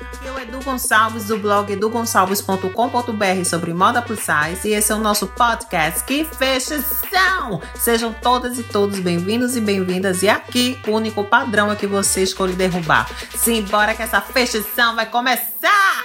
[0.00, 4.94] Aqui é o Edu Gonçalves do blog edugonçalves.com.br sobre moda plus size e esse é
[4.94, 6.02] o nosso podcast.
[6.04, 7.60] Que fechação!
[7.74, 12.22] Sejam todas e todos bem-vindos e bem-vindas e aqui o único padrão é que você
[12.22, 13.10] escolhe derrubar.
[13.36, 16.04] Simbora que essa fechação vai começar!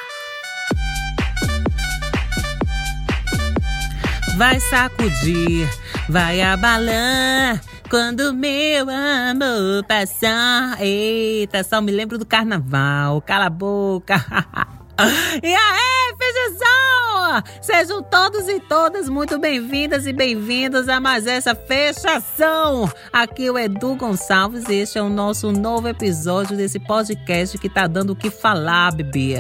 [4.38, 5.70] Vai sacudir,
[6.10, 7.62] vai abalar
[7.96, 10.82] quando meu amor passar.
[10.82, 13.22] Eita, só me lembro do carnaval.
[13.22, 14.16] Cala a boca.
[15.44, 16.86] e aí, fechação!
[17.62, 22.90] Sejam todos e todas muito bem-vindas e bem-vindos a mais essa fechação.
[23.12, 27.68] Aqui é o Edu Gonçalves e este é o nosso novo episódio desse podcast que
[27.68, 29.36] tá dando o que falar, bebê.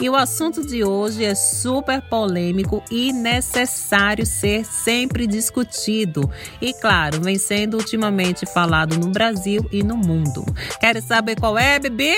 [0.00, 6.30] E o assunto de hoje é super polêmico e necessário ser sempre discutido.
[6.62, 10.46] E claro, vem sendo ultimamente falado no Brasil e no mundo.
[10.80, 12.16] Quer saber qual é, bebê?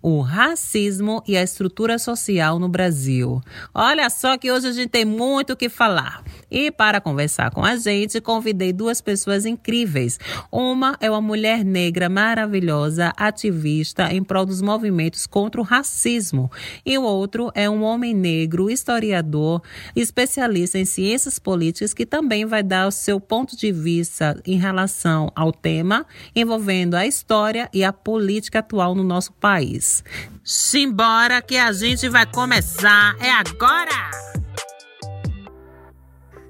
[0.00, 3.40] O racismo e a estrutura social no Brasil.
[3.74, 6.22] Olha só que hoje a gente tem muito o que falar.
[6.50, 10.18] E para conversar com a gente, convidei duas pessoas incríveis.
[10.50, 16.50] Uma é uma mulher negra maravilhosa, ativista em prol dos movimentos contra o racismo.
[16.84, 19.62] E o outro é um homem negro, historiador,
[19.94, 25.30] especialista em ciências políticas, que também vai dar o seu ponto de vista em relação
[25.34, 30.02] ao tema envolvendo a história e a política atual no nosso país.
[30.50, 33.14] Simbora que a gente vai começar.
[33.20, 34.10] É agora!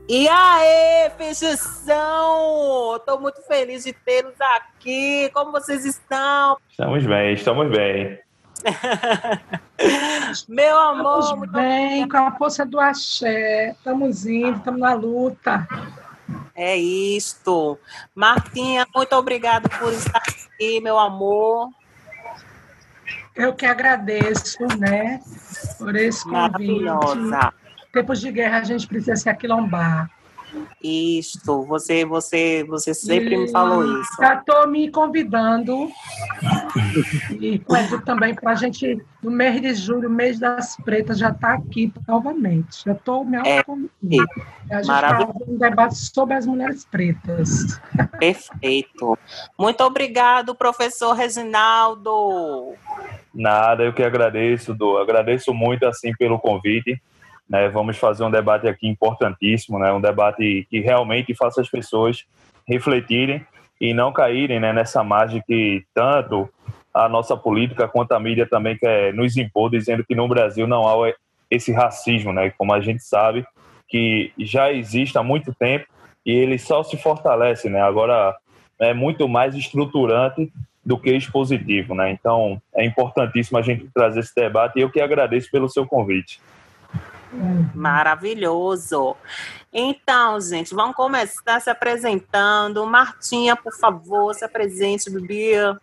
[0.09, 2.95] E aí, fechação!
[2.95, 5.29] Estou muito feliz de tê-los aqui.
[5.35, 6.59] Como vocês estão?
[6.71, 8.21] Estamos bem, estamos bem.
[10.49, 13.71] Meu amor, estamos bem, com a força do axé.
[13.71, 15.67] Estamos indo, estamos na luta.
[16.55, 17.77] É isto.
[18.15, 21.71] Martinha, muito obrigada por estar aqui, meu amor.
[23.39, 25.21] Eu que agradeço, né,
[25.79, 26.83] por esse convite.
[26.83, 27.55] Maravilhosa.
[27.93, 30.11] Tempos de guerra a gente precisa se aquilombar.
[30.83, 34.11] Isto, você, você, você sempre e me falou isso.
[34.19, 35.89] Já estou me convidando
[37.39, 41.55] e pede também para a gente, no mês de julho, mês das pretas, já está
[41.55, 42.85] aqui novamente.
[42.85, 44.27] Já estou me é, convidando.
[44.71, 47.81] A gente vai fazer um debate sobre as mulheres pretas.
[48.19, 49.19] Perfeito.
[49.59, 52.75] Muito obrigado, professor Reginaldo.
[53.39, 54.99] Nada, eu que agradeço, Do.
[54.99, 57.01] Agradeço muito assim pelo convite.
[57.49, 57.69] Né?
[57.69, 59.93] Vamos fazer um debate aqui importantíssimo, né?
[59.93, 62.27] um debate que realmente faça as pessoas
[62.67, 63.47] refletirem
[63.81, 66.49] e não caírem né, nessa margem que tanto
[66.93, 70.89] a nossa política quanto a mídia também quer nos impor, dizendo que no Brasil não
[70.89, 71.13] há
[71.49, 72.53] esse racismo, né?
[72.59, 73.47] como a gente sabe,
[73.87, 75.87] que já existe há muito tempo
[76.27, 77.71] e ele só se fortalece.
[77.71, 77.81] Né?
[77.81, 78.37] Agora
[78.81, 80.53] é muito mais estruturante
[80.89, 81.95] do que expositivo.
[81.95, 82.11] Né?
[82.13, 86.41] Então é importantíssimo a gente trazer esse debate e eu que agradeço pelo seu convite.
[87.75, 89.15] Maravilhoso.
[89.71, 92.87] Então, gente, vamos começar se apresentando.
[92.87, 95.79] Martinha, por favor, se apresente, Bia.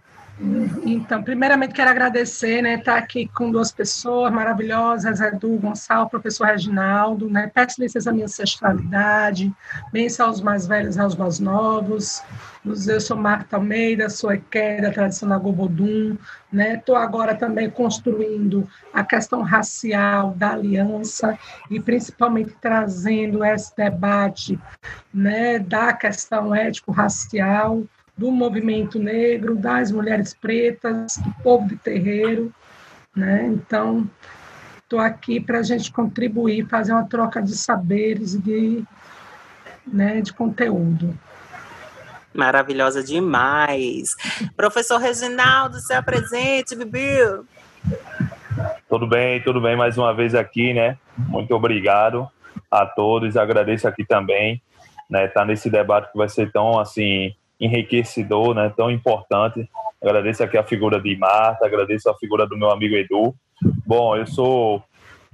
[0.83, 7.29] Então, primeiramente quero agradecer, né, estar aqui com duas pessoas maravilhosas, Edu Gonçalves, professor Reginaldo,
[7.29, 9.53] né, peço licença à minha ancestralidade,
[9.93, 12.21] bênção aos mais velhos e aos mais novos,
[12.65, 16.17] eu sou Marta Almeida, sou EQE da tradicional Gobodum,
[16.51, 21.37] né, estou agora também construindo a questão racial da aliança
[21.71, 24.59] e principalmente trazendo esse debate,
[25.13, 27.83] né, da questão ético-racial,
[28.17, 32.53] do movimento negro, das mulheres pretas, do povo de terreiro.
[33.15, 33.47] Né?
[33.47, 34.09] Então,
[34.77, 38.83] estou aqui para a gente contribuir, fazer uma troca de saberes e de,
[39.85, 41.17] né, de conteúdo.
[42.33, 44.09] Maravilhosa demais.
[44.55, 47.17] Professor Reginaldo, se apresente, Bibi.
[48.89, 50.97] Tudo bem, tudo bem, mais uma vez aqui, né?
[51.17, 52.29] Muito obrigado
[52.69, 54.61] a todos, agradeço aqui também,
[55.09, 55.27] né?
[55.27, 59.69] Tá nesse debate que vai ser tão, assim, enriquecedor, né, tão importante.
[60.01, 63.33] Agradeço aqui a figura de Marta, agradeço a figura do meu amigo Edu.
[63.85, 64.83] Bom, eu sou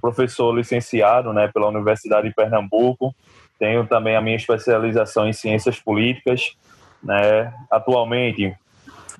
[0.01, 3.13] professor licenciado, né, pela Universidade de Pernambuco.
[3.59, 6.55] Tenho também a minha especialização em ciências políticas,
[7.03, 7.53] né.
[7.69, 8.55] Atualmente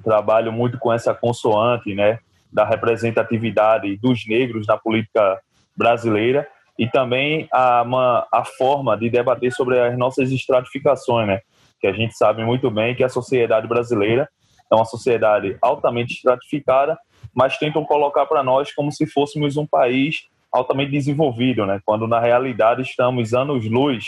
[0.03, 2.19] trabalho muito com essa consoante, né,
[2.51, 5.39] da representatividade dos negros na política
[5.75, 6.47] brasileira
[6.77, 11.39] e também a, uma, a forma de debater sobre as nossas estratificações, né?
[11.81, 14.29] Que a gente sabe muito bem que a sociedade brasileira
[14.71, 16.97] é uma sociedade altamente estratificada,
[17.33, 21.81] mas tentam colocar para nós como se fôssemos um país altamente desenvolvido, né?
[21.83, 24.05] quando na realidade estamos anos-luz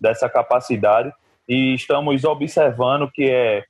[0.00, 1.12] dessa capacidade
[1.48, 3.64] e estamos observando que é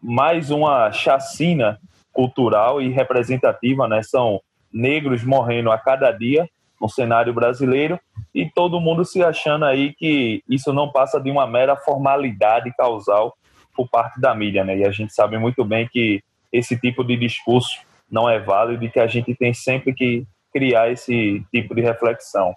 [0.00, 1.78] mais uma chacina
[2.12, 4.02] cultural e representativa, né?
[4.02, 4.40] São
[4.72, 6.48] negros morrendo a cada dia
[6.80, 7.98] no cenário brasileiro
[8.34, 13.36] e todo mundo se achando aí que isso não passa de uma mera formalidade causal
[13.74, 14.78] por parte da mídia, né?
[14.78, 16.22] E a gente sabe muito bem que
[16.52, 17.80] esse tipo de discurso
[18.10, 22.54] não é válido e que a gente tem sempre que criar esse tipo de reflexão.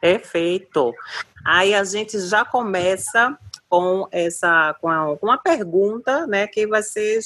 [0.00, 0.94] Perfeito.
[1.44, 3.36] Aí a gente já começa
[3.68, 7.20] com essa com uma pergunta, né, que vai ser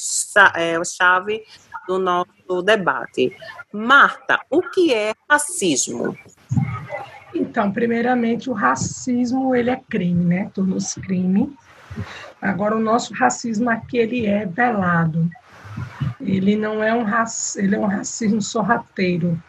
[0.57, 1.43] é, chave
[1.87, 3.35] do nosso debate.
[3.73, 6.17] Marta, o que é racismo?
[7.35, 10.51] Então, primeiramente, o racismo ele é crime, né?
[10.53, 11.57] Tornou-se crime.
[12.41, 15.31] Agora, o nosso racismo aqui ele é velado.
[16.21, 19.43] Ele não é um racismo, ele é um racismo sorrateiro.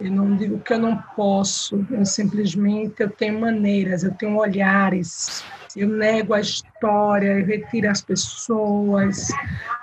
[0.00, 5.44] Eu não digo que eu não posso, eu simplesmente eu tenho maneiras, eu tenho olhares,
[5.80, 9.28] eu nego a história, eu retiro as pessoas,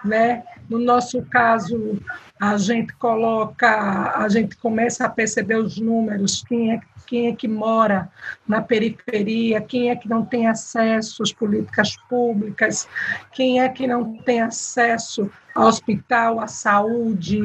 [0.04, 0.44] né?
[0.70, 2.00] No nosso caso,
[2.40, 7.48] a gente coloca, a gente começa a perceber os números, quem é quem é que
[7.48, 8.10] mora
[8.48, 12.88] na periferia, quem é que não tem acesso às políticas públicas,
[13.32, 17.40] quem é que não tem acesso ao hospital, à saúde,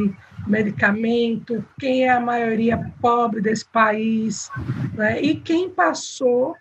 [0.46, 4.50] medicamento, quem é a maioria pobre desse país,
[4.94, 5.20] né?
[5.20, 6.56] e quem passou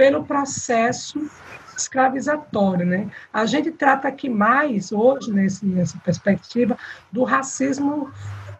[0.00, 1.30] pelo processo
[1.76, 3.10] escravizatório, né?
[3.30, 6.74] A gente trata aqui mais hoje nesse, nessa perspectiva
[7.12, 8.10] do racismo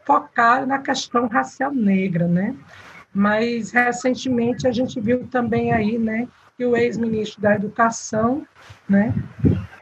[0.04, 2.54] focado na questão racial negra, né?
[3.10, 6.28] Mas recentemente a gente viu também aí, né,
[6.58, 8.46] que o ex-ministro da Educação,
[8.86, 9.14] né,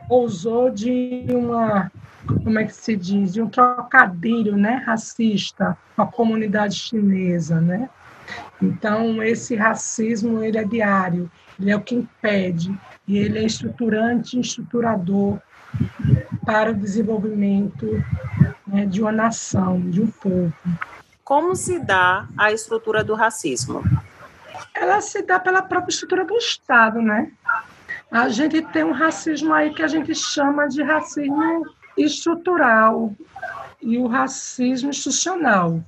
[0.09, 1.91] ousou de uma
[2.45, 7.91] como é que se diz, de um trocadilho, né, racista com a comunidade chinesa, né?
[8.63, 11.29] Então esse racismo ele é diário,
[11.61, 12.73] ele é o que impede
[13.07, 15.39] e ele é estruturante, estruturador
[16.45, 18.03] para o desenvolvimento
[18.67, 20.53] né, de uma nação, de um povo.
[21.25, 23.83] Como se dá a estrutura do racismo?
[24.75, 27.31] Ela se dá pela própria estrutura do Estado, né?
[28.11, 31.67] A gente tem um racismo aí que a gente chama de racismo
[31.97, 33.13] estrutural
[33.83, 35.83] e o racismo institucional.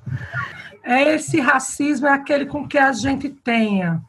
[0.82, 4.02] É esse racismo é aquele com que a gente tenha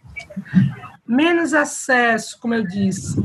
[1.11, 3.21] menos acesso, como eu disse,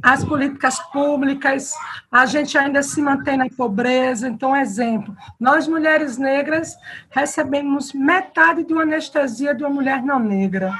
[0.00, 1.72] as políticas públicas,
[2.12, 4.28] a gente ainda se mantém na pobreza.
[4.28, 6.76] Então, exemplo, nós mulheres negras
[7.10, 10.72] recebemos metade de uma anestesia de uma mulher não negra.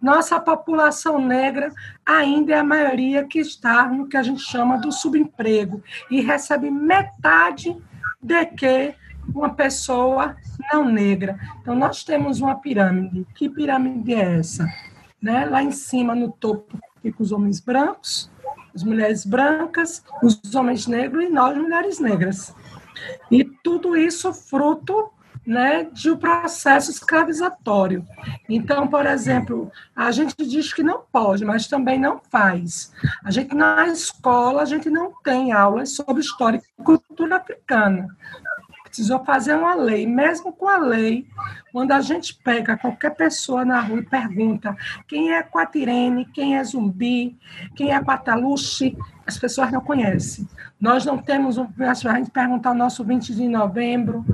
[0.00, 1.72] Nossa população negra
[2.06, 6.70] ainda é a maioria que está no que a gente chama do subemprego e recebe
[6.70, 7.76] metade
[8.22, 8.94] de que
[9.34, 10.36] uma pessoa
[10.72, 11.36] não negra.
[11.60, 13.26] Então, nós temos uma pirâmide.
[13.34, 14.91] Que pirâmide é essa?
[15.22, 15.44] Né?
[15.44, 18.30] Lá em cima, no topo, ficam os homens brancos,
[18.74, 22.54] as mulheres brancas, os homens negros e nós, mulheres negras.
[23.30, 25.10] E tudo isso fruto
[25.44, 28.06] né, de um processo escravizatório.
[28.48, 32.92] Então, por exemplo, a gente diz que não pode, mas também não faz.
[33.24, 38.08] A gente na escola a gente não tem aulas sobre história e cultura africana
[38.92, 40.06] precisou fazer uma lei.
[40.06, 41.26] Mesmo com a lei,
[41.72, 44.76] quando a gente pega qualquer pessoa na rua e pergunta
[45.08, 47.38] quem é Quatirene, quem é Zumbi,
[47.74, 48.96] quem é Quataluxi,
[49.26, 50.46] as pessoas não conhecem.
[50.78, 54.24] Nós não temos, a gente perguntar o nosso 20 de novembro,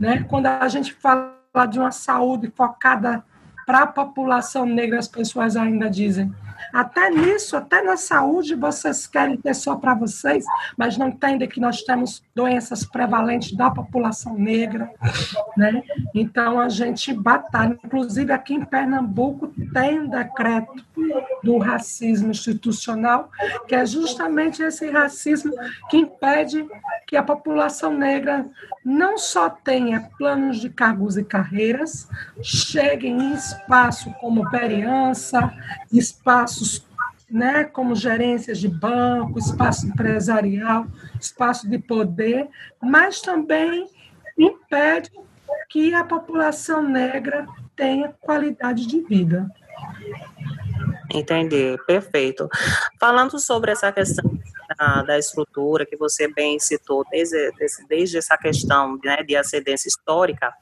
[0.00, 0.24] né?
[0.28, 1.32] quando a gente fala
[1.70, 3.22] de uma saúde focada
[3.64, 6.34] para a população negra, as pessoas ainda dizem
[6.72, 10.44] até nisso, até na saúde, vocês querem ter só para vocês,
[10.76, 14.90] mas não entendem que nós temos doenças prevalentes da população negra,
[15.56, 15.82] né?
[16.14, 17.78] Então a gente batalha.
[17.84, 20.84] Inclusive aqui em Pernambuco tem um decreto
[21.42, 23.30] do racismo institucional,
[23.66, 25.52] que é justamente esse racismo
[25.88, 26.66] que impede
[27.06, 28.46] que a população negra
[28.84, 32.08] não só tenha planos de cargos e carreiras,
[32.42, 35.52] cheguem em espaço como vereança,
[36.48, 36.86] espaços
[37.30, 40.86] né, como gerências de banco, espaço empresarial,
[41.20, 42.48] espaço de poder,
[42.82, 43.86] mas também
[44.36, 45.10] impede
[45.68, 49.46] que a população negra tenha qualidade de vida.
[51.12, 52.48] Entendi, perfeito.
[52.98, 54.38] Falando sobre essa questão
[54.76, 57.50] da, da estrutura que você bem citou, desde,
[57.88, 60.52] desde essa questão né, de ascendência histórica,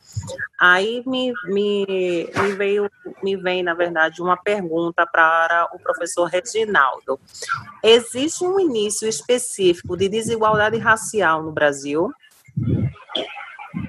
[0.61, 2.91] aí me, me, me, veio,
[3.23, 7.19] me vem, na verdade, uma pergunta para o professor Reginaldo.
[7.83, 12.11] Existe um início específico de desigualdade racial no Brasil?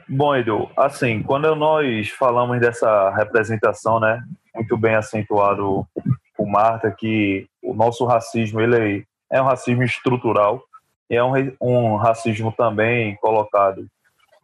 [0.07, 4.23] Bom, Edu, assim, quando nós falamos dessa representação, né,
[4.55, 5.85] muito bem acentuado
[6.35, 10.61] por Marta, que o nosso racismo ele é um racismo estrutural
[11.09, 13.87] e é um, um racismo também colocado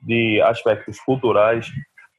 [0.01, 1.67] de aspectos culturais,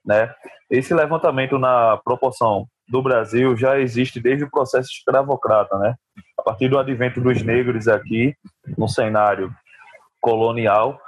[0.05, 0.35] né?
[0.71, 5.95] Esse levantamento na proporção do Brasil já existe desde o processo escravocrata, né?
[6.39, 8.35] A partir do advento dos negros aqui
[8.77, 9.55] no cenário
[10.21, 10.99] colonial,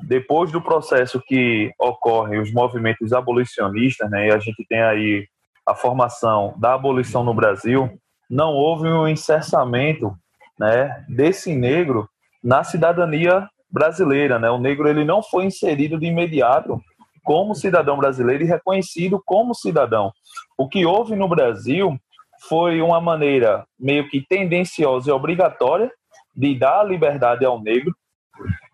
[0.00, 4.28] depois do processo que ocorre os movimentos abolicionistas, né?
[4.28, 5.26] E a gente tem aí
[5.66, 7.90] a formação da abolição no Brasil,
[8.28, 10.14] não houve um encerçamento,
[10.58, 12.08] né, desse negro
[12.42, 14.48] na cidadania brasileira, né?
[14.50, 16.80] O negro ele não foi inserido de imediato
[17.24, 20.12] como cidadão brasileiro e reconhecido como cidadão.
[20.56, 21.98] O que houve no Brasil
[22.48, 25.90] foi uma maneira meio que tendenciosa e obrigatória
[26.36, 27.94] de dar liberdade ao negro,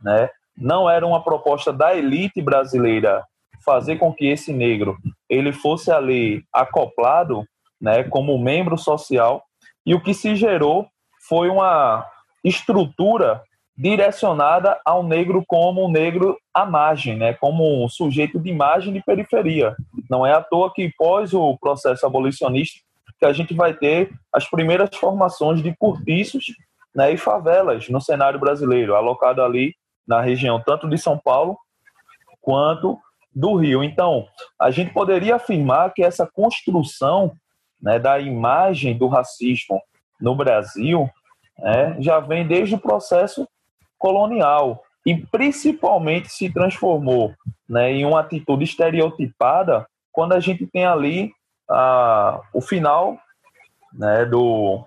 [0.03, 0.29] né?
[0.57, 3.25] Não era uma proposta da elite brasileira
[3.65, 4.97] fazer com que esse negro
[5.29, 7.45] ele fosse ali acoplado,
[7.81, 9.43] né, como membro social,
[9.87, 10.87] e o que se gerou
[11.31, 12.05] foi uma
[12.43, 13.41] estrutura
[13.79, 19.01] direcionada ao negro como um negro à margem, né, como um sujeito de margem de
[19.01, 19.77] periferia.
[20.11, 22.81] Não é à toa que pós o processo abolicionista
[23.19, 26.47] que a gente vai ter as primeiras formações de cortiços
[26.95, 29.75] né, e favelas no cenário brasileiro, alocado ali
[30.09, 31.57] na região tanto de São Paulo
[32.41, 32.99] quanto
[33.33, 33.85] do Rio.
[33.85, 34.27] Então,
[34.59, 37.33] a gente poderia afirmar que essa construção
[37.81, 39.81] né, da imagem do racismo
[40.21, 41.09] no Brasil
[41.61, 43.49] né, já vem desde o processo
[43.99, 47.35] colonial e principalmente se transformou
[47.69, 51.33] né, em uma atitude estereotipada quando a gente tem ali
[51.69, 53.19] a, o final
[53.93, 54.85] né, do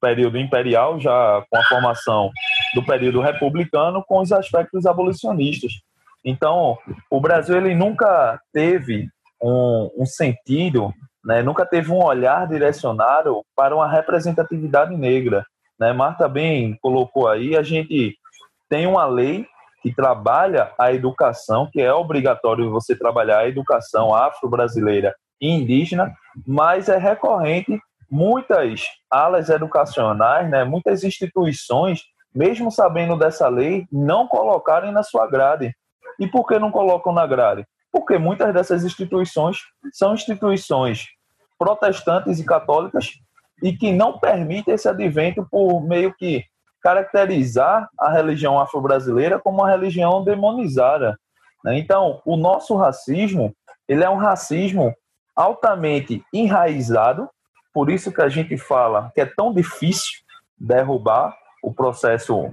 [0.00, 2.30] período imperial, já com a formação
[2.74, 5.72] do período republicano, com os aspectos abolicionistas.
[6.24, 6.78] Então,
[7.10, 9.08] o Brasil ele nunca teve
[9.42, 10.92] um, um sentido,
[11.24, 15.44] né, nunca teve um olhar direcionado para uma representatividade negra.
[15.78, 15.92] Né?
[15.92, 18.16] Marta bem colocou aí, a gente
[18.68, 19.46] tem uma lei
[19.82, 26.12] que trabalha a educação, que é obrigatório você trabalhar a educação afro-brasileira e indígena,
[26.46, 27.78] mas é recorrente
[28.10, 32.02] muitas alas educacionais, né, muitas instituições,
[32.34, 35.74] mesmo sabendo dessa lei, não colocarem na sua grade.
[36.18, 37.66] E por que não colocam na grade?
[37.92, 39.58] Porque muitas dessas instituições
[39.92, 41.06] são instituições
[41.58, 43.12] protestantes e católicas
[43.62, 46.44] e que não permitem esse advento por meio que
[46.82, 51.18] caracterizar a religião afro-brasileira como uma religião demonizada.
[51.64, 51.78] Né?
[51.78, 53.54] Então, o nosso racismo,
[53.88, 54.94] ele é um racismo
[55.34, 57.28] altamente enraizado,
[57.72, 60.20] por isso que a gente fala que é tão difícil
[60.58, 62.50] derrubar o processo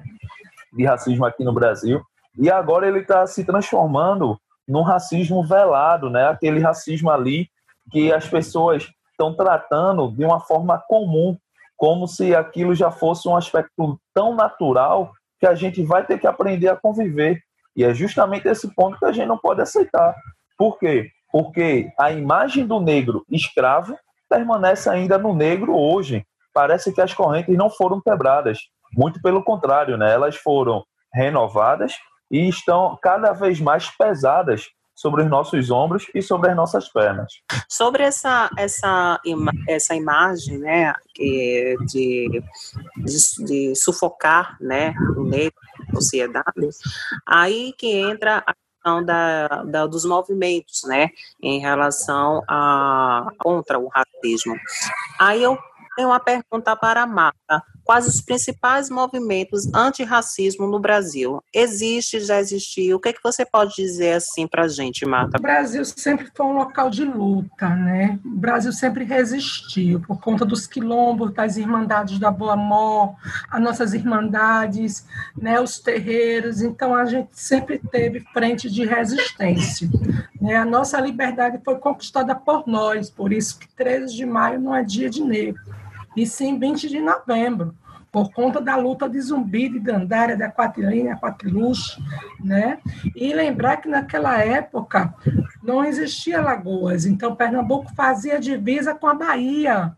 [0.74, 2.02] de racismo aqui no Brasil,
[2.38, 6.28] e agora ele está se transformando num racismo velado, né?
[6.28, 7.48] aquele racismo ali
[7.92, 11.38] que as pessoas estão tratando de uma forma comum,
[11.78, 16.28] como se aquilo já fosse um aspecto tão natural que a gente vai ter que
[16.28, 17.42] aprender a conviver.
[17.76, 20.16] E é justamente esse ponto que a gente não pode aceitar.
[20.58, 21.10] Por quê?
[21.32, 23.98] Porque a imagem do negro escravo
[24.30, 26.26] permanece ainda no negro hoje.
[26.54, 28.60] Parece que as correntes não foram quebradas.
[28.96, 30.12] Muito pelo contrário, né?
[30.14, 31.94] elas foram renovadas
[32.30, 37.34] e estão cada vez mais pesadas sobre os nossos ombros e sobre as nossas pernas.
[37.70, 39.20] Sobre essa essa
[39.68, 42.44] essa imagem, né, de, de,
[43.46, 46.70] de sufocar, né, o negro na sociedade,
[47.26, 51.10] aí que entra a questão da, da, dos movimentos, né,
[51.42, 54.56] em relação a contra o racismo.
[55.20, 55.58] Aí eu
[55.96, 61.44] tenho uma pergunta para a Marta quais os principais movimentos antirracismo no Brasil?
[61.54, 62.98] Existe, já existiu?
[62.98, 65.38] O que, é que você pode dizer assim para a gente, Marta?
[65.38, 68.20] O Brasil sempre foi um local de luta, né?
[68.26, 73.14] O Brasil sempre resistiu por conta dos quilombos, das irmandades da Boa Mó,
[73.50, 75.06] as nossas irmandades,
[75.38, 75.60] né?
[75.60, 76.62] os terreiros.
[76.62, 79.90] Então, a gente sempre teve frente de resistência.
[80.42, 80.56] Né?
[80.56, 84.84] A nossa liberdade foi conquistada por nós, por isso que 13 de maio não é
[84.84, 85.62] dia de negro
[86.16, 87.76] e sim 20 de novembro,
[88.12, 92.00] por conta da luta de Zumbi, de Dandária, da Quatilina, Quatiluche,
[92.40, 92.78] né?
[93.16, 95.14] E lembrar que naquela época
[95.64, 99.98] não existia lagoas, então Pernambuco fazia divisa com a Bahia.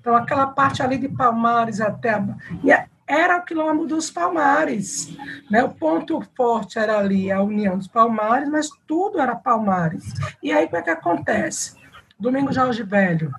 [0.00, 2.24] Então aquela parte ali de Palmares até a...
[2.62, 2.70] e
[3.10, 5.16] era o quilômetro dos Palmares,
[5.50, 5.64] né?
[5.64, 10.04] O ponto forte era ali a união dos Palmares, mas tudo era Palmares.
[10.40, 11.74] E aí o que, é que acontece?
[12.16, 13.32] Domingo Jorge Velho,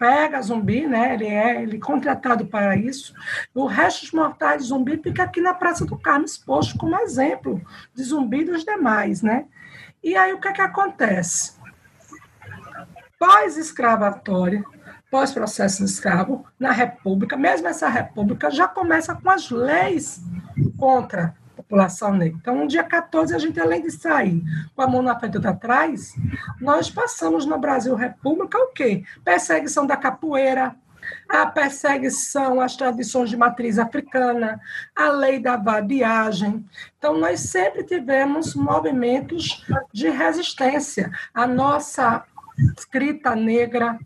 [0.00, 1.12] pega zumbi, né?
[1.12, 3.14] Ele é ele é contratado para isso.
[3.54, 7.60] O resto dos mortais de zumbi fica aqui na Praça do Carmo exposto como exemplo
[7.94, 9.44] de zumbi dos demais, né?
[10.02, 11.60] E aí o que é que acontece?
[13.18, 14.64] Pós-escravatória,
[15.10, 20.22] pós-processo escravo, na República, mesmo essa República já começa com as leis
[20.78, 21.36] contra
[21.70, 22.36] população negra.
[22.40, 24.42] Então, no dia 14, a gente, além de sair
[24.74, 26.14] com a mão na frente e outra atrás,
[26.60, 29.04] nós passamos no Brasil República o quê?
[29.24, 30.74] Perseguição da capoeira,
[31.28, 34.60] a perseguição às tradições de matriz africana,
[34.94, 36.64] a lei da vadiagem.
[36.98, 41.10] Então, nós sempre tivemos movimentos de resistência.
[41.32, 42.24] A nossa
[42.76, 43.98] escrita negra,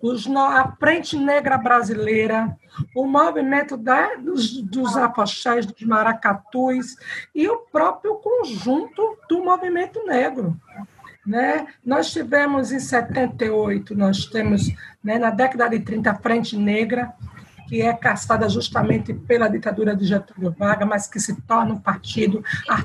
[0.00, 2.56] os, a Frente Negra Brasileira,
[2.94, 4.96] o movimento da, dos, dos
[5.66, 6.96] dos maracatus
[7.34, 10.56] e o próprio conjunto do movimento negro.
[11.26, 11.66] Né?
[11.84, 14.72] Nós tivemos em 78, nós temos
[15.02, 17.12] né, na década de 30 a Frente Negra,
[17.70, 22.42] que é caçada justamente pela ditadura de Getúlio Vargas, mas que se torna um partido,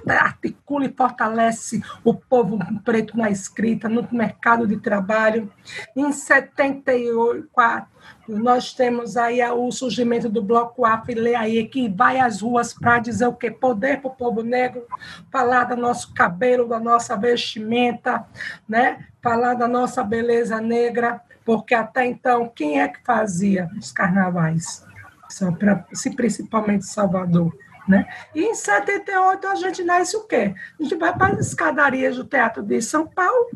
[0.07, 5.51] articula e fortalece o povo preto na escrita, no mercado de trabalho.
[5.95, 7.87] Em 74,
[8.27, 13.25] nós temos aí o surgimento do Bloco Afile aí, que vai às ruas para dizer
[13.25, 13.49] o quê?
[13.49, 14.85] Poder para o povo negro,
[15.31, 18.23] falar do nosso cabelo, da nossa vestimenta,
[18.69, 19.07] né?
[19.25, 24.83] falar da nossa beleza negra, porque até então, quem é que fazia os carnavais?
[25.29, 27.55] Só pra, se principalmente Salvador.
[27.87, 28.07] Né?
[28.33, 30.55] E em 78 a gente nasce o quê?
[30.79, 33.47] A gente vai para as escadarias do Teatro de São Paulo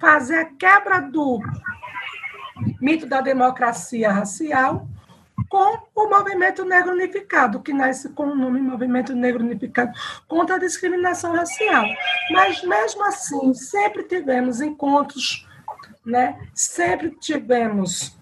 [0.00, 1.40] fazer a quebra do
[2.80, 4.88] mito da democracia racial
[5.48, 9.92] com o movimento negro unificado, que nasce com o nome Movimento Negro Unificado
[10.26, 11.84] contra a discriminação racial.
[12.32, 15.46] Mas mesmo assim, sempre tivemos encontros
[16.04, 16.38] né?
[16.54, 18.18] Sempre tivemos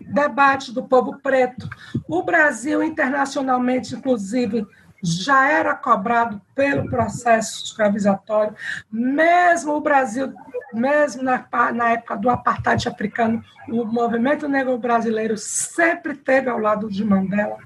[0.00, 1.68] debate do povo preto.
[2.06, 4.66] O Brasil, internacionalmente, inclusive,
[5.02, 8.54] já era cobrado pelo processo escravizatório,
[8.90, 10.32] mesmo o Brasil,
[10.72, 11.44] mesmo na,
[11.74, 17.58] na época do apartheid africano, o movimento negro brasileiro sempre teve ao lado de Mandela,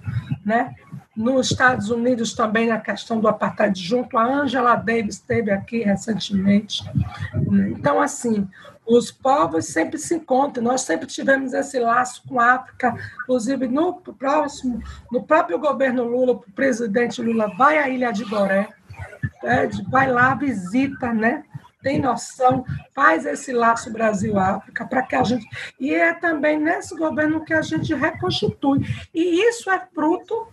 [0.44, 0.74] né?
[1.16, 6.84] Nos Estados Unidos também na questão do apartheid junto a Angela Davis esteve aqui recentemente.
[7.70, 8.46] Então assim,
[8.86, 10.62] os povos sempre se encontram.
[10.62, 16.32] Nós sempre tivemos esse laço com a África, inclusive no próximo, no próprio governo Lula,
[16.32, 18.68] o presidente Lula vai à Ilha de Boré,
[19.42, 21.42] é, vai lá, visita, né?
[21.82, 25.46] Tem noção, faz esse laço Brasil-África para que a gente.
[25.78, 28.80] E é também nesse governo que a gente reconstitui.
[29.14, 30.48] E isso é fruto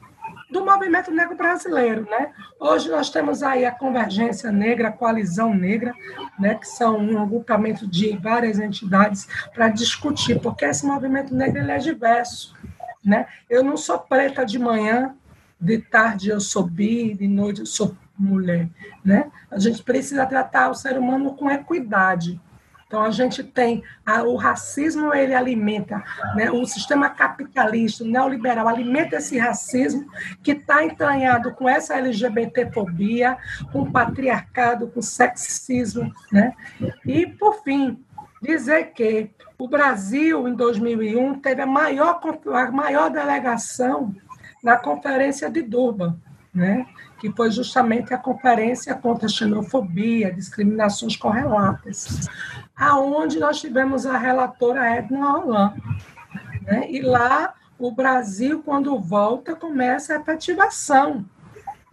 [0.53, 2.31] do movimento negro brasileiro, né?
[2.59, 5.95] Hoje nós temos aí a Convergência Negra, a Coalizão Negra,
[6.39, 11.71] né, que são um agrupamento de várias entidades para discutir, porque esse movimento negro ele
[11.71, 12.55] é diverso,
[13.03, 13.25] né?
[13.49, 15.15] Eu não sou preta de manhã,
[15.59, 18.69] de tarde eu sou bi, de noite eu sou mulher,
[19.03, 19.31] né?
[19.49, 22.39] A gente precisa tratar o ser humano com equidade,
[22.93, 26.03] então a gente tem a, o racismo ele alimenta,
[26.35, 30.05] né, o sistema capitalista, o neoliberal alimenta esse racismo
[30.43, 33.35] que está entranhado com essa LGBTfobia,
[33.71, 36.53] com patriarcado, com sexismo, né?
[37.03, 37.97] E por fim
[38.39, 42.21] dizer que o Brasil em 2001 teve a maior
[42.53, 44.13] a maior delegação
[44.63, 46.15] na conferência de Durban,
[46.53, 46.85] né?
[47.19, 52.27] que foi justamente a conferência contra a xenofobia, discriminações correlatas
[52.91, 55.73] aonde nós tivemos a relatora Edna Roland.
[56.61, 56.89] Né?
[56.89, 61.25] E lá o Brasil, quando volta, começa a efetivação.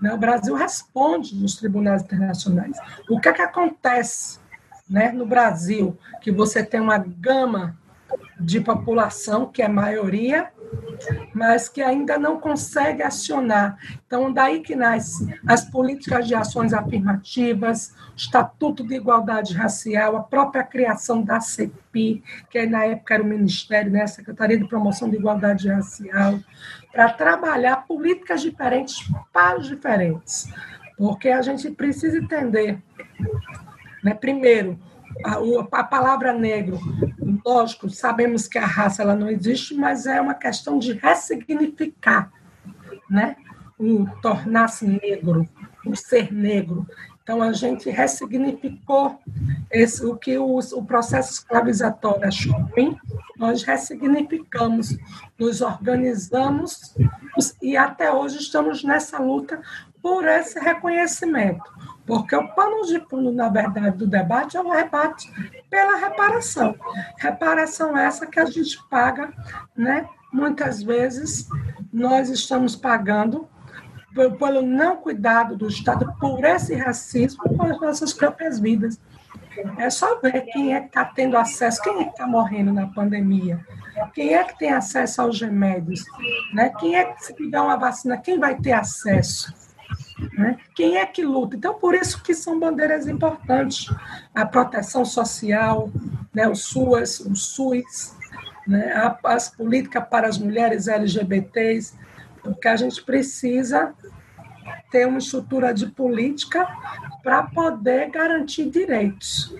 [0.00, 0.12] Né?
[0.12, 2.76] O Brasil responde nos tribunais internacionais.
[3.08, 4.38] O que é que acontece
[4.88, 5.98] né, no Brasil?
[6.20, 7.76] Que você tem uma gama
[8.38, 10.50] de população, que é maioria,
[11.34, 13.78] mas que ainda não consegue acionar.
[14.06, 20.22] Então, daí que nasce as políticas de ações afirmativas, o Estatuto de Igualdade Racial, a
[20.22, 25.08] própria criação da CEPI, que na época era o Ministério, né, a Secretaria de Promoção
[25.08, 26.38] de Igualdade Racial,
[26.92, 28.96] para trabalhar políticas diferentes
[29.32, 30.52] para os diferentes.
[30.96, 32.82] Porque a gente precisa entender,
[34.02, 34.78] né, primeiro,
[35.24, 36.78] a, a, palavra negro,
[37.44, 42.32] lógico, sabemos que a raça ela não existe, mas é uma questão de ressignificar,
[43.08, 43.36] né?
[43.78, 45.48] O tornar-se negro,
[45.86, 46.86] o ser negro.
[47.22, 49.20] Então, a gente ressignificou
[49.70, 52.98] esse, o que o, o processo escravizatório achou ruim,
[53.38, 54.96] nós ressignificamos,
[55.38, 56.94] nos organizamos
[57.62, 59.62] e até hoje estamos nessa luta
[60.02, 61.62] por esse reconhecimento.
[62.06, 65.30] Porque o pano de fundo, na verdade, do debate é o rebate
[65.68, 66.74] pela reparação.
[67.16, 69.32] Reparação essa que a gente paga,
[69.76, 70.08] né?
[70.32, 71.48] Muitas vezes
[71.92, 73.48] nós estamos pagando
[74.38, 79.00] pelo não cuidado do Estado por esse racismo com as nossas próprias vidas.
[79.78, 82.86] É só ver quem é que está tendo acesso, quem é que está morrendo na
[82.86, 83.64] pandemia,
[84.14, 86.04] quem é que tem acesso aos remédios,
[86.54, 86.72] né?
[86.78, 89.52] quem é que se tiver uma vacina, quem vai ter acesso?
[90.36, 90.58] Né?
[90.74, 91.56] Quem é que luta?
[91.56, 93.92] Então, por isso que são bandeiras importantes.
[94.34, 95.90] A proteção social,
[96.32, 96.48] né?
[96.48, 98.14] o SUAS, o SUS,
[98.66, 98.92] né?
[99.24, 101.94] as políticas para as mulheres LGBTs,
[102.42, 103.94] porque a gente precisa
[104.90, 106.66] ter uma estrutura de política
[107.22, 109.54] para poder garantir direitos.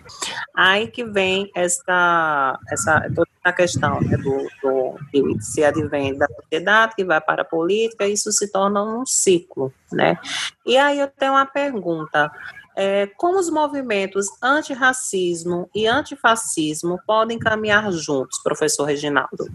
[0.54, 6.26] Aí que vem essa, essa toda a questão né, do, do que se advém da
[6.26, 10.18] sociedade, que vai para a política, isso se torna um ciclo, né?
[10.66, 12.30] E aí eu tenho uma pergunta.
[12.76, 19.48] É, como os movimentos antirracismo e antifascismo podem caminhar juntos, professor Reginaldo?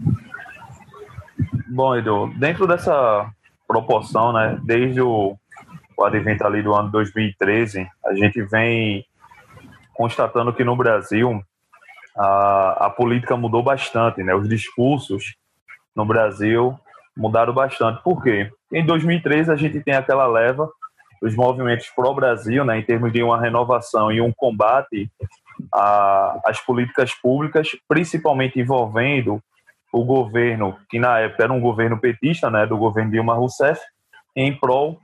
[1.66, 3.30] Bom, Edu, dentro dessa
[3.66, 5.36] proporção, né, desde o
[5.96, 9.04] o advento ali do ano 2013, a gente vem
[9.94, 11.42] constatando que no Brasil
[12.16, 14.34] a, a política mudou bastante, né?
[14.34, 15.34] Os discursos
[15.94, 16.78] no Brasil
[17.16, 18.02] mudaram bastante.
[18.02, 18.50] Por quê?
[18.72, 20.68] Em 2013 a gente tem aquela leva
[21.22, 25.10] os movimentos pró-Brasil, né, em termos de uma renovação e um combate
[26.44, 29.40] às políticas públicas, principalmente envolvendo
[29.92, 33.80] o governo, que na época era um governo petista, né, do governo Dilma Rousseff,
[34.34, 35.00] em prol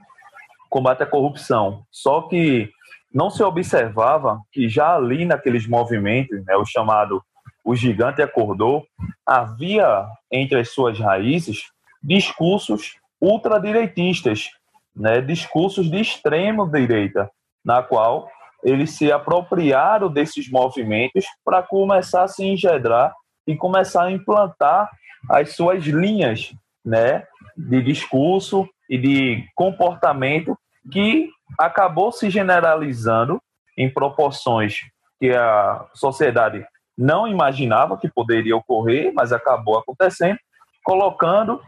[0.72, 1.84] combate à corrupção.
[1.90, 2.70] Só que
[3.12, 7.22] não se observava que já ali naqueles movimentos, né, o chamado
[7.62, 8.84] o gigante acordou,
[9.24, 11.60] havia entre as suas raízes
[12.02, 14.48] discursos ultradireitistas,
[14.96, 17.30] né, discursos de extrema direita,
[17.64, 18.28] na qual
[18.64, 23.12] eles se apropriaram desses movimentos para começar a se engendrar
[23.46, 24.90] e começar a implantar
[25.28, 26.52] as suas linhas
[26.84, 27.24] né,
[27.56, 30.56] de discurso e de comportamento
[30.90, 33.40] que acabou se generalizando
[33.76, 34.80] em proporções
[35.20, 36.64] que a sociedade
[36.96, 40.38] não imaginava que poderia ocorrer, mas acabou acontecendo,
[40.84, 41.60] colocando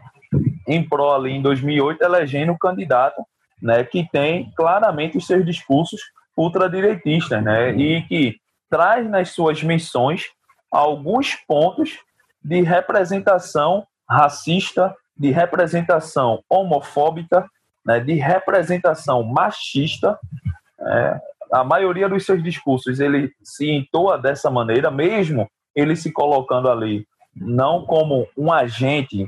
[0.67, 3.23] em prol ali em 2008, elegendo um candidato
[3.61, 6.01] né, que tem claramente os seus discursos
[6.37, 8.35] ultradireitistas né, e que
[8.69, 10.25] traz nas suas missões
[10.71, 11.97] alguns pontos
[12.43, 17.49] de representação racista, de representação homofóbica
[17.85, 20.19] né, de representação machista.
[20.79, 21.19] É,
[21.51, 27.07] a maioria dos seus discursos ele se entoa dessa maneira, mesmo ele se colocando ali
[27.35, 29.27] não como um agente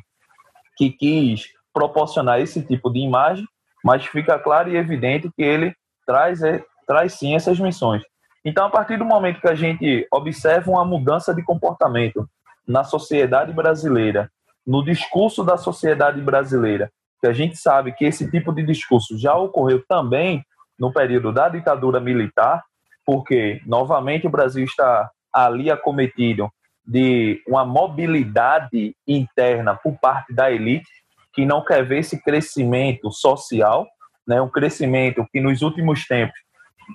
[0.77, 3.45] que quis proporcionar esse tipo de imagem,
[3.83, 8.01] mas fica claro e evidente que ele traz, é, traz sim essas missões.
[8.45, 12.27] Então, a partir do momento que a gente observa uma mudança de comportamento
[12.65, 14.31] na sociedade brasileira,
[14.65, 19.35] no discurso da sociedade brasileira, que a gente sabe que esse tipo de discurso já
[19.35, 20.43] ocorreu também
[20.79, 22.63] no período da ditadura militar,
[23.05, 26.49] porque, novamente, o Brasil está ali acometido
[26.85, 30.89] de uma mobilidade interna por parte da elite,
[31.33, 33.87] que não quer ver esse crescimento social,
[34.27, 36.37] né, um crescimento que nos últimos tempos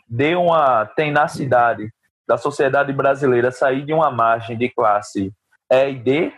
[0.09, 1.91] deu uma tenacidade
[2.27, 5.33] da sociedade brasileira sair de uma margem de classe
[5.71, 6.33] E e D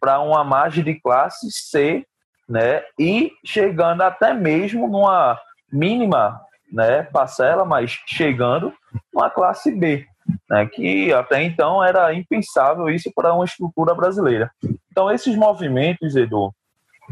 [0.00, 2.04] para uma margem de classe C
[2.48, 2.82] né?
[2.98, 5.38] E chegando até mesmo numa
[5.70, 6.40] mínima,
[6.72, 8.72] né, parcela, mas chegando
[9.12, 10.06] numa classe B,
[10.48, 14.50] né, que até então era impensável isso para uma estrutura brasileira.
[14.90, 16.52] Então esses movimentos, Edu,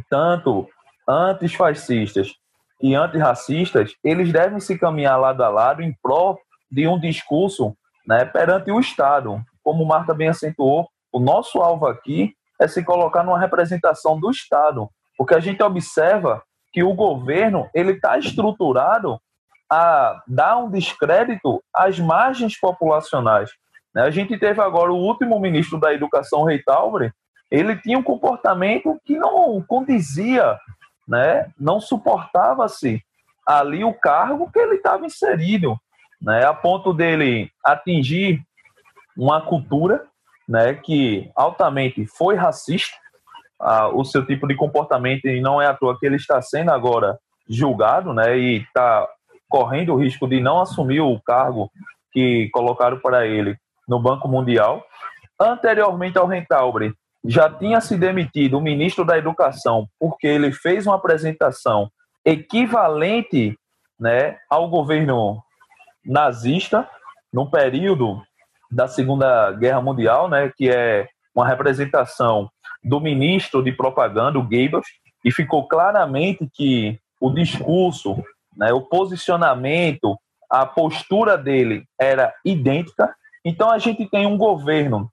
[0.08, 0.68] tanto
[1.08, 2.32] antifascistas
[2.80, 6.38] e antirracistas, eles devem se caminhar lado a lado em prol
[6.70, 9.40] de um discurso né, perante o Estado.
[9.62, 14.88] Como Marta bem acentuou, o nosso alvo aqui é se colocar numa representação do Estado,
[15.16, 19.20] porque a gente observa que o governo ele está estruturado
[19.70, 23.50] a dar um descrédito às margens populacionais.
[23.94, 24.02] Né?
[24.02, 27.12] A gente teve agora o último ministro da Educação, Rei Taubre,
[27.50, 30.58] ele tinha um comportamento que não condizia,
[31.08, 31.50] né?
[31.58, 33.02] não suportava-se
[33.46, 35.78] ali o cargo que ele estava inserido,
[36.20, 36.44] né?
[36.44, 38.42] a ponto dele atingir
[39.16, 40.04] uma cultura
[40.48, 42.96] né, que altamente foi racista,
[43.92, 47.18] o seu tipo de comportamento e não é à toa que ele está sendo agora
[47.48, 49.08] julgado, né, e está
[49.48, 51.70] correndo o risco de não assumir o cargo
[52.12, 53.56] que colocaram para ele
[53.88, 54.84] no Banco Mundial.
[55.40, 56.92] Anteriormente ao Rentaubre,
[57.24, 61.90] já tinha se demitido o ministro da Educação porque ele fez uma apresentação
[62.24, 63.56] equivalente
[63.98, 65.42] né, ao governo
[66.04, 66.88] nazista
[67.32, 68.22] no período
[68.70, 72.50] da Segunda Guerra Mundial, né, que é uma representação
[72.86, 74.86] do ministro de propaganda, o Goebbels,
[75.24, 78.22] e ficou claramente que o discurso,
[78.56, 80.16] né, o posicionamento,
[80.50, 83.14] a postura dele era idêntica.
[83.44, 85.10] Então a gente tem um governo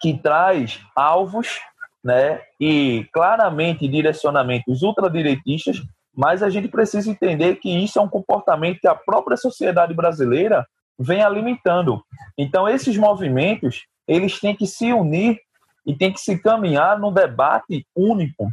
[0.00, 1.60] que traz alvos
[2.02, 5.80] né, e claramente direcionamentos ultradireitistas
[6.16, 10.64] mas a gente precisa entender que isso é um comportamento que a própria sociedade brasileira
[10.98, 12.02] vem alimentando.
[12.38, 15.40] Então, esses movimentos, eles têm que se unir
[15.86, 18.50] e têm que se caminhar num debate único,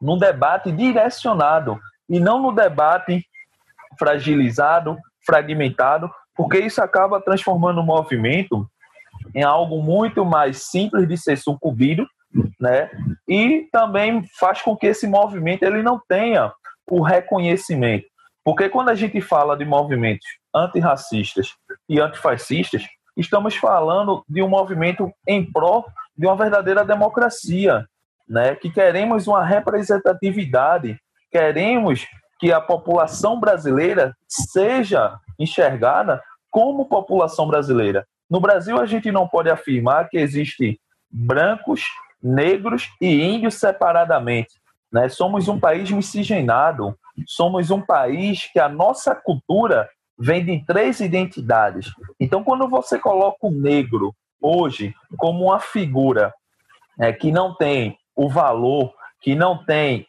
[0.00, 1.78] num debate direcionado,
[2.08, 3.24] e não no debate
[3.98, 8.68] fragilizado, fragmentado, porque isso acaba transformando o movimento
[9.34, 12.06] em algo muito mais simples de ser sucumbido,
[12.58, 12.90] né?
[13.28, 16.52] E também faz com que esse movimento ele não tenha
[16.88, 18.06] o reconhecimento.
[18.44, 21.54] Porque quando a gente fala de movimentos antirracistas
[21.88, 22.84] e antifascistas,
[23.16, 25.84] estamos falando de um movimento em pró
[26.20, 27.86] de uma verdadeira democracia,
[28.28, 28.54] né?
[28.54, 31.00] Que queremos uma representatividade,
[31.32, 32.06] queremos
[32.38, 38.06] que a população brasileira seja enxergada como população brasileira.
[38.28, 40.78] No Brasil, a gente não pode afirmar que existem
[41.10, 41.84] brancos,
[42.22, 44.60] negros e índios separadamente.
[44.92, 45.08] Né?
[45.08, 46.94] Somos um país miscigenado,
[47.26, 51.90] somos um país que a nossa cultura vem de três identidades.
[52.20, 56.32] Então, quando você coloca o negro hoje como uma figura
[56.98, 60.06] é, que não tem o valor, que não tem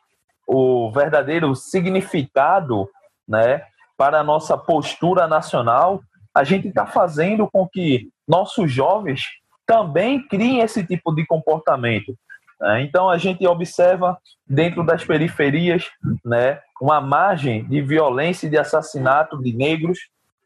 [0.47, 2.87] o verdadeiro significado
[3.27, 3.63] né,
[3.97, 6.01] para a nossa postura nacional,
[6.33, 9.23] a gente está fazendo com que nossos jovens
[9.65, 12.13] também criem esse tipo de comportamento.
[12.59, 12.83] Né?
[12.83, 14.17] Então a gente observa
[14.47, 15.89] dentro das periferias
[16.25, 19.99] né, uma margem de violência e de assassinato de negros.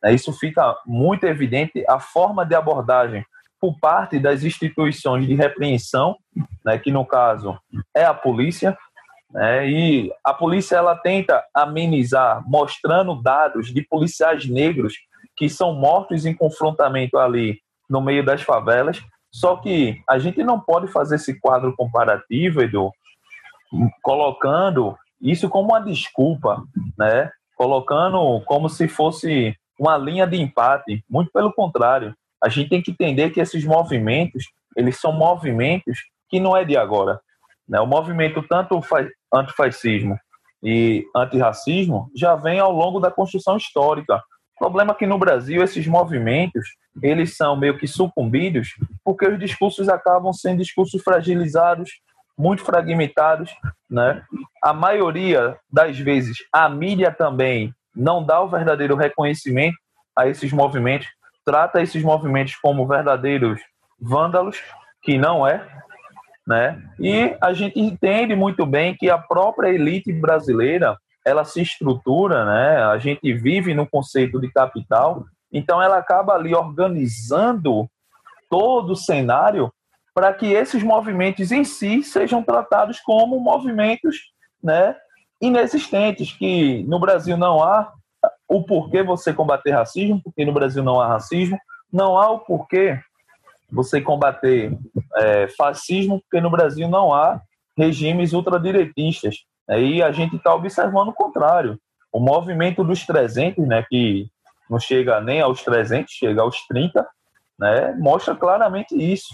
[0.03, 0.13] Né?
[0.13, 3.25] Isso fica muito evidente a forma de abordagem
[3.65, 6.17] por parte das instituições de repreensão,
[6.63, 7.57] né, que no caso
[7.95, 8.77] é a polícia,
[9.31, 14.93] né, e a polícia ela tenta amenizar, mostrando dados de policiais negros
[15.35, 19.01] que são mortos em confrontamento ali no meio das favelas.
[19.31, 22.91] Só que a gente não pode fazer esse quadro comparativo, Edu,
[24.03, 26.63] colocando isso como uma desculpa,
[26.97, 27.31] né?
[27.57, 31.03] Colocando como se fosse uma linha de empate.
[31.09, 34.45] Muito pelo contrário, a gente tem que entender que esses movimentos,
[34.77, 35.97] eles são movimentos
[36.29, 37.19] que não é de agora.
[37.67, 37.79] Né?
[37.79, 38.79] O movimento tanto
[39.33, 40.15] antifascismo
[40.61, 44.17] e antirracismo já vem ao longo da construção histórica.
[44.57, 46.67] O problema é que no Brasil esses movimentos
[47.01, 51.89] eles são meio que sucumbidos porque os discursos acabam sendo discursos fragilizados,
[52.37, 53.49] muito fragmentados,
[53.89, 54.23] né?
[54.61, 59.75] A maioria das vezes a mídia também não dá o verdadeiro reconhecimento
[60.15, 61.07] a esses movimentos,
[61.45, 63.61] trata esses movimentos como verdadeiros
[63.99, 64.57] vândalos,
[65.01, 65.65] que não é,
[66.45, 66.81] né?
[66.99, 72.83] E a gente entende muito bem que a própria elite brasileira ela se estrutura, né?
[72.83, 77.89] A gente vive no conceito de capital, então ela acaba ali organizando
[78.49, 79.71] todo o cenário
[80.13, 84.31] para que esses movimentos em si sejam tratados como movimentos,
[84.63, 84.95] né,
[85.41, 87.91] inexistentes, que no Brasil não há
[88.47, 91.57] o porquê você combater racismo, porque no Brasil não há racismo,
[91.91, 92.99] não há o porquê
[93.71, 94.77] você combater
[95.15, 97.41] é, fascismo, porque no Brasil não há
[97.77, 99.37] regimes ultradireitistas.
[99.67, 101.79] Aí a gente está observando o contrário.
[102.11, 104.27] O movimento dos 300, né, que
[104.69, 107.05] não chega nem aos 300, chega aos 30,
[107.59, 109.33] né, mostra claramente isso.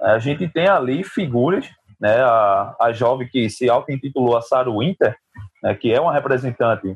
[0.00, 1.68] A gente tem ali figuras,
[1.98, 5.16] né, a, a jovem que se auto-intitulou a Sarah Winter,
[5.62, 6.94] né, que é uma representante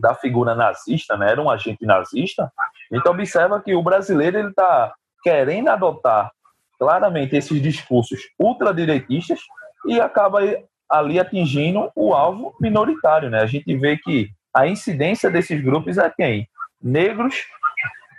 [0.00, 2.50] da figura nazista, né, era um agente nazista,
[2.94, 6.30] gente observa que o brasileiro ele está querendo adotar
[6.78, 9.40] claramente esses discursos ultradireitistas
[9.86, 10.40] e acaba
[10.88, 13.30] ali atingindo o alvo minoritário.
[13.30, 13.40] Né?
[13.40, 16.48] A gente vê que a incidência desses grupos é quem?
[16.80, 17.34] Negros,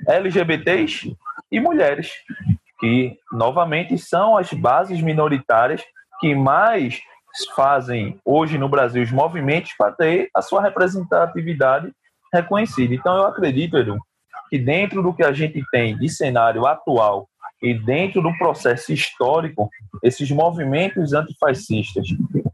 [0.07, 1.15] LGBTs
[1.51, 2.11] e mulheres,
[2.79, 5.81] que novamente são as bases minoritárias
[6.19, 6.99] que mais
[7.55, 11.91] fazem hoje no Brasil os movimentos para ter a sua representatividade
[12.33, 12.93] reconhecida.
[12.93, 13.97] Então eu acredito, Edu,
[14.49, 17.27] que dentro do que a gente tem de cenário atual
[17.61, 19.69] e dentro do processo histórico,
[20.03, 22.07] esses movimentos antifascistas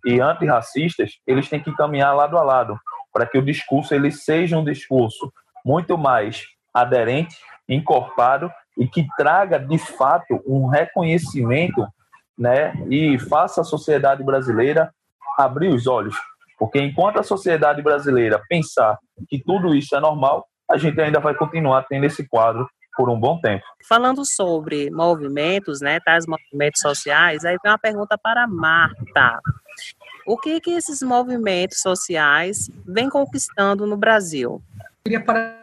[0.05, 2.79] e antirracistas, eles têm que caminhar lado a lado,
[3.11, 5.31] para que o discurso ele seja um discurso
[5.65, 7.35] muito mais aderente,
[7.67, 11.85] encorpado e que traga de fato um reconhecimento,
[12.41, 14.91] né, e faça a sociedade brasileira
[15.37, 16.15] abrir os olhos,
[16.57, 18.97] porque enquanto a sociedade brasileira pensar
[19.29, 23.19] que tudo isso é normal, a gente ainda vai continuar tendo esse quadro por um
[23.19, 23.63] bom tempo.
[23.87, 29.39] Falando sobre movimentos, né, tais movimentos sociais, aí tem uma pergunta para Marta.
[30.25, 34.61] O que que esses movimentos sociais vêm conquistando no Brasil?
[35.03, 35.60] Queria para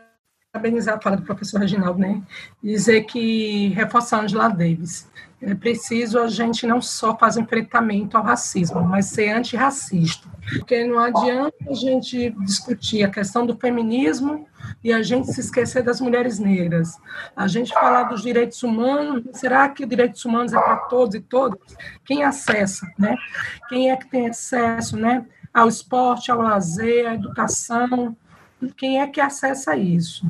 [0.52, 2.22] parabenizar a fala do professor Reginaldo, né?
[2.62, 5.08] Dizer que, reforçar Angela Davis,
[5.40, 10.26] é preciso a gente não só fazer enfrentamento ao racismo, mas ser antirracista.
[10.58, 14.48] Porque não adianta a gente discutir a questão do feminismo
[14.82, 16.96] e a gente se esquecer das mulheres negras.
[17.36, 21.60] A gente falar dos direitos humanos, será que direitos humanos é para todos e todas?
[22.04, 23.14] Quem acessa, né?
[23.68, 25.26] Quem é que tem acesso, né?
[25.52, 28.16] Ao esporte, ao lazer, à educação,
[28.76, 30.26] quem é que acessa isso?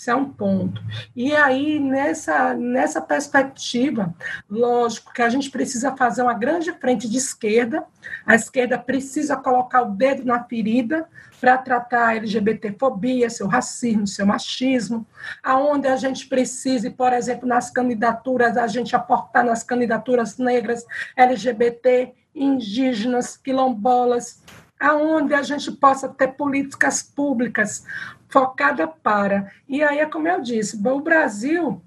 [0.00, 0.82] Isso é um ponto.
[1.14, 4.14] E aí, nessa, nessa perspectiva,
[4.48, 7.84] lógico que a gente precisa fazer uma grande frente de esquerda,
[8.24, 11.06] a esquerda precisa colocar o dedo na ferida
[11.38, 15.06] para tratar a LGBTfobia, seu racismo, seu machismo,
[15.42, 20.82] aonde a gente precise, por exemplo, nas candidaturas, a gente aportar nas candidaturas negras,
[21.14, 24.42] LGBT, indígenas, quilombolas,
[24.80, 27.84] aonde a gente possa ter políticas públicas
[28.28, 29.52] focadas para.
[29.68, 31.82] E aí é como eu disse, o Brasil,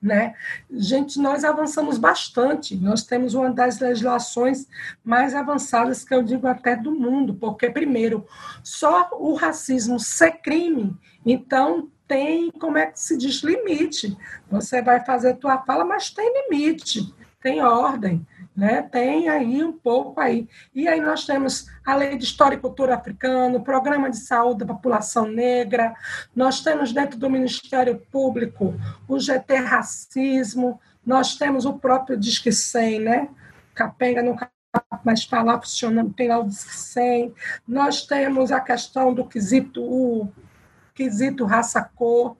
[0.00, 0.34] né?
[0.70, 2.76] Gente, nós avançamos bastante.
[2.76, 4.68] Nós temos uma das legislações
[5.02, 8.26] mais avançadas que eu digo até do mundo, porque primeiro,
[8.62, 14.16] só o racismo ser crime, então tem como é que se diz limite.
[14.50, 18.24] Você vai fazer tua fala, mas tem limite, tem ordem
[18.56, 18.82] né?
[18.82, 20.48] Tem aí um pouco aí.
[20.74, 24.60] E aí nós temos a Lei de História e Cultura Africana, o Programa de Saúde
[24.60, 25.94] da População Negra,
[26.34, 28.74] nós temos dentro do Ministério Público
[29.08, 33.28] o GT Racismo, nós temos o próprio Disque 100, né?
[33.74, 34.36] Capenga não
[35.04, 37.34] mas está lá funcionando, tem lá o Disque 100.
[37.66, 40.28] Nós temos a questão do quesito, o
[40.94, 42.36] quesito raça-cor,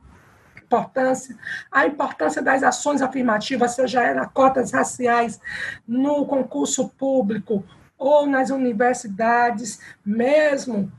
[0.75, 1.37] importância,
[1.71, 5.41] a importância das ações afirmativas, seja ela cotas raciais
[5.87, 7.65] no concurso público
[7.97, 10.91] ou nas universidades, mesmo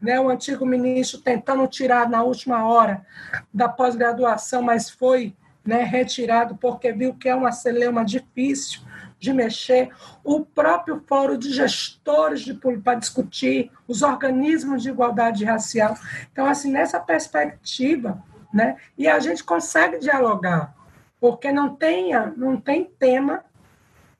[0.00, 3.04] né, o antigo ministro tentando tirar na última hora
[3.52, 8.80] da pós-graduação, mas foi né, retirado porque viu que é uma celeuma difícil
[9.18, 9.88] de mexer,
[10.22, 15.96] o próprio fórum de gestores de para discutir os organismos de igualdade racial.
[16.30, 18.22] Então, assim, nessa perspectiva,
[18.54, 18.76] né?
[18.96, 20.72] E a gente consegue dialogar,
[21.20, 23.44] porque não tenha, não tem tema,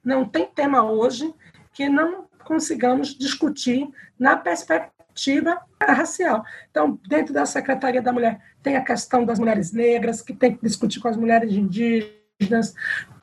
[0.05, 1.33] não tem tema hoje
[1.73, 6.45] que não consigamos discutir na perspectiva racial.
[6.71, 10.63] Então, dentro da Secretaria da Mulher, tem a questão das mulheres negras, que tem que
[10.63, 12.75] discutir com as mulheres indígenas,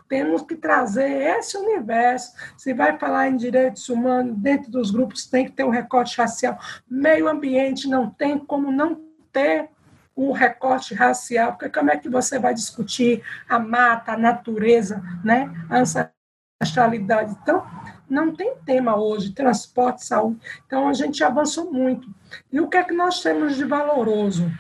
[0.08, 2.34] temos que trazer esse universo.
[2.58, 6.58] Se vai falar em direitos humanos, dentro dos grupos tem que ter um recorte racial.
[6.90, 9.70] Meio ambiente não tem como não ter
[10.16, 15.52] o recorte racial, porque como é que você vai discutir a mata, a natureza, né?
[15.70, 17.38] a ancestralidade?
[17.42, 17.66] Então,
[18.10, 20.40] não tem tema hoje, transporte, saúde.
[20.66, 22.08] Então, a gente avançou muito.
[22.52, 24.52] E o que é que nós temos de valoroso?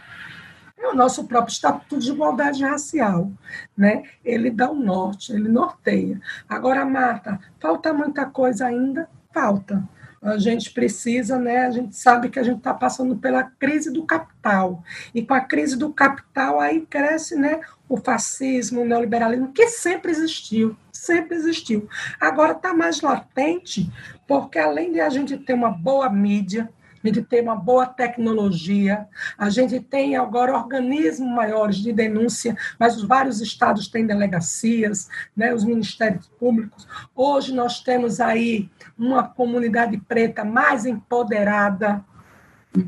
[0.79, 3.31] É o nosso próprio Estatuto de Igualdade Racial.
[3.77, 4.03] Né?
[4.23, 6.19] Ele dá o norte, ele norteia.
[6.49, 9.07] Agora, Marta, falta muita coisa ainda?
[9.33, 9.87] Falta
[10.21, 11.65] a gente precisa, né?
[11.65, 14.83] A gente sabe que a gente está passando pela crise do capital.
[15.15, 17.61] E com a crise do capital aí cresce, né?
[17.89, 21.89] O fascismo, o neoliberalismo, que sempre existiu, sempre existiu.
[22.19, 23.91] Agora está mais latente,
[24.27, 26.69] porque além de a gente ter uma boa mídia,
[27.03, 32.95] a gente tem uma boa tecnologia, a gente tem agora organismos maiores de denúncia, mas
[32.97, 36.87] os vários estados têm delegacias, né, os ministérios públicos.
[37.15, 42.03] Hoje nós temos aí uma comunidade preta mais empoderada,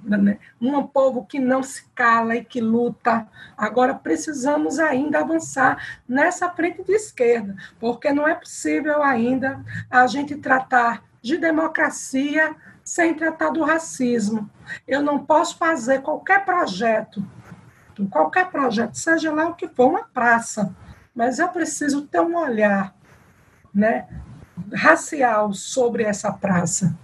[0.04, 0.38] né?
[0.62, 3.28] um povo que não se cala e que luta.
[3.58, 10.36] Agora precisamos ainda avançar nessa frente de esquerda, porque não é possível ainda a gente
[10.36, 14.50] tratar de democracia sem tratar do racismo.
[14.88, 17.26] Eu não posso fazer qualquer projeto,
[18.10, 20.76] qualquer projeto, seja lá o que for, uma praça,
[21.15, 22.96] mas eu preciso ter um olhar
[23.74, 24.08] né,
[24.74, 26.98] racial sobre essa praça.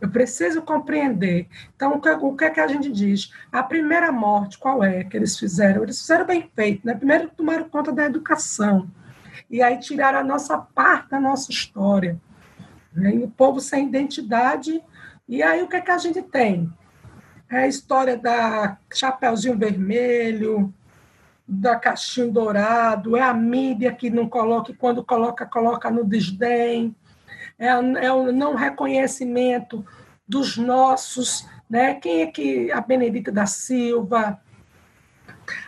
[0.00, 1.48] Eu preciso compreender.
[1.74, 3.32] Então, o que, o que é que a gente diz?
[3.50, 5.82] A primeira morte, qual é que eles fizeram?
[5.82, 6.94] Eles fizeram bem feito, né?
[6.94, 8.90] Primeiro tomaram conta da educação.
[9.50, 12.20] E aí tiraram a nossa parte da nossa história.
[12.92, 13.16] Né?
[13.16, 14.82] E o povo sem identidade
[15.28, 16.72] e aí o que, é que a gente tem?
[17.50, 20.72] É a história da Chapeuzinho Vermelho,
[21.46, 26.94] da Caixinho Dourado, é a mídia que não coloca, e quando coloca, coloca no desdém,
[27.58, 29.84] é, é o não reconhecimento
[30.26, 31.94] dos nossos, né?
[31.94, 34.40] Quem é que a Benedita da Silva,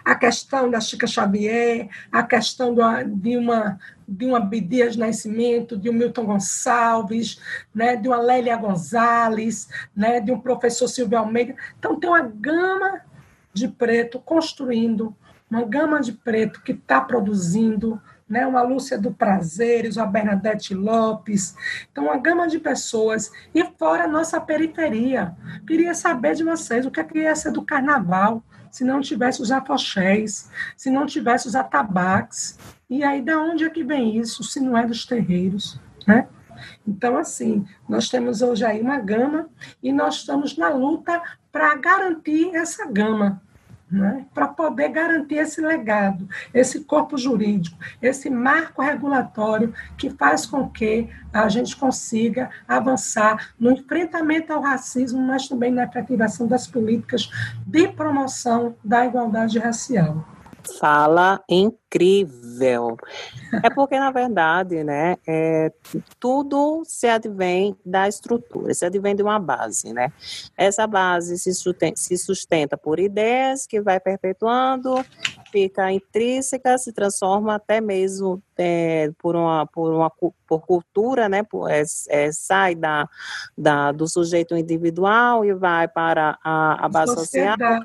[0.05, 2.75] a questão da Chica Xavier, a questão
[3.07, 3.79] de uma
[4.09, 7.39] de um Abdias Nascimento, de um Milton Gonçalves,
[7.75, 11.55] né, de uma Lélia Gonzalez, né, de um professor Silvio Almeida.
[11.79, 13.03] Então, tem uma gama
[13.53, 15.15] de preto construindo,
[15.51, 21.55] uma gama de preto que está produzindo, né, uma Lúcia do Prazeres, uma Bernadette Lopes,
[21.91, 25.35] então uma gama de pessoas, e fora a nossa periferia.
[25.67, 29.41] Queria saber de vocês o que, é que ia ser do carnaval, se não tivesse
[29.41, 34.43] os afoxés, se não tivesse os atabaques, e aí da onde é que vem isso,
[34.43, 36.29] se não é dos terreiros, né?
[36.87, 39.49] Então, assim, nós temos hoje aí uma gama
[39.83, 41.23] e nós estamos na luta
[41.53, 43.41] para garantir essa gama,
[43.91, 44.27] né?
[44.35, 51.09] para poder garantir esse legado, esse corpo jurídico, esse marco regulatório que faz com que
[51.33, 57.31] a gente consiga avançar no enfrentamento ao racismo, mas também na efetivação das políticas
[57.67, 60.27] de promoção da igualdade racial
[60.77, 62.97] fala incrível.
[63.63, 65.73] É porque, na verdade, né, é,
[66.21, 70.13] tudo se advém da estrutura, se advém de uma base, né?
[70.57, 75.05] Essa base se sustenta, se sustenta por ideias que vai perpetuando,
[75.51, 81.43] fica intrínseca, se transforma até mesmo é, por, uma, por, uma, por cultura, né?
[81.43, 83.09] Por, é, é, sai da,
[83.57, 87.85] da, do sujeito individual e vai para a, a base Sociedade.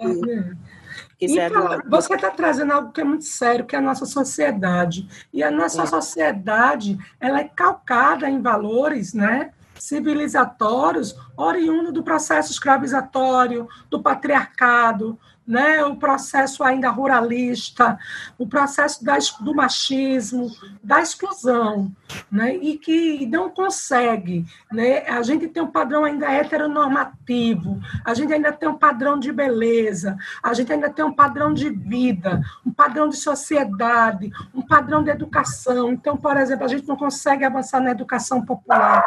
[1.28, 5.08] Social então, você está trazendo algo que é muito sério, que é a nossa sociedade.
[5.34, 5.86] E a nossa é.
[5.86, 9.52] sociedade, ela é calcada em valores, né?
[9.84, 17.98] civilizatórios oriundo do processo escravizatório, do patriarcado, né, o processo ainda ruralista,
[18.38, 20.50] o processo da, do machismo,
[20.84, 21.92] da exclusão,
[22.32, 24.46] né, e que não consegue.
[24.72, 29.32] Né, a gente tem um padrão ainda heteronormativo, a gente ainda tem um padrão de
[29.32, 35.04] beleza, a gente ainda tem um padrão de vida, um padrão de sociedade, um padrão
[35.04, 35.92] de educação.
[35.92, 39.04] Então, por exemplo, a gente não consegue avançar na educação popular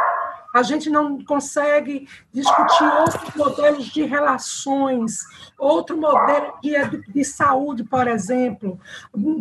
[0.57, 5.21] a gente não consegue discutir outros modelos de relações,
[5.59, 6.73] outro modelo de,
[7.13, 8.81] de saúde, por exemplo.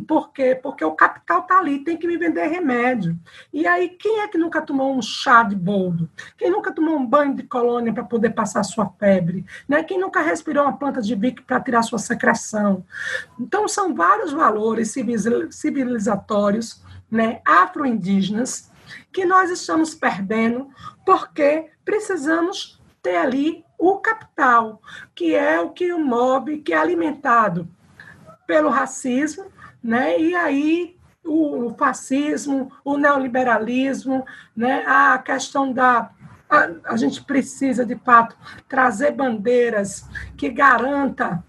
[0.06, 0.60] Por quê?
[0.62, 3.18] Porque o capital está ali, tem que me vender remédio.
[3.54, 6.10] E aí, quem é que nunca tomou um chá de boldo?
[6.38, 9.46] Quem nunca tomou um banho de colônia para poder passar sua febre?
[9.70, 9.84] Né?
[9.84, 12.84] Quem nunca respirou uma planta de bico para tirar sua secreção?
[13.40, 14.94] Então, são vários valores
[15.50, 18.70] civilizatórios né, afro-indígenas
[19.12, 20.70] que nós estamos perdendo
[21.06, 24.82] porque precisamos ter ali o capital,
[25.14, 27.68] que é o que o move, que é alimentado
[28.48, 29.46] pelo racismo,
[29.84, 30.20] né?
[30.20, 34.26] E aí o fascismo, o neoliberalismo,
[34.56, 34.84] né?
[34.88, 36.12] A questão da
[36.50, 40.08] a, a gente precisa de fato trazer bandeiras
[40.38, 41.44] que garanta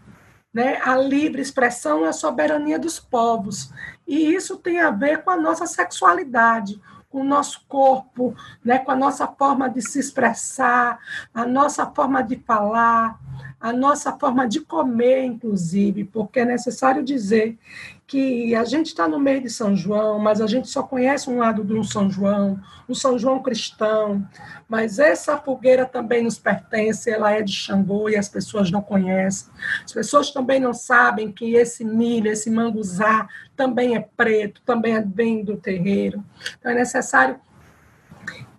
[0.53, 3.71] né, a livre expressão e a soberania dos povos.
[4.07, 6.81] E isso tem a ver com a nossa sexualidade
[7.17, 10.99] com o nosso corpo, né, com a nossa forma de se expressar,
[11.33, 13.19] a nossa forma de falar,
[13.59, 17.59] a nossa forma de comer, inclusive, porque é necessário dizer
[18.07, 21.39] que a gente está no meio de São João, mas a gente só conhece um
[21.39, 24.25] lado de um São João, um São João cristão,
[24.69, 29.49] mas essa fogueira também nos pertence, ela é de Xangô e as pessoas não conhecem.
[29.85, 35.43] As pessoas também não sabem que esse milho, esse manguzá também é preto, também vem
[35.43, 36.25] do terreiro.
[36.59, 37.41] Então é necessário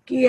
[0.06, 0.28] que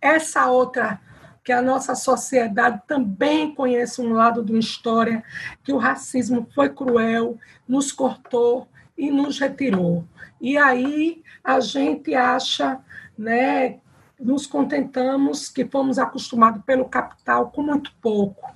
[0.00, 1.00] essa outra
[1.44, 5.22] que a nossa sociedade também conheça um lado de uma história
[5.62, 7.38] que o racismo foi cruel,
[7.68, 8.66] nos cortou
[8.96, 10.04] e nos retirou.
[10.40, 12.80] E aí a gente acha,
[13.16, 13.78] né,
[14.18, 18.50] nos contentamos que fomos acostumados pelo capital com muito pouco.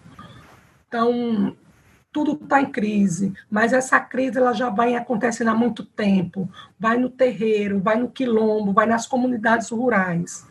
[0.88, 1.54] Então,
[2.10, 6.48] tudo está em crise, mas essa crise ela já vai acontecendo há muito tempo.
[6.80, 10.46] Vai no terreiro, vai no quilombo, vai nas comunidades rurais,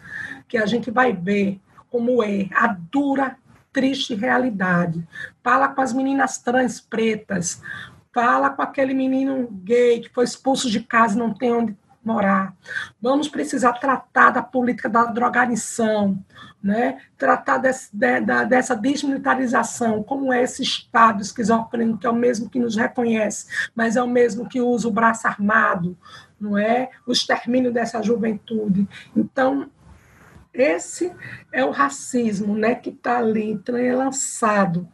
[0.47, 1.59] que a gente vai ver
[1.89, 3.37] como é a dura,
[3.71, 5.05] triste realidade.
[5.43, 7.61] Fala com as meninas trans pretas,
[8.13, 11.77] fala com aquele menino gay que foi expulso de casa e não tem onde
[12.07, 12.55] morar.
[13.01, 16.17] Vamos precisar tratar da política da drogadição,
[16.63, 17.01] né?
[17.17, 22.49] tratar desse, de, da, dessa desmilitarização, como é esse Estado esquizofrênico, que é o mesmo
[22.49, 25.97] que nos reconhece, mas é o mesmo que usa o braço armado,
[26.39, 26.89] não é?
[27.05, 28.87] O extermínio dessa juventude.
[29.15, 29.69] Então,
[30.57, 31.13] esse
[31.51, 34.87] é o racismo né, que está ali entrelaçado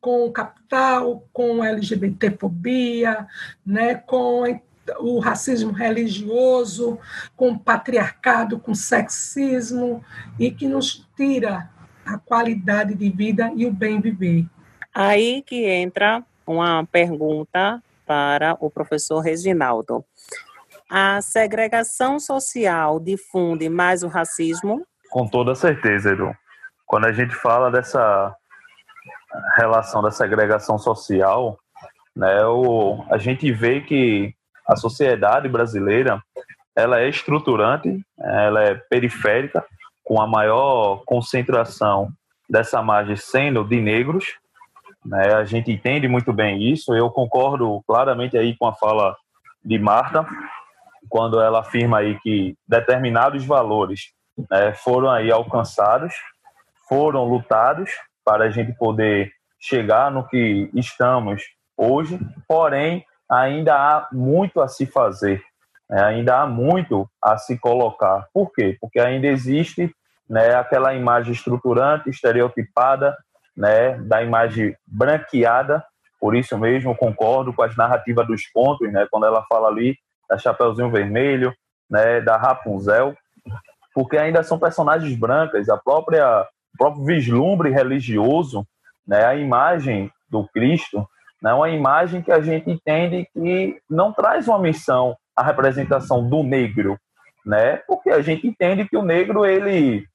[0.00, 3.26] com o capital, com a LGBTfobia,
[3.66, 4.60] né, com
[5.00, 6.98] o racismo religioso,
[7.36, 10.02] com o patriarcado, com o sexismo,
[10.38, 11.68] e que nos tira
[12.06, 14.46] a qualidade de vida e o bem viver.
[14.94, 20.04] Aí que entra uma pergunta para o professor Reginaldo.
[20.88, 24.86] A segregação social difunde mais o racismo?
[25.10, 26.34] Com toda certeza, Edu.
[26.86, 28.34] Quando a gente fala dessa
[29.56, 31.58] relação da segregação social,
[32.14, 34.34] né, o, a gente vê que
[34.66, 36.22] a sociedade brasileira
[36.76, 39.64] ela é estruturante, ela é periférica,
[40.04, 42.10] com a maior concentração
[42.48, 44.24] dessa margem sendo de negros.
[45.04, 46.94] Né, a gente entende muito bem isso.
[46.94, 49.16] Eu concordo claramente aí com a fala
[49.64, 50.26] de Marta,
[51.08, 54.12] quando ela afirma aí que determinados valores
[54.50, 56.14] né, foram aí alcançados,
[56.88, 57.90] foram lutados
[58.24, 61.42] para a gente poder chegar no que estamos
[61.76, 65.42] hoje, porém ainda há muito a se fazer,
[65.88, 68.26] né, ainda há muito a se colocar.
[68.32, 68.76] Por quê?
[68.80, 69.92] Porque ainda existe
[70.28, 73.16] né, aquela imagem estruturante, estereotipada,
[73.56, 75.84] né, da imagem branqueada,
[76.20, 79.96] por isso mesmo concordo com as narrativas dos contos, né, quando ela fala ali
[80.28, 81.54] da Chapeuzinho Vermelho,
[81.90, 83.16] né, da Rapunzel,
[83.98, 88.64] porque ainda são personagens brancas, a própria o próprio vislumbre religioso,
[89.04, 91.04] né, a imagem do Cristo,
[91.42, 96.44] né, uma imagem que a gente entende que não traz uma missão a representação do
[96.44, 96.96] negro,
[97.44, 97.78] né?
[97.88, 100.06] Porque a gente entende que o negro ele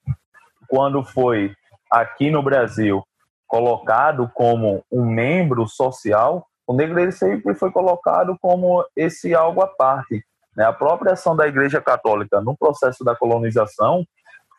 [0.70, 1.54] quando foi
[1.92, 3.04] aqui no Brasil
[3.46, 9.68] colocado como um membro social, o negro ele sempre foi colocado como esse algo à
[9.68, 10.24] parte.
[10.56, 10.66] Né?
[10.66, 14.06] A própria ação da Igreja Católica no processo da colonização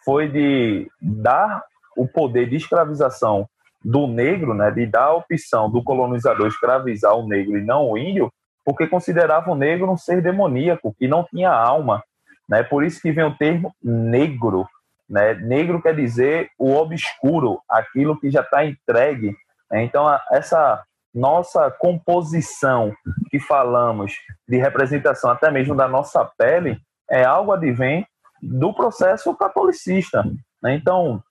[0.04, 1.62] foi de dar
[1.96, 3.48] o poder de escravização
[3.84, 7.98] do negro, né, de dar a opção do colonizador escravizar o negro e não o
[7.98, 8.32] índio,
[8.64, 12.02] porque considerava o negro um ser demoníaco, que não tinha alma.
[12.48, 12.62] Né?
[12.62, 14.66] Por isso que vem o termo negro.
[15.08, 15.34] Né?
[15.34, 19.36] Negro quer dizer o obscuro, aquilo que já está entregue.
[19.70, 19.84] Né?
[19.84, 20.82] Então, essa
[21.14, 22.92] nossa composição
[23.30, 24.12] que falamos
[24.48, 28.06] de representação até mesmo da nossa pele é algo advém
[28.42, 30.24] do processo catolicista.
[30.62, 30.74] Né?
[30.74, 31.22] Então,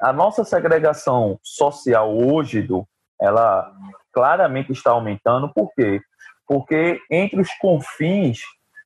[0.00, 2.86] a nossa segregação social hoje, do,
[3.20, 3.72] ela
[4.12, 5.52] claramente está aumentando.
[5.52, 6.00] Por quê?
[6.46, 8.40] Porque entre os confins,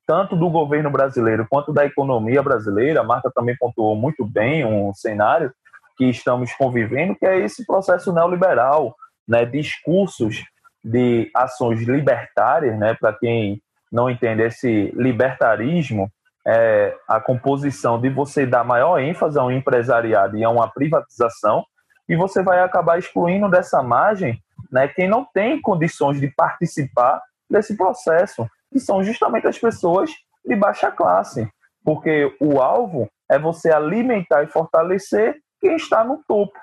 [0.07, 4.94] tanto do governo brasileiro quanto da economia brasileira, a Marta também pontuou muito bem um
[4.94, 5.53] cenário
[5.96, 8.94] que estamos convivendo, que é esse processo neoliberal,
[9.28, 10.42] né, discursos
[10.82, 13.60] de ações libertárias, né, para quem
[13.92, 16.10] não entende esse libertarismo,
[16.46, 21.64] é a composição de você dar maior ênfase a um empresariado e a uma privatização,
[22.08, 27.76] e você vai acabar excluindo dessa margem né, quem não tem condições de participar desse
[27.76, 30.10] processo, que são justamente as pessoas
[30.44, 31.48] de baixa classe,
[31.84, 36.58] porque o alvo é você alimentar e fortalecer quem está no topo.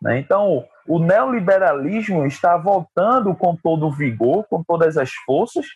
[0.00, 0.18] Né?
[0.18, 5.66] Então, o neoliberalismo está voltando com todo o vigor, com todas as forças,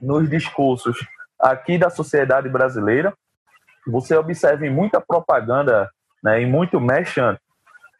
[0.00, 0.98] nos discursos
[1.38, 3.14] aqui da sociedade brasileira.
[3.86, 5.88] Você observa em muita propaganda,
[6.22, 7.38] né, em muito merchan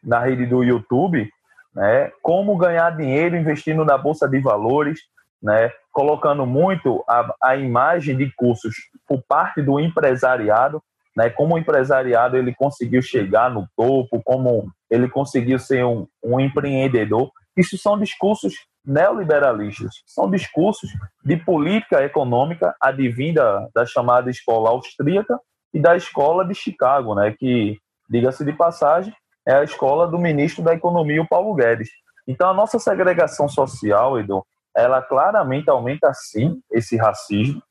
[0.03, 1.29] na rede do YouTube,
[1.73, 4.99] né, como ganhar dinheiro investindo na bolsa de valores,
[5.41, 8.75] né, colocando muito a, a imagem de cursos
[9.07, 10.83] por parte do empresariado,
[11.15, 16.39] né, como o empresariado ele conseguiu chegar no topo, como ele conseguiu ser um, um
[16.39, 17.31] empreendedor.
[17.55, 18.53] Isso são discursos
[18.85, 20.89] neoliberalistas, são discursos
[21.23, 25.39] de política econômica advinda da chamada escola austríaca
[25.73, 27.77] e da escola de Chicago, né, que,
[28.09, 29.13] diga-se de passagem,
[29.47, 31.89] é a escola do ministro da Economia, o Paulo Guedes.
[32.27, 37.61] Então, a nossa segregação social, Edu, ela claramente aumenta sim esse racismo,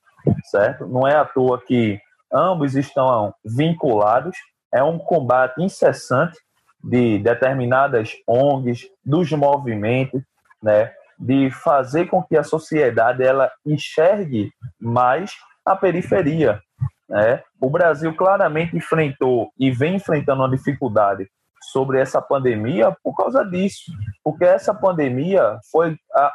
[0.50, 0.86] certo?
[0.86, 1.98] Não é à toa que
[2.32, 4.36] ambos estão vinculados,
[4.72, 6.36] é um combate incessante
[6.82, 10.22] de determinadas ONGs, dos movimentos,
[10.62, 15.32] né, de fazer com que a sociedade ela enxergue mais
[15.64, 16.60] a periferia.
[17.08, 17.42] Né?
[17.60, 21.28] O Brasil claramente enfrentou e vem enfrentando uma dificuldade
[21.72, 26.32] sobre essa pandemia por causa disso, porque essa pandemia foi, a,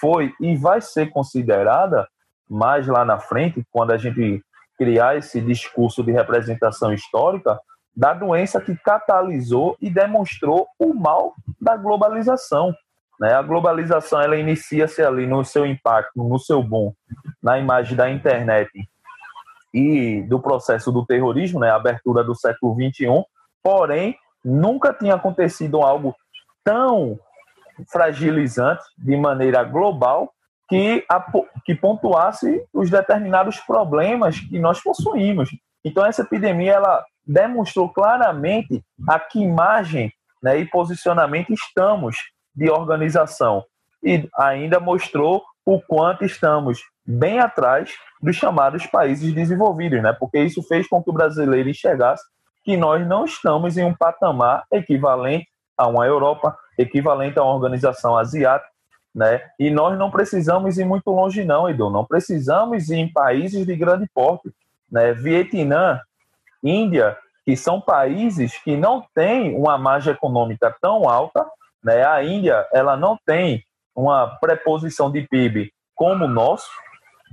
[0.00, 2.08] foi e vai ser considerada
[2.48, 4.42] mais lá na frente, quando a gente
[4.76, 7.58] criar esse discurso de representação histórica,
[7.96, 12.74] da doença que catalisou e demonstrou o mal da globalização.
[13.20, 13.32] Né?
[13.32, 16.92] A globalização ela inicia-se ali no seu impacto, no seu boom,
[17.42, 18.70] na imagem da internet
[19.72, 21.70] e do processo do terrorismo, né?
[21.70, 23.24] a abertura do século XXI,
[23.62, 26.14] porém, nunca tinha acontecido algo
[26.62, 27.18] tão
[27.90, 30.32] fragilizante de maneira global
[30.68, 31.04] que,
[31.64, 35.50] que pontuasse os determinados problemas que nós possuímos.
[35.84, 40.12] Então, essa epidemia ela demonstrou claramente a que imagem
[40.42, 42.16] né, e posicionamento estamos
[42.54, 43.64] de organização
[44.02, 50.12] e ainda mostrou o quanto estamos bem atrás dos chamados países desenvolvidos, né?
[50.12, 52.22] porque isso fez com que o brasileiro enxergasse
[52.62, 55.46] que nós não estamos em um patamar equivalente
[55.76, 58.70] a uma Europa, equivalente a uma organização asiática,
[59.14, 59.40] né?
[59.58, 63.76] E nós não precisamos ir muito longe não, Edu, não precisamos ir em países de
[63.76, 64.50] grande porte,
[64.90, 65.12] né?
[65.12, 66.00] Vietnã,
[66.64, 71.46] Índia, que são países que não têm uma margem econômica tão alta,
[71.82, 72.04] né?
[72.04, 73.62] A Índia, ela não tem
[73.94, 76.70] uma preposição de PIB como o nosso,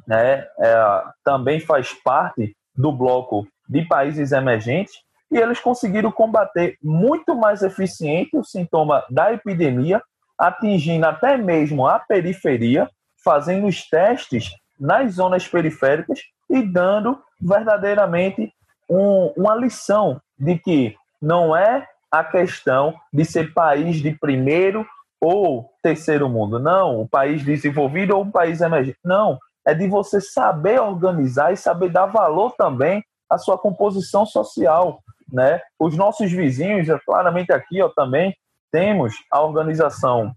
[0.05, 0.45] né?
[0.59, 4.93] É, também faz parte do bloco de países emergentes
[5.31, 10.01] e eles conseguiram combater muito mais eficiente o sintoma da epidemia,
[10.37, 12.89] atingindo até mesmo a periferia,
[13.23, 16.19] fazendo os testes nas zonas periféricas
[16.49, 18.51] e dando verdadeiramente
[18.91, 24.85] um, uma lição de que não é a questão de ser país de primeiro
[25.21, 26.59] ou terceiro mundo.
[26.59, 28.97] Não, o país desenvolvido ou um país emergente.
[29.03, 35.01] Não, é de você saber organizar e saber dar valor também à sua composição social,
[35.31, 35.61] né?
[35.79, 38.35] Os nossos vizinhos, claramente aqui, ó, também
[38.71, 40.33] temos a organização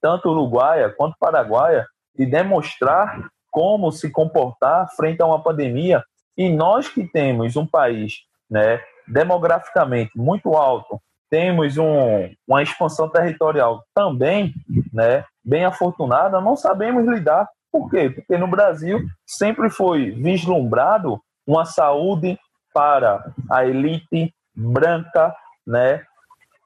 [0.00, 6.02] tanto uruguaia quanto paraguaia de demonstrar como se comportar frente a uma pandemia
[6.36, 13.82] e nós que temos um país, né, demograficamente muito alto, temos um, uma expansão territorial
[13.94, 14.54] também,
[14.92, 17.48] né, bem afortunada, não sabemos lidar.
[17.72, 18.10] Por quê?
[18.10, 22.38] Porque no Brasil sempre foi vislumbrado uma saúde
[22.72, 25.34] para a elite branca,
[25.66, 26.04] né,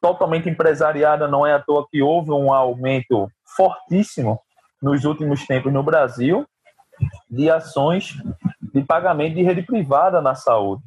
[0.00, 1.28] totalmente empresariada.
[1.28, 4.40] Não é à toa que houve um aumento fortíssimo
[4.82, 6.46] nos últimos tempos no Brasil
[7.30, 8.16] de ações
[8.72, 10.82] de pagamento de rede privada na saúde.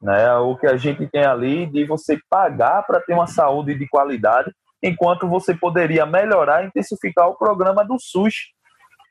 [0.00, 0.32] Né?
[0.36, 4.52] O que a gente tem ali de você pagar para ter uma saúde de qualidade,
[4.82, 8.34] enquanto você poderia melhorar e intensificar o programa do SUS,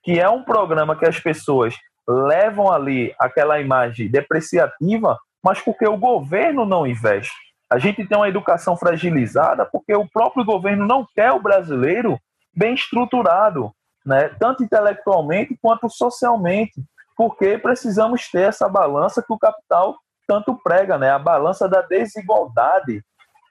[0.03, 1.75] que é um programa que as pessoas
[2.07, 7.35] levam ali aquela imagem depreciativa, mas porque o governo não investe.
[7.69, 12.17] A gente tem uma educação fragilizada porque o próprio governo não quer o brasileiro
[12.55, 13.71] bem estruturado,
[14.05, 14.29] né?
[14.39, 16.81] tanto intelectualmente quanto socialmente,
[17.17, 19.97] porque precisamos ter essa balança que o capital
[20.27, 21.09] tanto prega, né?
[21.09, 23.01] A balança da desigualdade.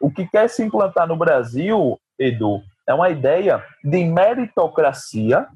[0.00, 5.46] O que quer se implantar no Brasil, Edu, é uma ideia de meritocracia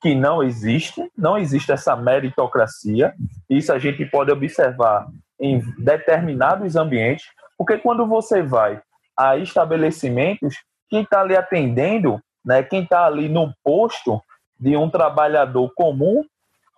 [0.00, 3.14] que não existe, não existe essa meritocracia.
[3.50, 5.06] Isso a gente pode observar
[5.38, 8.80] em determinados ambientes, porque quando você vai
[9.16, 10.54] a estabelecimentos,
[10.88, 14.22] quem está ali atendendo, né, quem está ali no posto
[14.58, 16.24] de um trabalhador comum,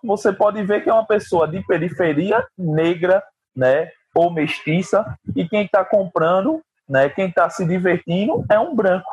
[0.03, 3.23] você pode ver que é uma pessoa de periferia negra,
[3.55, 9.09] né, ou mestiça, e quem está comprando, né, quem está se divertindo é um branco.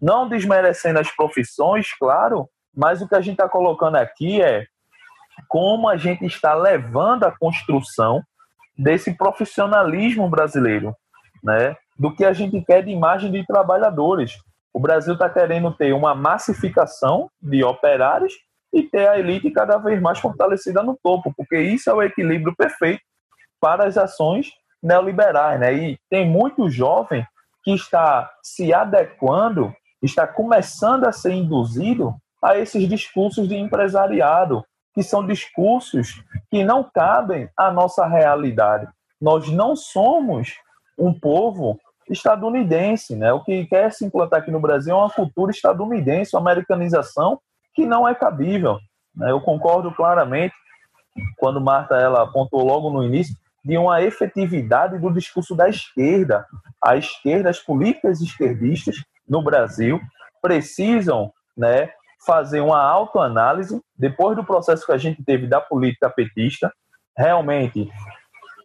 [0.00, 4.64] Não desmerecendo as profissões, claro, mas o que a gente está colocando aqui é
[5.48, 8.22] como a gente está levando a construção
[8.76, 10.94] desse profissionalismo brasileiro,
[11.42, 11.76] né?
[11.98, 14.38] Do que a gente quer de imagem de trabalhadores.
[14.72, 18.32] O Brasil está querendo ter uma massificação de operários
[18.72, 22.54] e ter a elite cada vez mais fortalecida no topo, porque isso é o equilíbrio
[22.56, 23.02] perfeito
[23.60, 24.50] para as ações
[24.82, 25.58] neoliberais.
[25.60, 25.74] Né?
[25.74, 27.26] E tem muito jovem
[27.62, 34.64] que está se adequando, está começando a ser induzido a esses discursos de empresariado,
[34.94, 38.88] que são discursos que não cabem à nossa realidade.
[39.20, 40.54] Nós não somos
[40.98, 43.32] um povo estadunidense, né?
[43.32, 47.38] O que quer se implantar aqui no Brasil é uma cultura estadunidense, uma americanização
[47.80, 48.78] que não é cabível.
[49.16, 49.30] Né?
[49.30, 50.54] Eu concordo claramente
[51.38, 56.46] quando Marta ela apontou logo no início de uma efetividade do discurso da esquerda.
[56.82, 59.98] A esquerda, as políticas esquerdistas no Brasil
[60.42, 61.90] precisam, né,
[62.26, 66.70] fazer uma autoanálise depois do processo que a gente teve da política petista,
[67.16, 67.90] realmente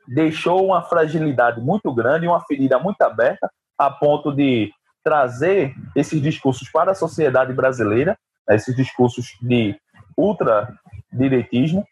[0.08, 4.72] deixou uma fragilidade muito grande, uma ferida muito aberta, a ponto de
[5.04, 8.18] trazer esses discursos para a sociedade brasileira
[8.50, 9.76] esses discursos de
[10.18, 11.86] ultradireitismo,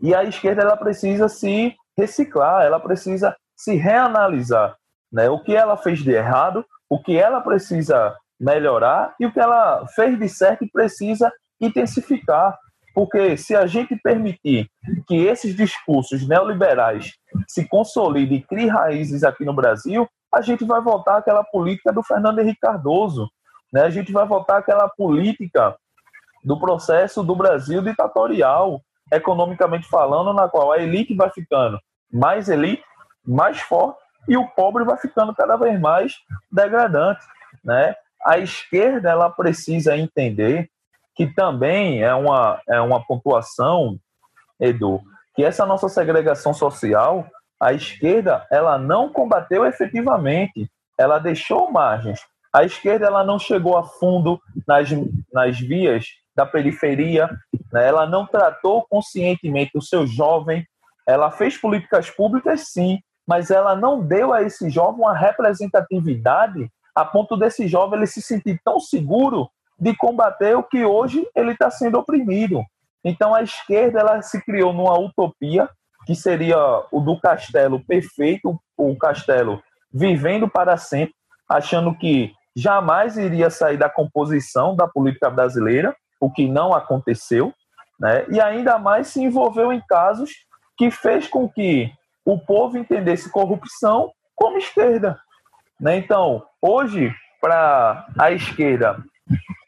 [0.00, 4.76] e a esquerda ela precisa se reciclar, ela precisa se reanalisar,
[5.12, 5.28] né?
[5.28, 9.86] O que ela fez de errado, o que ela precisa melhorar e o que ela
[9.88, 12.58] fez de certo e precisa intensificar.
[12.94, 14.68] Porque se a gente permitir
[15.06, 17.12] que esses discursos neoliberais
[17.46, 22.02] se consolidem e criem raízes aqui no Brasil, a gente vai voltar àquela política do
[22.02, 23.28] Fernando Henrique Cardoso,
[23.72, 23.82] né?
[23.82, 25.76] A gente vai voltar àquela política
[26.44, 28.80] do processo do Brasil ditatorial,
[29.12, 31.78] economicamente falando, na qual a elite vai ficando
[32.12, 32.82] mais elite,
[33.24, 36.14] mais forte, e o pobre vai ficando cada vez mais
[36.50, 37.24] degradante.
[37.64, 37.94] Né?
[38.24, 40.68] A esquerda ela precisa entender
[41.14, 43.98] que também é uma, é uma pontuação,
[44.58, 45.00] Edu,
[45.34, 47.26] que essa nossa segregação social,
[47.58, 52.20] a esquerda ela não combateu efetivamente, ela deixou margens
[52.52, 54.88] a esquerda ela não chegou a fundo nas,
[55.32, 57.28] nas vias da periferia,
[57.72, 57.86] né?
[57.86, 60.66] ela não tratou conscientemente o seu jovem,
[61.06, 67.04] ela fez políticas públicas, sim, mas ela não deu a esse jovem uma representatividade a
[67.04, 69.48] ponto desse jovem ele se sentir tão seguro
[69.78, 72.62] de combater o que hoje ele está sendo oprimido.
[73.04, 75.68] Então a esquerda ela se criou numa utopia
[76.06, 76.58] que seria
[76.90, 81.14] o do castelo perfeito, o castelo vivendo para sempre,
[81.48, 87.52] achando que jamais iria sair da composição da política brasileira, o que não aconteceu,
[87.98, 88.26] né?
[88.30, 90.30] E ainda mais se envolveu em casos
[90.76, 91.90] que fez com que
[92.24, 95.18] o povo entendesse corrupção como esquerda,
[95.80, 95.96] né?
[95.96, 99.02] Então, hoje para a esquerda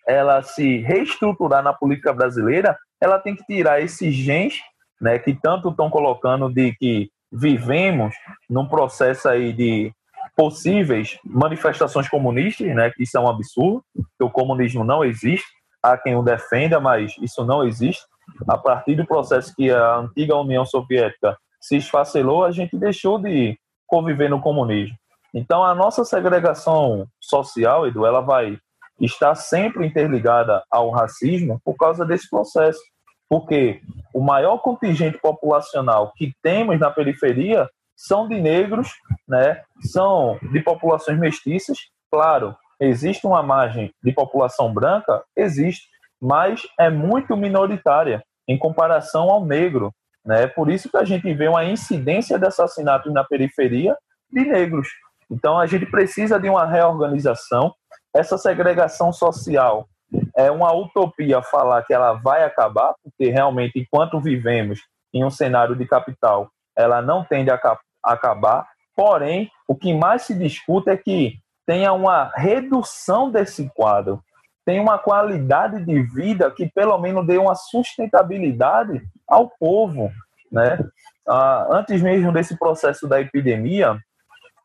[0.06, 4.60] ela se reestruturar na política brasileira, ela tem que tirar esses gens,
[5.00, 8.14] né, que tanto estão colocando de que vivemos
[8.50, 9.92] num processo aí de
[10.36, 15.46] possíveis manifestações comunistas, né, que isso é um absurdo, que o comunismo não existe,
[15.82, 18.02] há quem o defenda, mas isso não existe.
[18.48, 23.58] A partir do processo que a antiga União Soviética se esfacelou, a gente deixou de
[23.86, 24.96] conviver no comunismo.
[25.34, 28.58] Então, a nossa segregação social, Edu, ela vai
[29.00, 32.80] estar sempre interligada ao racismo por causa desse processo.
[33.28, 33.80] Porque
[34.12, 38.92] o maior contingente populacional que temos na periferia são de negros,
[39.32, 39.62] né?
[39.80, 41.78] são de populações mestiças.
[42.10, 45.24] Claro, existe uma margem de população branca?
[45.34, 45.88] Existe,
[46.20, 49.90] mas é muito minoritária em comparação ao negro.
[50.22, 50.46] Né?
[50.46, 53.96] Por isso que a gente vê uma incidência de assassinatos na periferia
[54.30, 54.88] de negros.
[55.30, 57.74] Então, a gente precisa de uma reorganização.
[58.14, 59.88] Essa segregação social
[60.36, 64.80] é uma utopia falar que ela vai acabar, porque realmente, enquanto vivemos
[65.14, 67.58] em um cenário de capital, ela não tende a
[68.04, 68.66] acabar.
[68.94, 74.22] Porém, o que mais se discute é que tenha uma redução desse quadro,
[74.64, 80.10] tem uma qualidade de vida que pelo menos dê uma sustentabilidade ao povo,
[80.50, 80.78] né?
[81.26, 83.98] Ah, antes mesmo desse processo da epidemia,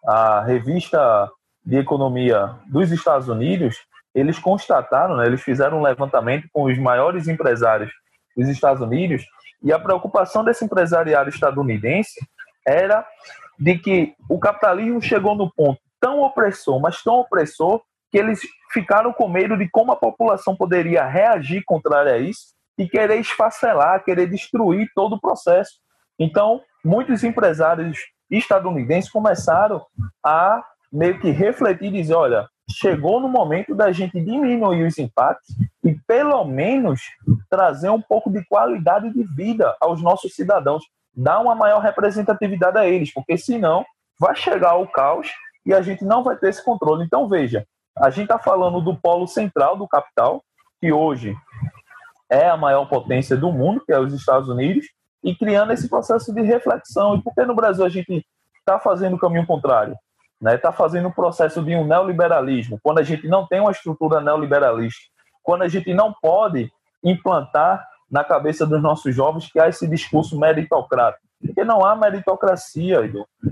[0.06, 1.30] a revista
[1.66, 3.76] de economia dos Estados Unidos,
[4.16, 7.92] eles constataram, né, eles fizeram um levantamento com os maiores empresários
[8.36, 9.26] dos Estados Unidos
[9.62, 12.20] e a preocupação desse empresariado estadunidense
[12.66, 13.06] era
[13.60, 17.82] de que o capitalismo chegou no ponto tão opressor, mas tão opressor,
[18.12, 18.40] que eles
[18.72, 24.04] ficaram com medo de como a população poderia reagir contrário a isso e querer esfacelar,
[24.04, 25.80] querer destruir todo o processo.
[26.20, 27.98] Então, muitos empresários
[28.30, 29.86] estadunidenses começaram
[30.24, 35.56] a meio que refletir e dizer, olha, chegou no momento da gente diminuir os impactos
[35.84, 37.02] e pelo menos
[37.50, 40.84] trazer um pouco de qualidade de vida aos nossos cidadãos,
[41.18, 43.84] dar uma maior representatividade a eles, porque senão
[44.20, 45.32] vai chegar o caos
[45.66, 47.04] e a gente não vai ter esse controle.
[47.04, 47.66] Então veja,
[47.98, 50.44] a gente está falando do polo central do capital,
[50.80, 51.36] que hoje
[52.30, 54.86] é a maior potência do mundo, que é os Estados Unidos,
[55.24, 57.16] e criando esse processo de reflexão.
[57.16, 58.24] E por que no Brasil a gente
[58.60, 59.96] está fazendo o caminho contrário?
[60.36, 60.58] Está né?
[60.58, 65.02] Tá fazendo o processo de um neoliberalismo, quando a gente não tem uma estrutura neoliberalista,
[65.42, 66.72] quando a gente não pode
[67.04, 71.26] implantar na cabeça dos nossos jovens que há esse discurso meritocrático.
[71.40, 73.00] Porque não há meritocracia.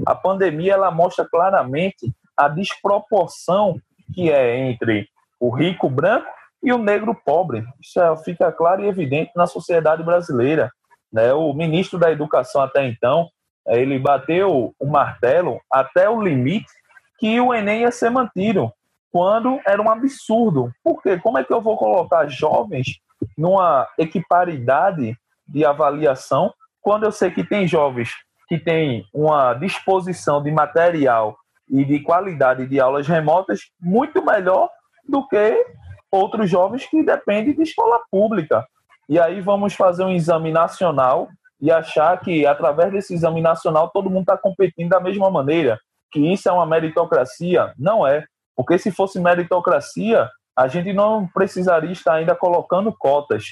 [0.06, 3.80] A pandemia ela mostra claramente a desproporção
[4.14, 5.08] que é entre
[5.40, 6.28] o rico branco
[6.64, 7.64] e o negro pobre.
[7.82, 10.72] Isso é, fica claro e evidente na sociedade brasileira.
[11.12, 11.34] Né?
[11.34, 13.30] O ministro da Educação até então,
[13.68, 16.72] eh, ele bateu o martelo até o limite
[17.20, 18.72] que o Enem ia ser mantido,
[19.12, 20.72] quando era um absurdo.
[20.84, 21.18] Por quê?
[21.18, 23.00] Como é que eu vou colocar jovens
[23.38, 25.16] numa equiparidade
[25.48, 28.12] de avaliação quando eu sei que tem jovens
[28.48, 31.36] que têm uma disposição de material
[31.70, 34.70] e de qualidade de aulas remotas muito melhor
[35.08, 35.66] do que
[36.12, 38.66] outros jovens que dependem de escola pública.
[39.10, 41.28] E aí vamos fazer um exame nacional
[41.60, 45.80] e achar que através desse exame nacional todo mundo está competindo da mesma maneira,
[46.12, 47.74] que isso é uma meritocracia.
[47.78, 48.26] Não é.
[48.56, 53.46] Porque se fosse meritocracia, a gente não precisaria estar ainda colocando cotas,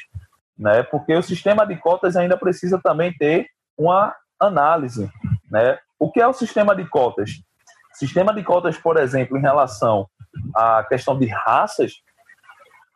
[0.58, 0.84] né?
[0.84, 3.47] Porque o sistema de cotas ainda precisa também ter
[3.78, 5.10] uma análise,
[5.51, 5.78] né?
[5.99, 7.32] O que é o sistema de cotas?
[7.93, 10.08] Sistema de cotas, por exemplo, em relação
[10.56, 11.93] à questão de raças,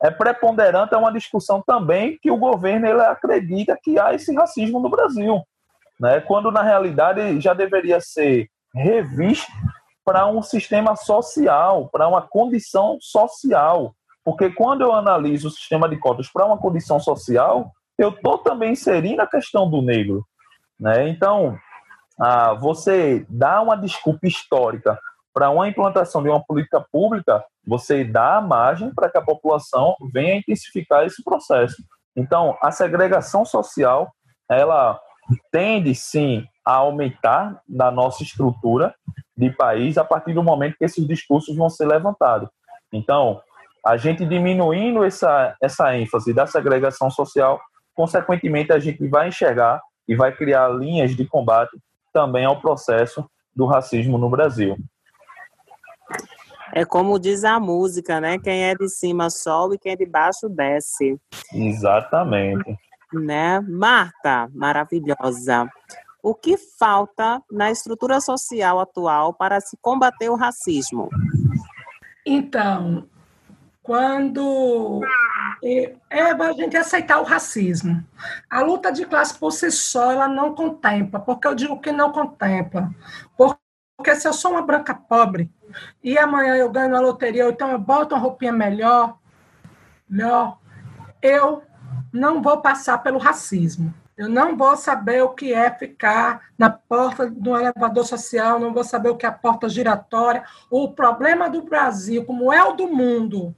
[0.01, 4.79] é preponderante é uma discussão também que o governo ele acredita que há esse racismo
[4.79, 5.41] no Brasil,
[5.99, 6.19] né?
[6.21, 9.51] quando na realidade já deveria ser revisto
[10.07, 13.93] para um sistema social, para uma condição social.
[14.23, 18.71] Porque quando eu analiso o sistema de cotas para uma condição social, eu estou também
[18.71, 20.25] inserindo a questão do negro.
[20.79, 21.09] Né?
[21.09, 21.57] Então,
[22.17, 24.97] ah, você dá uma desculpa histórica
[25.33, 29.93] para uma implantação de uma política pública, você dá a margem para que a população
[30.13, 31.83] venha intensificar esse processo.
[32.15, 34.09] Então, a segregação social,
[34.49, 34.97] ela
[35.51, 38.93] tende sim a aumentar na nossa estrutura
[39.37, 42.49] de país a partir do momento que esses discursos vão ser levantados.
[42.91, 43.41] Então,
[43.85, 47.57] a gente diminuindo essa, essa ênfase da segregação social,
[47.95, 51.71] consequentemente, a gente vai enxergar e vai criar linhas de combate
[52.11, 54.75] também ao processo do racismo no Brasil.
[56.73, 58.37] É como diz a música, né?
[58.39, 61.17] Quem é de cima sobe, e quem é de baixo desce.
[61.53, 62.77] Exatamente.
[63.13, 63.61] Né?
[63.61, 65.65] Marta, maravilhosa.
[66.27, 71.07] O que falta na estrutura social atual para se combater o racismo?
[72.25, 73.07] Então,
[73.81, 74.99] quando
[75.63, 78.05] é, é a gente aceitar o racismo.
[78.49, 81.17] A luta de classe por si só ela não contempla.
[81.17, 82.93] Porque eu digo que não contempla?
[83.37, 85.49] Porque se eu sou uma branca pobre
[86.03, 89.17] e amanhã eu ganho na loteria, então eu boto uma roupinha melhor,
[90.09, 90.59] melhor,
[91.21, 91.63] eu
[92.11, 93.93] não vou passar pelo racismo.
[94.17, 98.83] Eu não vou saber o que é ficar na porta do elevador social, não vou
[98.83, 100.43] saber o que é a porta giratória.
[100.71, 103.55] O problema do Brasil, como é o do mundo,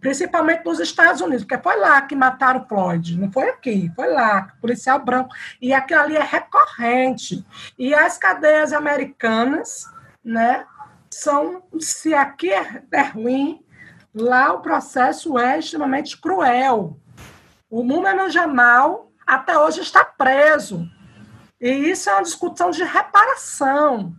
[0.00, 4.54] principalmente nos Estados Unidos, porque foi lá que mataram Floyd, não foi aqui, foi lá,
[4.58, 5.34] policial branco.
[5.60, 7.44] E aquilo ali é recorrente.
[7.78, 9.84] E as cadeias americanas,
[10.24, 10.64] né,
[11.10, 13.62] são, se aqui é, é ruim,
[14.14, 16.96] lá o processo é extremamente cruel.
[17.68, 20.88] O Múmeno Jamal até hoje está preso.
[21.60, 24.12] E isso é uma discussão de reparação.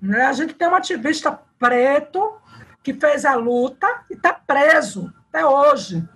[0.00, 0.22] Né?
[0.22, 2.36] A gente tem um ativista preto
[2.82, 6.06] que fez a luta e está preso até hoje.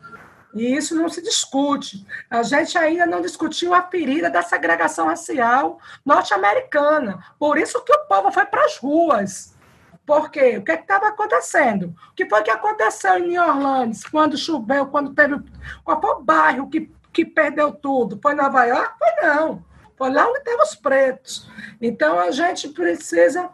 [0.54, 2.06] E isso não se discute.
[2.28, 7.24] A gente ainda não discutiu a ferida da segregação racial norte-americana.
[7.38, 9.56] Por isso que o povo foi para as ruas.
[10.04, 10.58] Por quê?
[10.58, 11.94] O que é estava acontecendo?
[12.10, 15.40] O que foi que aconteceu em New Orleans, quando choveu, quando teve.
[15.82, 18.18] Qual foi o bairro que, que perdeu tudo?
[18.20, 18.94] Foi Nova York?
[18.98, 19.64] Foi não.
[19.96, 21.48] Foi lá onde teve os pretos.
[21.80, 23.50] Então a gente precisa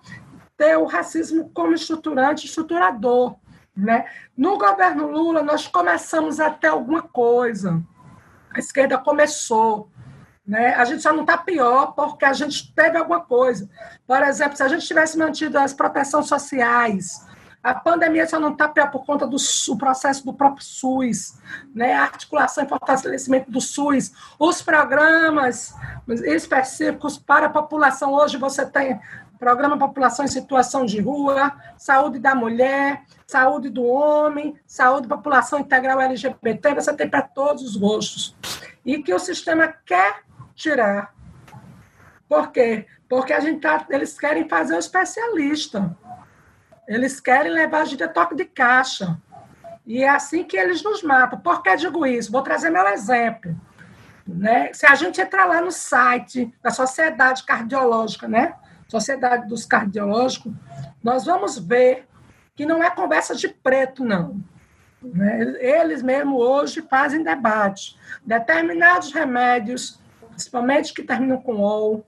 [0.57, 3.37] ter o racismo como estruturante, estruturador.
[3.77, 4.07] Né?
[4.37, 7.83] No governo Lula, nós começamos a ter alguma coisa.
[8.53, 9.91] A esquerda começou.
[10.47, 10.75] Né?
[10.75, 13.69] A gente só não está pior porque a gente teve alguma coisa.
[14.07, 17.28] Por exemplo, se a gente tivesse mantido as proteções sociais,
[17.69, 19.37] a pandemia só não está por conta do
[19.79, 21.39] processo do próprio SUS,
[21.75, 21.93] né?
[21.93, 25.75] a articulação e fortalecimento do SUS, os programas
[26.25, 28.15] específicos para a população.
[28.15, 28.99] Hoje você tem
[29.39, 36.01] Programa População em Situação de Rua, Saúde da Mulher, Saúde do Homem, Saúde População Integral
[36.01, 38.35] LGBT, você tem para todos os gostos.
[38.85, 40.23] E que o sistema quer
[40.55, 41.15] tirar.
[42.27, 42.87] Por quê?
[43.07, 45.95] Porque a gente tá, eles querem fazer o especialista.
[46.89, 49.17] Eles querem levar a gente a toque de caixa.
[49.87, 51.39] E é assim que eles nos matam.
[51.39, 52.33] Por que digo isso?
[52.33, 53.55] Vou trazer meu exemplo.
[54.27, 54.73] Né?
[54.73, 58.55] Se a gente entrar lá no site da Sociedade Cardiológica, né?
[58.89, 60.53] Sociedade dos Cardiológicos,
[61.03, 62.07] nós vamos ver
[62.57, 64.43] que não é conversa de preto, não.
[65.03, 65.57] Né?
[65.61, 67.97] Eles mesmo hoje fazem debate.
[68.25, 72.05] Determinados remédios, principalmente que terminam com OL,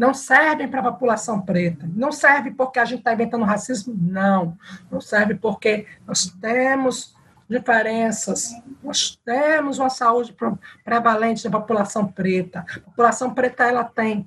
[0.00, 1.86] não servem para a população preta.
[1.94, 4.56] Não serve porque a gente está inventando racismo, não.
[4.90, 7.14] Não serve porque nós temos
[7.46, 8.50] diferenças,
[8.82, 10.34] nós temos uma saúde
[10.82, 12.64] prevalente da população preta.
[12.76, 14.26] A população preta ela tem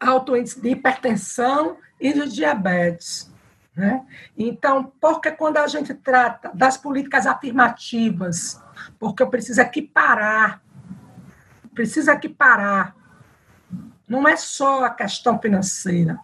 [0.00, 3.32] alto índice de hipertensão e de diabetes.
[3.76, 4.04] Né?
[4.36, 8.60] Então, porque quando a gente trata das políticas afirmativas,
[8.98, 10.60] porque eu preciso equiparar,
[11.72, 12.96] preciso equiparar,
[14.08, 16.18] não é só a questão financeira,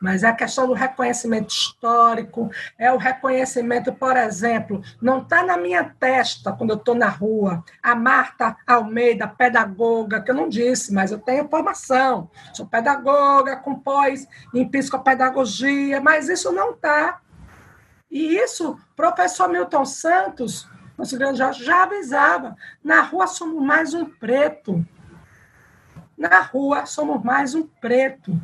[0.00, 5.56] mas é a questão do reconhecimento histórico, é o reconhecimento, por exemplo, não está na
[5.56, 7.64] minha testa quando eu estou na rua.
[7.82, 13.74] A Marta Almeida, pedagoga, que eu não disse, mas eu tenho formação, sou pedagoga, com
[13.74, 17.20] pós em psicopedagogia, mas isso não está.
[18.10, 24.84] E isso, professor Milton Santos, nosso grande já avisava: na rua somos mais um preto.
[26.16, 28.40] Na rua somos mais um preto.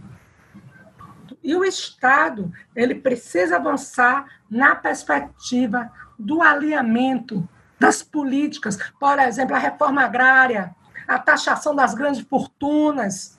[1.43, 7.49] E o Estado ele precisa avançar na perspectiva do alinhamento
[7.81, 10.75] das políticas, por exemplo, a reforma agrária,
[11.09, 13.37] a taxação das grandes fortunas,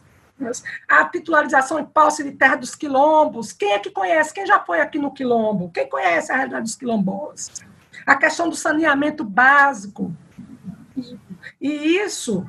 [0.89, 3.53] a titularização em posse de terra dos quilombos.
[3.53, 4.34] Quem é que conhece?
[4.34, 5.71] Quem já foi aqui no quilombo?
[5.71, 7.63] Quem conhece a realidade dos quilombos?
[8.05, 10.13] A questão do saneamento básico.
[11.61, 12.45] E isso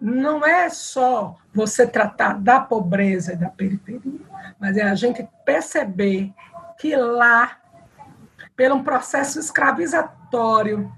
[0.00, 4.20] não é só você tratar da pobreza e da periferia,
[4.58, 6.32] mas é a gente perceber
[6.78, 7.58] que lá,
[8.54, 10.92] pelo processo escravizatório,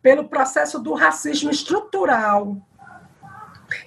[0.00, 2.56] pelo processo do racismo estrutural,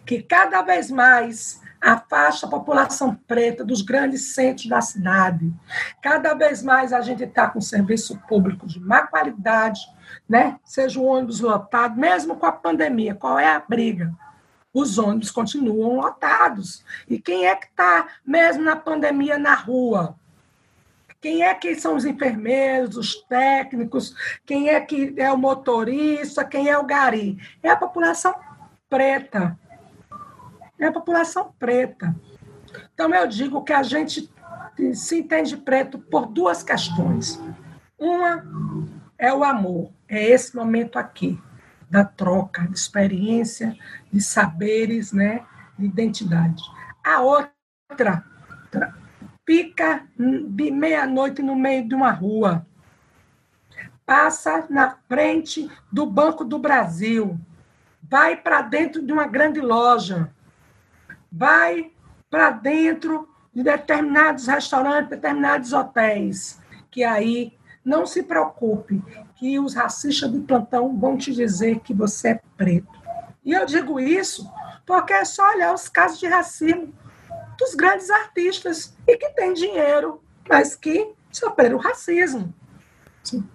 [0.05, 5.53] que cada vez mais afasta a população preta dos grandes centros da cidade.
[6.01, 9.81] Cada vez mais a gente está com serviço público de má qualidade,
[10.27, 10.59] né?
[10.65, 13.15] seja o ônibus lotado, mesmo com a pandemia.
[13.15, 14.11] Qual é a briga?
[14.77, 16.83] Os ônibus continuam lotados.
[17.07, 20.15] E quem é que está, mesmo na pandemia, na rua?
[21.19, 24.13] Quem é que são os enfermeiros, os técnicos?
[24.45, 26.45] Quem é que é o motorista?
[26.45, 27.37] Quem é o gari?
[27.63, 28.35] É a população
[28.89, 29.57] preta
[30.79, 32.15] é a população preta.
[32.93, 34.31] Então, eu digo que a gente
[34.93, 37.41] se entende preto por duas questões.
[37.97, 38.45] Uma
[39.17, 41.39] é o amor, é esse momento aqui,
[41.89, 43.75] da troca, de experiência,
[44.11, 45.45] de saberes, né,
[45.77, 46.63] de identidade.
[47.03, 48.23] A outra
[49.45, 52.67] fica de meia-noite no meio de uma rua,
[54.05, 57.39] passa na frente do Banco do Brasil,
[58.03, 60.31] vai para dentro de uma grande loja,
[61.31, 61.91] vai
[62.29, 66.61] para dentro de determinados restaurantes, determinados hotéis,
[66.91, 67.56] que aí
[67.87, 69.01] não se preocupe,
[69.37, 72.99] que os racistas de plantão vão te dizer que você é preto.
[73.45, 74.45] E eu digo isso
[74.85, 76.93] porque é só olhar os casos de racismo
[77.57, 82.53] dos grandes artistas e que têm dinheiro, mas que sofreram racismo.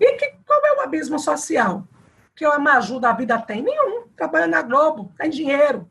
[0.01, 1.87] E que, qual é o abismo social
[2.35, 3.63] que o Amaju da vida tem?
[3.63, 4.07] Nenhum.
[4.17, 5.87] Trabalha na Globo, tem dinheiro.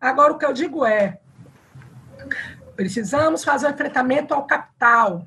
[0.00, 1.18] Agora, o que eu digo é:
[2.76, 5.26] precisamos fazer um enfrentamento ao capital,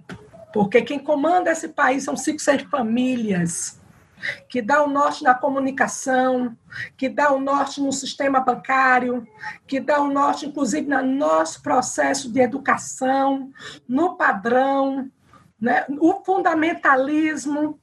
[0.53, 3.81] porque quem comanda esse país são cinco, seis famílias,
[4.47, 6.55] que dá o norte na comunicação,
[6.95, 9.27] que dá o norte no sistema bancário,
[9.67, 13.51] que dá o norte, inclusive, no nosso processo de educação,
[13.87, 15.09] no padrão,
[15.59, 15.85] né?
[15.99, 17.79] o fundamentalismo,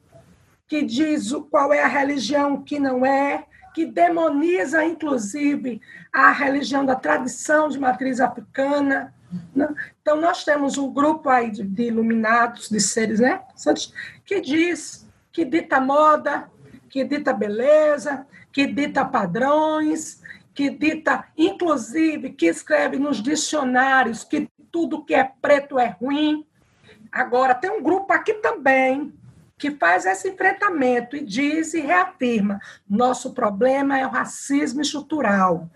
[0.67, 3.45] que diz qual é a religião que não é,
[3.75, 5.81] que demoniza, inclusive,
[6.13, 9.13] a religião da tradição de matriz africana.
[9.55, 9.69] Né?
[10.01, 13.41] Então, nós temos um grupo aí de, iluminados, de seres, né?
[14.25, 16.51] que diz, que dita moda,
[16.89, 20.21] que dita beleza, que dita padrões,
[20.55, 26.47] que dita, inclusive, que escreve nos dicionários que tudo que é preto é ruim.
[27.11, 29.13] Agora, tem um grupo aqui também
[29.57, 35.69] que faz esse enfrentamento e diz e reafirma: nosso problema é o racismo estrutural.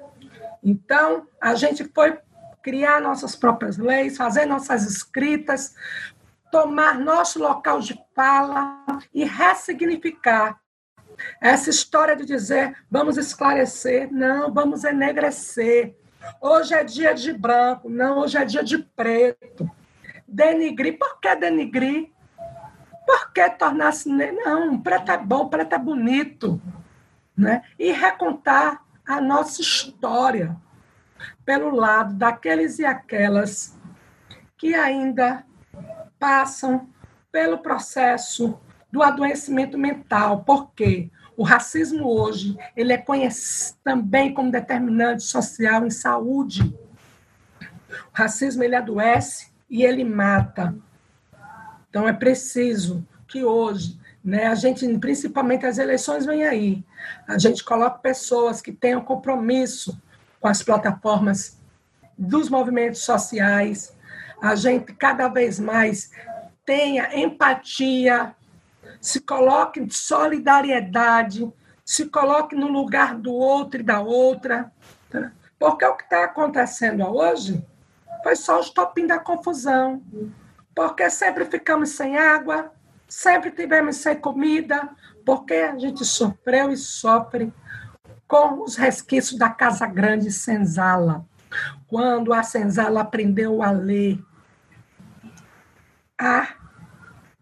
[0.62, 2.18] Então, a gente foi
[2.64, 5.76] criar nossas próprias leis, fazer nossas escritas,
[6.50, 10.58] tomar nosso local de fala e ressignificar
[11.40, 15.94] essa história de dizer vamos esclarecer, não, vamos enegrecer.
[16.40, 19.70] Hoje é dia de branco, não, hoje é dia de preto.
[20.26, 22.10] Denigrir, por que denigrir?
[23.06, 24.08] Por que tornar-se.
[24.08, 26.60] Não, preto é bom, preto é bonito.
[27.36, 27.62] Né?
[27.78, 30.56] E recontar a nossa história
[31.44, 33.78] pelo lado daqueles e aquelas
[34.56, 35.44] que ainda
[36.18, 36.88] passam
[37.30, 38.58] pelo processo
[38.90, 45.90] do adoecimento mental, porque o racismo hoje ele é conhecido também como determinante social em
[45.90, 46.62] saúde.
[47.90, 50.74] O racismo ele adoece e ele mata.
[51.90, 56.84] Então, é preciso que hoje, né, a gente, principalmente as eleições vêm aí,
[57.26, 60.00] a gente coloque pessoas que tenham compromisso
[60.44, 61.58] com as plataformas
[62.18, 63.96] dos movimentos sociais,
[64.42, 66.10] a gente cada vez mais
[66.66, 68.36] tenha empatia,
[69.00, 71.50] se coloque em solidariedade,
[71.82, 74.70] se coloque no lugar do outro e da outra.
[75.08, 75.32] Tá?
[75.58, 77.66] Porque o que está acontecendo hoje
[78.22, 80.02] foi só o estopim da confusão
[80.74, 82.70] porque sempre ficamos sem água,
[83.08, 84.90] sempre tivemos sem comida,
[85.24, 87.50] porque a gente sofreu e sofre
[88.34, 91.24] com os resquícios da Casa Grande Senzala.
[91.86, 94.18] Quando a Senzala aprendeu a ler,
[96.18, 96.48] a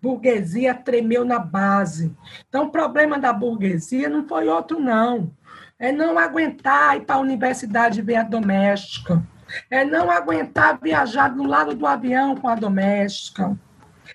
[0.03, 2.15] burguesia tremeu na base.
[2.47, 5.33] Então, o problema da burguesia não foi outro, não.
[5.79, 9.27] É não aguentar ir para a universidade ver a doméstica
[9.71, 13.55] é não aguentar viajar do lado do avião com a doméstica,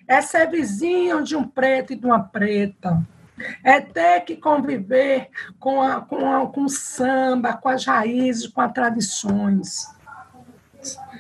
[0.07, 3.05] é ser vizinho de um preto e de uma preta,
[3.63, 5.29] é ter que conviver
[5.59, 9.87] com, a, com, a, com o samba, com as raízes, com as tradições.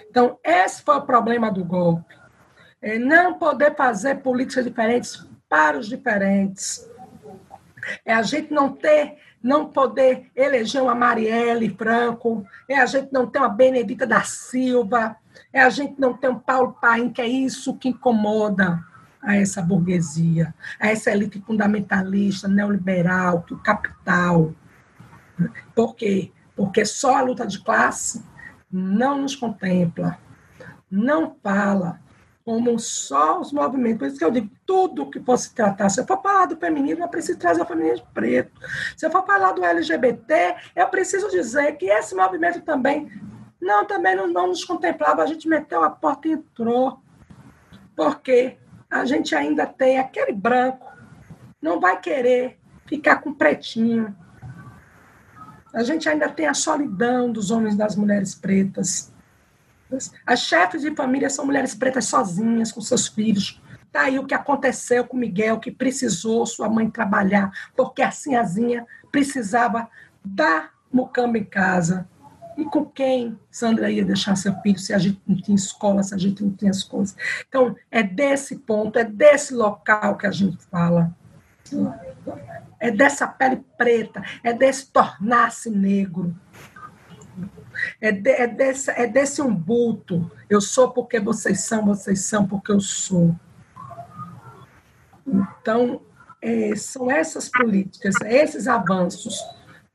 [0.09, 2.15] Então, esse foi o problema do golpe.
[2.81, 6.89] É não poder fazer políticas diferentes para os diferentes.
[8.05, 13.27] É a gente não ter não poder eleger uma Marielle Franco, é a gente não
[13.27, 15.15] ter uma Benedita da Silva,
[15.53, 18.83] É a gente não ter um Paulo Paim, que é isso que incomoda
[19.21, 24.53] a essa burguesia, a essa elite fundamentalista, neoliberal, que o capital.
[25.75, 26.31] Por quê?
[26.55, 28.23] Porque só a luta de classe
[28.71, 30.17] não nos contempla,
[30.89, 31.99] não fala,
[32.47, 33.99] como só os movimentos.
[33.99, 37.03] Por isso que eu digo, tudo que fosse tratar, se eu for falar do feminismo,
[37.03, 38.61] eu preciso trazer o feminismo preto.
[38.95, 43.11] Se eu for falar do LGBT, eu preciso dizer que esse movimento também,
[43.61, 47.01] não, também não, não nos contemplava, a gente meteu a porta e entrou.
[47.97, 48.57] Porque
[48.89, 50.85] a gente ainda tem aquele branco,
[51.61, 54.15] não vai querer ficar com pretinho.
[55.73, 59.11] A gente ainda tem a solidão dos homens e das mulheres pretas
[60.25, 63.61] as chefes de família são mulheres pretas sozinhas, com seus filhos.
[63.91, 68.85] Tá aí o que aconteceu com Miguel, que precisou sua mãe trabalhar, porque a Sinhazinha
[69.11, 69.89] precisava
[70.23, 72.07] dar mucamba em casa.
[72.57, 76.15] E com quem Sandra ia deixar seu filho se a gente não tinha escola, se
[76.15, 77.15] a gente não tinha as coisas?
[77.47, 81.15] Então, é desse ponto, é desse local que a gente fala.
[82.79, 86.35] É dessa pele preta, é desse tornar-se negro.
[88.01, 90.31] É, de, é, desse, é desse umbuto.
[90.49, 93.35] Eu sou porque vocês são, vocês são porque eu sou.
[95.27, 96.01] Então,
[96.41, 99.39] é, são essas políticas, esses avanços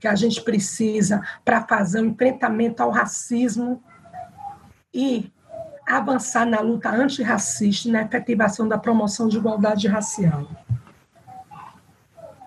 [0.02, 3.80] que a gente precisa para fazer o um enfrentamento ao racismo
[4.92, 5.30] e
[5.86, 10.48] avançar na luta antirracista e na efetivação da promoção de igualdade racial.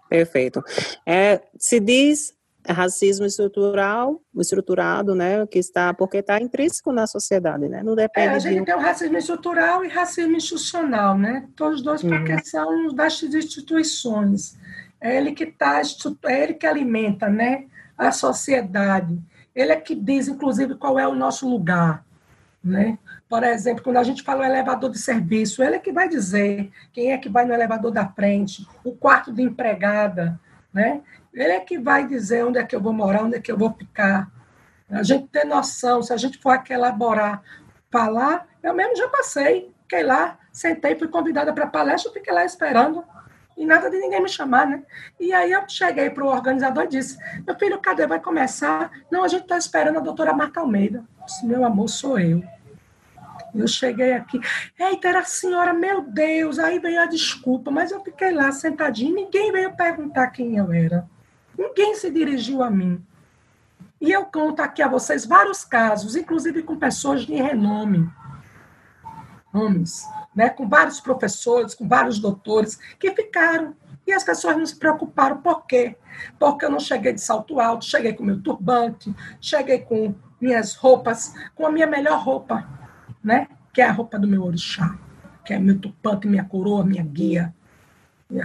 [0.10, 0.62] Perfeito.
[1.06, 2.36] É, se diz
[2.68, 8.28] racismo estrutural, estruturado, né, que está porque está intrínseco na sociedade, né, não depende.
[8.28, 8.66] É, a gente de...
[8.66, 12.10] tem o racismo estrutural e racismo institucional, né, todos dois uhum.
[12.10, 14.58] porque são das instituições.
[15.00, 15.82] É ele que está,
[16.26, 17.66] é ele que alimenta, né,
[17.98, 19.20] a sociedade.
[19.54, 22.04] Ele é que diz, inclusive, qual é o nosso lugar,
[22.64, 22.98] né?
[23.30, 26.72] Por exemplo, quando a gente fala o elevador de serviço, ele é que vai dizer
[26.94, 30.40] quem é que vai no elevador da frente, o quarto de empregada,
[30.74, 31.02] né?
[31.34, 33.58] Ele é que vai dizer onde é que eu vou morar, onde é que eu
[33.58, 34.30] vou ficar.
[34.90, 37.42] A gente ter noção, se a gente for aqui elaborar,
[37.92, 43.04] falar, eu mesmo já passei, fiquei lá, sentei, fui convidada para palestra, fiquei lá esperando,
[43.58, 44.84] e nada de ninguém me chamar, né?
[45.20, 48.06] E aí eu cheguei para o organizador e disse, meu filho, cadê?
[48.06, 48.92] Vai começar?
[49.10, 51.04] Não, a gente está esperando a doutora Marta Almeida.
[51.26, 52.44] Disse, meu amor, sou eu.
[53.54, 54.40] Eu cheguei aqui,
[54.78, 59.16] eita, era a senhora, meu Deus, aí veio a desculpa, mas eu fiquei lá sentadinho,
[59.16, 61.08] ninguém veio perguntar quem eu era.
[61.58, 63.02] Ninguém se dirigiu a mim.
[64.02, 68.10] E eu conto aqui a vocês vários casos, inclusive com pessoas de renome,
[69.54, 70.04] homens,
[70.36, 73.76] né, com vários professores, com vários doutores, que ficaram.
[74.06, 75.38] E as pessoas não se preocuparam.
[75.38, 75.96] Por quê?
[76.38, 81.34] Porque eu não cheguei de salto alto, cheguei com meu turbante, cheguei com minhas roupas,
[81.56, 82.68] com a minha melhor roupa,
[83.24, 83.48] né?
[83.76, 84.98] que é a roupa do meu orixá,
[85.44, 87.54] que é meu turbante, minha coroa, minha guia.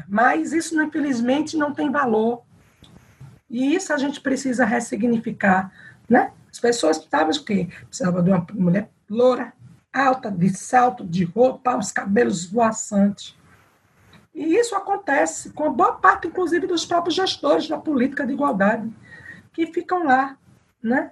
[0.09, 2.43] Mas isso, infelizmente, não tem valor.
[3.49, 5.72] E isso a gente precisa ressignificar,
[6.09, 6.32] né?
[6.51, 7.68] As pessoas precisavam de quê?
[7.86, 9.53] Precisavam de uma mulher loura,
[9.93, 13.36] alta, de salto, de roupa, os cabelos voaçantes.
[14.34, 18.91] E isso acontece com boa parte, inclusive, dos próprios gestores da política de igualdade,
[19.53, 20.36] que ficam lá,
[20.82, 21.11] né?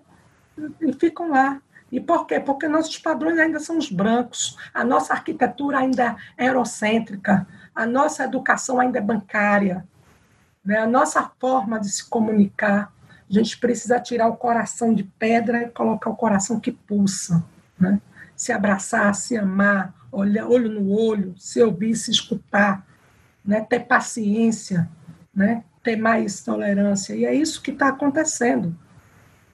[0.81, 1.61] E ficam lá.
[1.91, 2.39] E por quê?
[2.39, 8.25] Porque nossos padrões ainda são os brancos, a nossa arquitetura ainda é eurocêntrica, a nossa
[8.25, 9.87] educação ainda é bancária,
[10.65, 10.79] né?
[10.79, 12.93] A nossa forma de se comunicar,
[13.29, 17.45] a gente precisa tirar o coração de pedra e colocar o coração que pulsa.
[17.79, 18.01] Né?
[18.39, 22.87] Se abraçar, se amar, olhar olho no olho, se ouvir, se escutar,
[23.45, 23.61] né?
[23.61, 24.89] ter paciência,
[25.35, 25.65] né?
[25.83, 27.15] ter mais tolerância.
[27.15, 28.75] E é isso que está acontecendo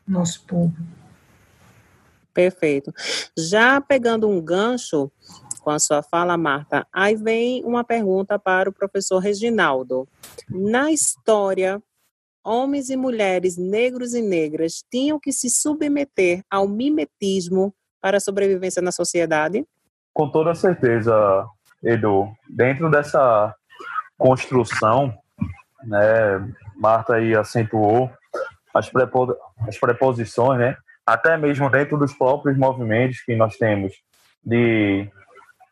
[0.07, 0.77] no nosso povo.
[2.33, 2.93] Perfeito.
[3.37, 5.11] Já pegando um gancho
[5.61, 10.07] com a sua fala, Marta, aí vem uma pergunta para o professor Reginaldo.
[10.51, 11.83] Na história,
[12.45, 17.75] homens e mulheres, negros e negras, tinham que se submeter ao mimetismo
[18.05, 19.65] para a sobrevivência na sociedade?
[20.13, 21.47] Com toda certeza,
[21.83, 22.31] Edu.
[22.47, 23.55] Dentro dessa
[24.19, 25.15] construção,
[25.83, 28.11] né, Marta aí acentuou
[28.75, 29.35] as, prepo
[29.67, 30.77] as preposições, né,
[31.07, 33.95] até mesmo dentro dos próprios movimentos que nós temos
[34.45, 35.09] de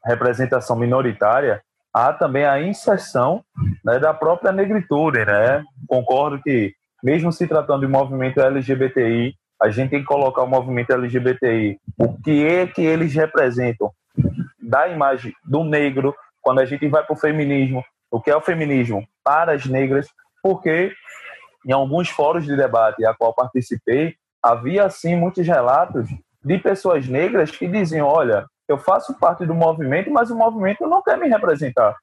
[0.03, 3.45] representação minoritária, há também a inserção
[3.85, 5.23] né, da própria negritude.
[5.23, 5.63] Né?
[5.87, 6.73] Concordo que,
[7.05, 12.21] mesmo se tratando de movimento LGBTI, a gente tem que colocar o movimento LGBTI, o
[12.21, 13.93] que é que eles representam
[14.61, 18.41] da imagem do negro, quando a gente vai para o feminismo, o que é o
[18.41, 20.09] feminismo para as negras,
[20.43, 20.93] porque
[21.65, 26.09] em alguns fóruns de debate a qual participei, havia sim muitos relatos
[26.45, 31.03] de pessoas negras que diziam: olha, eu faço parte do movimento, mas o movimento não
[31.03, 31.95] quer me representar.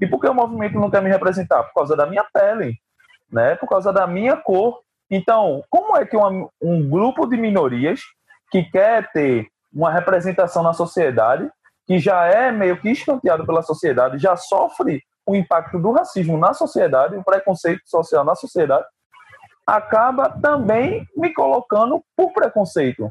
[0.00, 1.62] E por que o movimento não quer me representar?
[1.64, 2.74] Por causa da minha pele,
[3.30, 3.54] né?
[3.54, 4.80] por causa da minha cor.
[5.14, 8.00] Então, como é que uma, um grupo de minorias
[8.50, 11.48] que quer ter uma representação na sociedade,
[11.86, 16.52] que já é meio que escanteado pela sociedade, já sofre o impacto do racismo na
[16.52, 18.84] sociedade, o preconceito social na sociedade,
[19.64, 23.08] acaba também me colocando por preconceito.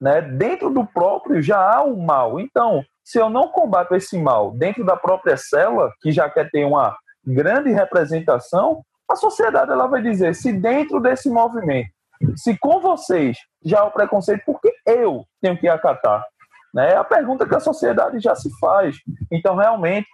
[0.00, 0.22] Né?
[0.22, 2.40] Dentro do próprio já há o mal.
[2.40, 6.64] Então, se eu não combato esse mal dentro da própria célula, que já quer ter
[6.64, 11.90] uma grande representação, a sociedade ela vai dizer: se dentro desse movimento,
[12.36, 16.24] se com vocês já há o preconceito, por que eu tenho que acatar?
[16.72, 16.92] Né?
[16.92, 18.96] É a pergunta que a sociedade já se faz.
[19.30, 20.08] Então, realmente,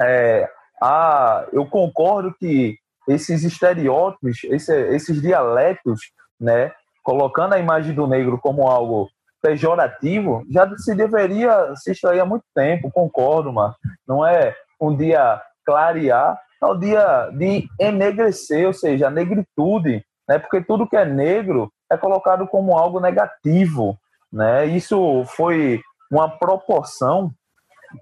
[0.00, 0.48] é,
[0.82, 2.76] a, eu concordo que
[3.06, 6.00] esses estereótipos, esse, esses dialetos,
[6.40, 6.72] né,
[7.02, 9.08] colocando a imagem do negro como algo
[9.42, 13.74] pejorativo, já se deveria se extrair há muito tempo, concordo, mas
[14.08, 20.38] não é um dia clarear, um dia de enegrecer, ou seja, a negritude, né?
[20.38, 23.98] Porque tudo que é negro é colocado como algo negativo,
[24.32, 24.66] né?
[24.66, 25.80] Isso foi
[26.10, 27.30] uma proporção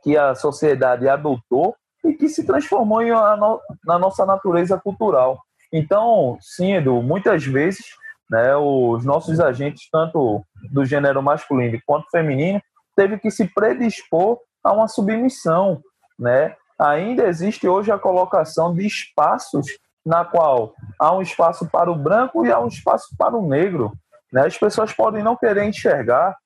[0.02, 1.74] que a sociedade adotou
[2.04, 5.40] e que se transformou em na nossa natureza cultural.
[5.72, 7.84] Então, sim, Edu, muitas vezes
[8.30, 12.60] né, os nossos agentes, tanto do gênero masculino quanto feminino,
[12.96, 15.80] teve que se predispor a uma submissão.
[16.18, 16.54] Né?
[16.78, 19.66] Ainda existe hoje a colocação de espaços
[20.04, 23.92] na qual há um espaço para o branco e há um espaço para o negro.
[24.32, 24.46] Né?
[24.46, 26.36] As pessoas podem não querer enxergar,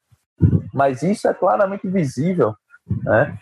[0.74, 2.54] mas isso é claramente visível.
[2.86, 3.36] Né?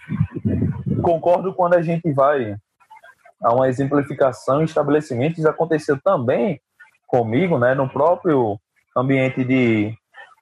[1.02, 2.56] Concordo quando a gente vai
[3.42, 6.60] a uma exemplificação em estabelecimentos, aconteceu também
[7.06, 8.58] comigo, né, no próprio
[8.96, 9.94] ambiente de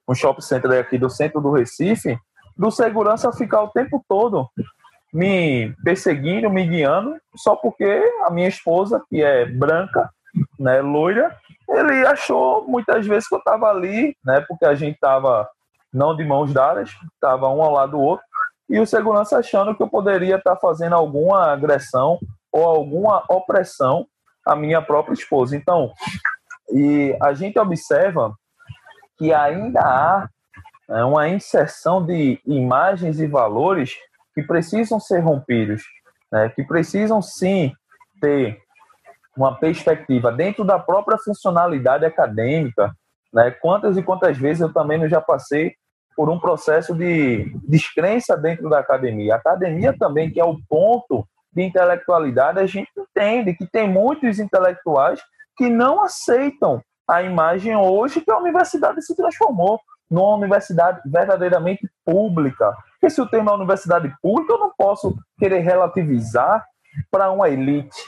[0.09, 2.17] um shopping center aqui do centro do Recife,
[2.57, 4.49] do segurança ficar o tempo todo
[5.13, 10.11] me perseguindo, me guiando, só porque a minha esposa, que é branca,
[10.59, 11.37] né, loira,
[11.69, 15.49] ele achou muitas vezes que eu estava ali, né, porque a gente estava
[15.93, 18.25] não de mãos dadas, estava um ao lado do outro,
[18.69, 22.19] e o segurança achando que eu poderia estar tá fazendo alguma agressão
[22.51, 24.07] ou alguma opressão
[24.47, 25.55] à minha própria esposa.
[25.55, 25.93] Então,
[26.71, 28.35] e a gente observa
[29.19, 30.29] que ainda há
[30.89, 33.95] é, uma inserção de imagens e valores
[34.35, 35.83] que precisam ser rompidos,
[36.31, 37.73] né, que precisam sim
[38.21, 38.59] ter
[39.37, 42.93] uma perspectiva dentro da própria funcionalidade acadêmica.
[43.33, 43.51] Né?
[43.51, 45.75] Quantas e quantas vezes eu também já passei
[46.15, 49.35] por um processo de descrença dentro da academia.
[49.35, 54.39] A academia também, que é o ponto de intelectualidade, a gente entende que tem muitos
[54.39, 55.21] intelectuais
[55.57, 59.81] que não aceitam a imagem hoje que a universidade se transformou
[60.13, 62.77] numa universidade verdadeiramente pública.
[62.93, 66.65] Porque se o tema é universidade pública, eu não posso querer relativizar
[67.11, 67.99] para uma elite.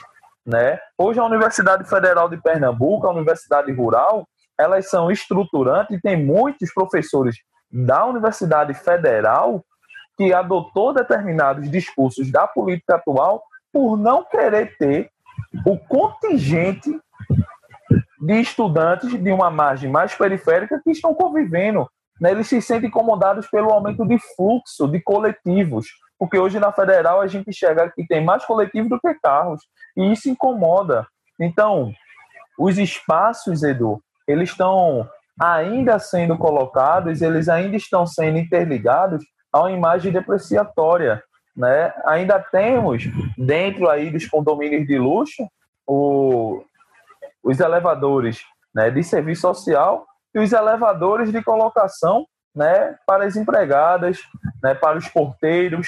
[0.45, 0.79] Né?
[0.95, 4.27] Hoje a Universidade Federal de Pernambuco, a Universidade Rural,
[4.57, 7.37] elas são estruturantes e tem muitos professores
[7.71, 9.65] da Universidade Federal
[10.15, 15.09] que adotou determinados discursos da política atual por não querer ter
[15.65, 16.89] o contingente
[18.21, 21.89] de estudantes de uma margem mais periférica que estão convivendo.
[22.19, 22.31] Né?
[22.31, 25.87] Eles se sentem incomodados pelo aumento de fluxo de coletivos,
[26.17, 29.61] porque hoje na federal a gente enxerga que tem mais coletivos do que carros,
[29.95, 31.07] e isso incomoda.
[31.39, 31.91] Então,
[32.57, 35.07] os espaços, Edu, eles estão
[35.39, 41.21] ainda sendo colocados, eles ainda estão sendo interligados a uma imagem depreciatória.
[41.55, 41.93] Né?
[42.05, 43.03] Ainda temos,
[43.37, 45.47] dentro aí dos condomínios de luxo,
[45.85, 46.63] o,
[47.43, 48.41] os elevadores
[48.73, 50.05] né, de serviço social
[50.35, 54.19] e os elevadores de colocação né, para as empregadas,
[54.61, 55.87] né, para os porteiros,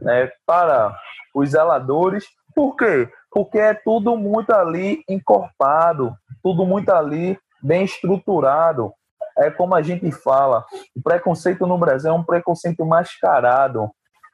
[0.00, 0.96] né, para
[1.34, 2.24] os zeladores.
[2.54, 3.08] Por quê?
[3.30, 8.92] Porque é tudo muito ali encorpado, tudo muito ali bem estruturado.
[9.36, 10.64] É como a gente fala,
[10.94, 13.90] o preconceito no Brasil é um preconceito mascarado.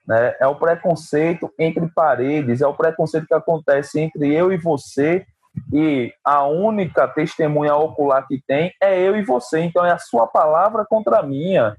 [0.07, 0.35] Né?
[0.41, 5.25] É o preconceito entre paredes, é o preconceito que acontece entre eu e você
[5.73, 9.61] e a única testemunha ocular que tem é eu e você.
[9.61, 11.77] Então é a sua palavra contra a minha,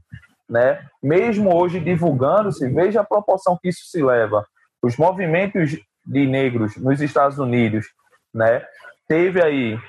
[0.50, 0.86] né?
[1.02, 4.46] Mesmo hoje divulgando-se, veja a proporção que isso se leva.
[4.82, 7.86] Os movimentos de negros nos Estados Unidos,
[8.34, 8.66] né?
[9.08, 9.80] Teve aí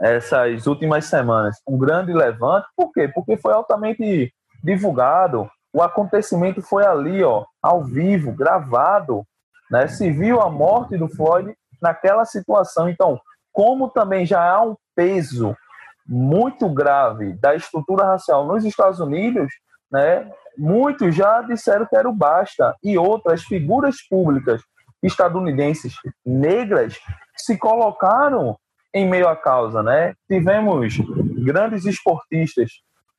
[0.00, 2.66] essas últimas semanas um grande levante.
[2.76, 3.08] Por quê?
[3.08, 4.32] Porque foi altamente
[4.62, 5.50] divulgado.
[5.72, 9.24] O acontecimento foi ali, ó, ao vivo, gravado,
[9.70, 9.86] né?
[9.88, 12.88] Se viu a morte do Floyd naquela situação.
[12.88, 13.20] Então,
[13.52, 15.56] como também já há um peso
[16.06, 19.52] muito grave da estrutura racial nos Estados Unidos,
[19.90, 22.76] né, muitos já disseram que era o basta.
[22.82, 24.62] E outras figuras públicas
[25.02, 25.94] estadunidenses
[26.24, 26.98] negras
[27.36, 28.56] se colocaram
[28.92, 29.82] em meio à causa.
[29.82, 30.14] Né?
[30.28, 30.96] Tivemos
[31.44, 32.70] grandes esportistas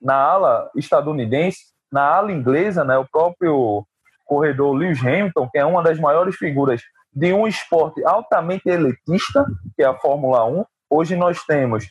[0.01, 1.59] na ala estadunidense,
[1.91, 3.85] na ala inglesa, né, o próprio
[4.25, 6.81] corredor Lewis Hamilton, que é uma das maiores figuras
[7.13, 10.65] de um esporte altamente elitista, que é a Fórmula 1.
[10.89, 11.85] Hoje nós temos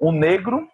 [0.00, 0.68] um negro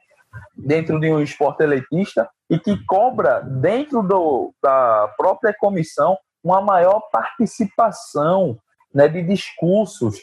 [0.55, 7.01] dentro de um esporte elitista e que cobra dentro do, da própria comissão uma maior
[7.11, 8.59] participação
[8.93, 10.19] né, de discursos,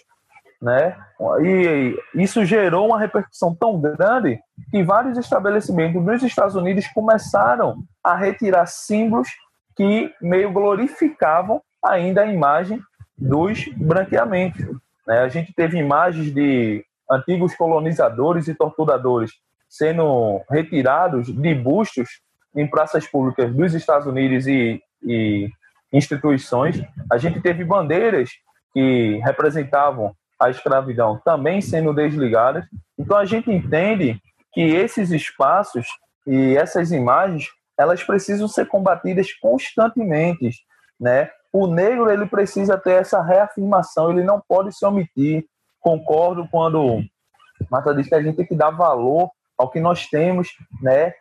[0.62, 0.98] né?
[1.42, 4.40] E isso gerou uma repercussão tão grande
[4.70, 9.30] que vários estabelecimentos nos Estados Unidos começaram a retirar símbolos
[9.76, 12.82] que meio glorificavam ainda a imagem
[13.20, 14.66] dos branqueamentos.
[15.06, 15.20] Né?
[15.20, 19.32] A gente teve imagens de antigos colonizadores e torturadores
[19.68, 22.22] sendo retirados de bustos
[22.56, 25.50] em praças públicas dos Estados Unidos e, e
[25.94, 26.82] instituições.
[27.12, 28.30] A gente teve bandeiras
[28.74, 32.66] que representavam a escravidão também sendo desligadas.
[32.98, 34.20] Então a gente entende
[34.54, 35.86] que esses espaços
[36.26, 37.48] e essas imagens
[37.78, 40.52] elas precisam ser combatidas constantemente,
[41.00, 41.30] né?
[41.52, 45.46] O negro ele precisa ter essa reafirmação, ele não pode se omitir.
[45.80, 47.02] Concordo quando
[47.70, 50.50] Marta diz que a gente tem que dar valor ao que nós temos,
[50.82, 51.14] né?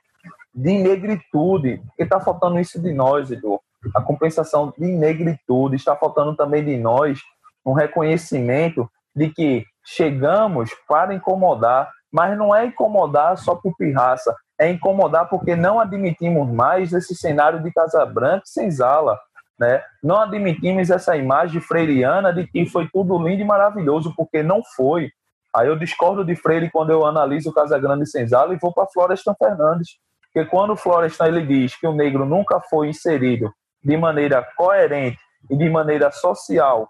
[0.54, 3.60] De negritude, porque está faltando isso de nós, Edu.
[3.94, 7.20] A compensação de negritude está faltando também de nós
[7.64, 14.68] um reconhecimento de que chegamos para incomodar, mas não é incomodar só por pirraça, é
[14.68, 19.18] incomodar porque não admitimos mais esse cenário de Casa Branca sem sala.
[19.58, 19.82] Né?
[20.02, 25.10] Não admitimos essa imagem freiriana de que foi tudo lindo e maravilhoso, porque não foi.
[25.54, 28.86] Aí eu discordo de Freire quando eu analiso Casa Grande e Senzala e vou para
[28.86, 29.98] Florestan Fernandes.
[30.22, 33.52] Porque quando o Florestan ele diz que o negro nunca foi inserido
[33.82, 35.18] de maneira coerente
[35.50, 36.88] e de maneira social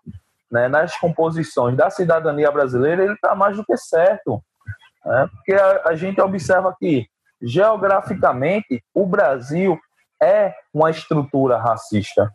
[0.51, 4.43] né, nas composições da cidadania brasileira, ele está mais do que certo.
[5.05, 5.28] Né?
[5.35, 7.07] Porque a, a gente observa que,
[7.40, 9.78] geograficamente, o Brasil
[10.20, 12.32] é uma estrutura racista.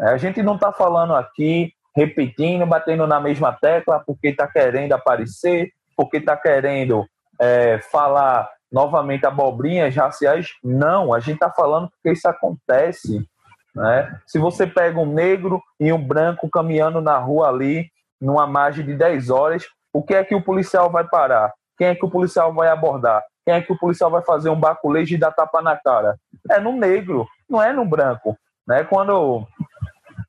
[0.00, 4.92] É, a gente não está falando aqui, repetindo, batendo na mesma tecla, porque está querendo
[4.92, 7.04] aparecer, porque está querendo
[7.40, 10.48] é, falar novamente abobrinhas raciais.
[10.62, 13.26] Não, a gente está falando porque isso acontece.
[13.74, 14.20] Né?
[14.26, 18.94] Se você pega um negro e um branco caminhando na rua ali, numa margem de
[18.94, 21.52] 10 horas, o que é que o policial vai parar?
[21.76, 23.22] Quem é que o policial vai abordar?
[23.44, 26.16] Quem é que o policial vai fazer um baculejo e dar tapa na cara?
[26.50, 28.36] É no negro, não é no branco.
[28.66, 28.84] Né?
[28.84, 29.46] Quando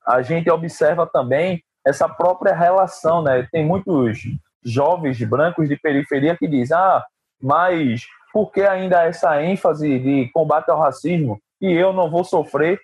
[0.10, 3.48] a gente observa também essa própria relação, né?
[3.52, 4.24] Tem muitos
[4.64, 7.06] jovens brancos de periferia que dizem, ah,
[7.40, 12.80] mas por que ainda essa ênfase de combate ao racismo e eu não vou sofrer?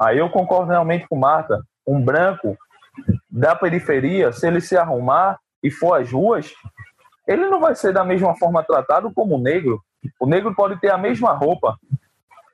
[0.00, 1.62] Aí eu concordo realmente com Marta.
[1.86, 2.56] Um branco
[3.30, 6.50] da periferia, se ele se arrumar e for às ruas,
[7.26, 9.82] ele não vai ser da mesma forma tratado como o negro.
[10.18, 11.76] O negro pode ter a mesma roupa,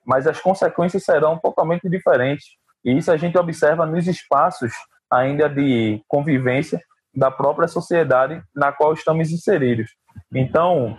[0.04, 2.56] mas as consequências serão totalmente diferentes.
[2.84, 4.72] E isso a gente observa nos espaços
[5.10, 6.80] ainda de convivência
[7.14, 9.90] da própria sociedade na qual estamos inseridos.
[10.32, 10.96] Então,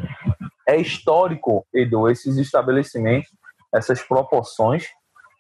[0.68, 3.30] é histórico, Edu, esses estabelecimentos,
[3.74, 4.88] essas proporções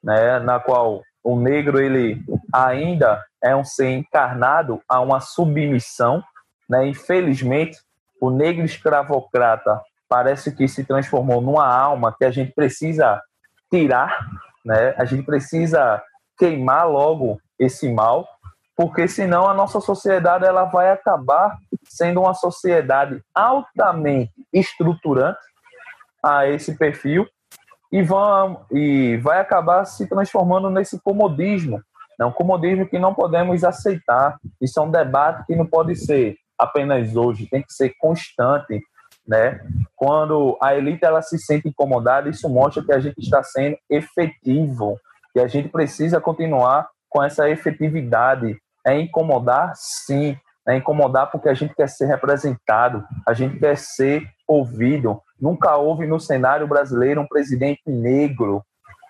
[0.04, 2.22] né, na qual o negro ele
[2.54, 6.24] ainda é um ser encarnado a uma submissão,
[6.70, 6.88] né?
[6.88, 7.78] Infelizmente,
[8.22, 13.20] o negro escravocrata parece que se transformou numa alma que a gente precisa
[13.72, 14.20] tirar,
[14.64, 14.94] né?
[14.98, 16.02] A gente precisa
[16.38, 18.28] queimar logo esse mal,
[18.76, 25.40] porque senão a nossa sociedade ela vai acabar sendo uma sociedade altamente estruturante
[26.24, 27.26] a esse perfil
[27.92, 31.82] e, vão, e vai acabar se transformando nesse comodismo.
[32.20, 34.38] É um comodismo que não podemos aceitar.
[34.62, 38.82] Isso é um debate que não pode ser apenas hoje, tem que ser constante.
[39.28, 39.60] Né?
[39.96, 45.00] Quando a elite ela se sente incomodada, isso mostra que a gente está sendo efetivo
[45.36, 48.58] e a gente precisa continuar com essa efetividade.
[48.86, 50.38] É incomodar, sim,
[50.68, 56.08] é incomodar porque a gente quer ser representado, a gente quer ser ouvido, Nunca houve
[56.08, 58.64] no cenário brasileiro um presidente negro.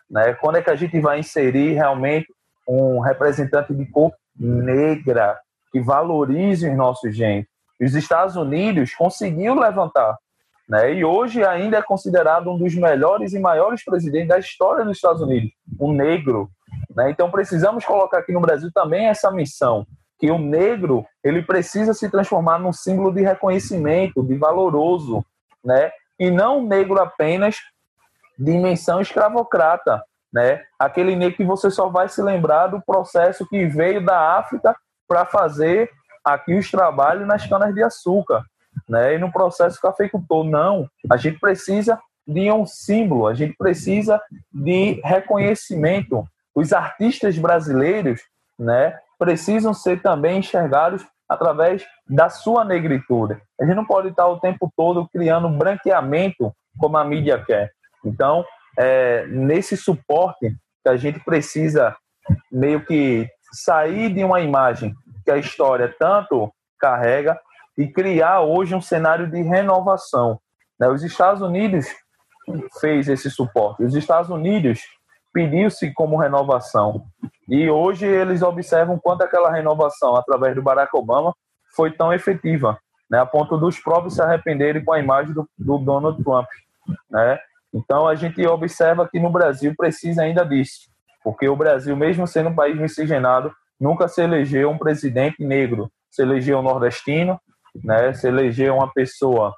[0.09, 0.33] Né?
[0.33, 2.27] Quando é que a gente vai inserir realmente
[2.67, 5.39] um representante de cor negra
[5.71, 7.45] que valorize os nossos genes?
[7.79, 10.17] Os Estados Unidos conseguiu levantar.
[10.67, 10.95] Né?
[10.95, 15.21] E hoje ainda é considerado um dos melhores e maiores presidentes da história dos Estados
[15.21, 16.49] Unidos, um negro.
[16.95, 17.11] Né?
[17.11, 19.85] Então precisamos colocar aqui no Brasil também essa missão
[20.17, 25.25] que o negro ele precisa se transformar num símbolo de reconhecimento, de valoroso,
[25.63, 25.91] né?
[26.19, 27.57] e não negro apenas
[28.37, 30.01] dimensão escravocrata,
[30.31, 30.63] né?
[30.77, 34.75] Aquele negro que você só vai se lembrar do processo que veio da África
[35.07, 35.89] para fazer
[36.23, 38.43] aqui os trabalhos nas canas de açúcar,
[38.87, 39.15] né?
[39.15, 40.89] E no processo cafeicultor, não.
[41.11, 44.21] A gente precisa de um símbolo, a gente precisa
[44.51, 46.25] de reconhecimento.
[46.55, 48.21] Os artistas brasileiros,
[48.57, 53.37] né, precisam ser também enxergados através da sua negritude.
[53.59, 57.71] A gente não pode estar o tempo todo criando branqueamento como a mídia quer.
[58.03, 58.45] Então,
[58.77, 61.95] é, nesse suporte que a gente precisa
[62.51, 64.93] meio que sair de uma imagem
[65.23, 67.39] que a história tanto carrega
[67.77, 70.39] e criar hoje um cenário de renovação.
[70.79, 70.87] Né?
[70.87, 71.87] Os Estados Unidos
[72.79, 73.83] fez esse suporte.
[73.83, 74.81] Os Estados Unidos
[75.33, 77.05] pediu-se como renovação.
[77.49, 81.35] E hoje eles observam quanto aquela renovação, através do Barack Obama,
[81.75, 82.79] foi tão efetiva,
[83.09, 86.47] né, a ponto dos próprios se arrependerem com a imagem do, do Donald Trump.
[87.09, 87.37] Né?
[87.73, 90.89] Então a gente observa que no Brasil precisa ainda disso,
[91.21, 95.91] porque o Brasil, mesmo sendo um país miscigenado, nunca se elegeu um presidente negro.
[96.09, 97.37] Se elegeu um nordestino,
[97.83, 99.53] né, se elegeu uma pessoa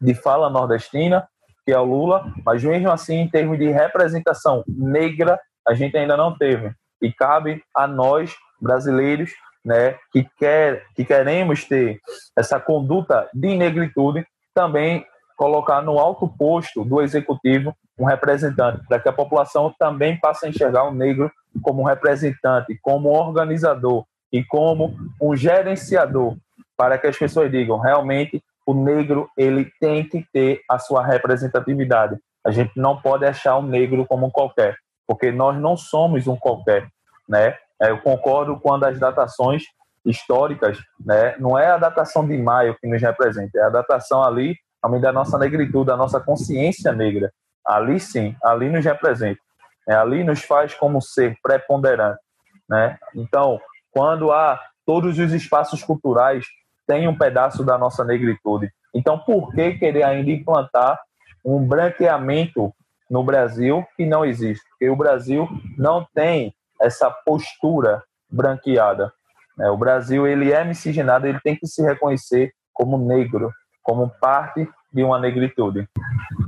[0.00, 1.26] de fala nordestina,
[1.64, 6.16] que é o Lula, mas mesmo assim, em termos de representação negra, a gente ainda
[6.16, 6.72] não teve.
[7.02, 9.32] E cabe a nós, brasileiros,
[9.64, 11.98] né, que, quer, que queremos ter
[12.36, 14.24] essa conduta de negritude,
[14.54, 15.04] também
[15.36, 20.48] colocar no alto posto do executivo um representante, para que a população também passe a
[20.48, 21.30] enxergar o negro
[21.62, 26.36] como representante, como organizador e como um gerenciador,
[26.76, 32.18] para que as pessoas digam realmente o negro ele tem que ter a sua representatividade.
[32.44, 34.76] A gente não pode achar o negro como qualquer,
[35.06, 36.88] porque nós não somos um qualquer,
[37.28, 37.56] né?
[37.80, 39.62] É, eu concordo quando as datações
[40.04, 41.36] históricas, né?
[41.38, 45.12] Não é a datação de maio que nos representa, é a datação ali, a da
[45.12, 47.32] nossa negritude, da nossa consciência negra.
[47.64, 49.40] Ali sim, ali nos representa.
[49.88, 52.20] É, ali nos faz como ser preponderante,
[52.68, 52.98] né?
[53.14, 53.60] Então,
[53.92, 56.46] quando há todos os espaços culturais
[56.86, 58.70] tem um pedaço da nossa negritude.
[58.94, 60.98] Então, por que querer ainda implantar
[61.44, 62.72] um branqueamento
[63.10, 64.64] no Brasil que não existe?
[64.70, 69.12] Porque o Brasil não tem essa postura branqueada.
[69.56, 69.68] Né?
[69.70, 73.50] O Brasil ele é miscigenado, ele tem que se reconhecer como negro,
[73.82, 75.88] como parte de uma negritude.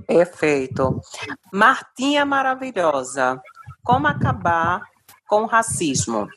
[0.06, 1.01] Perfeito.
[1.52, 3.40] Martinha maravilhosa.
[3.85, 4.82] Como acabar
[5.27, 6.28] com o racismo?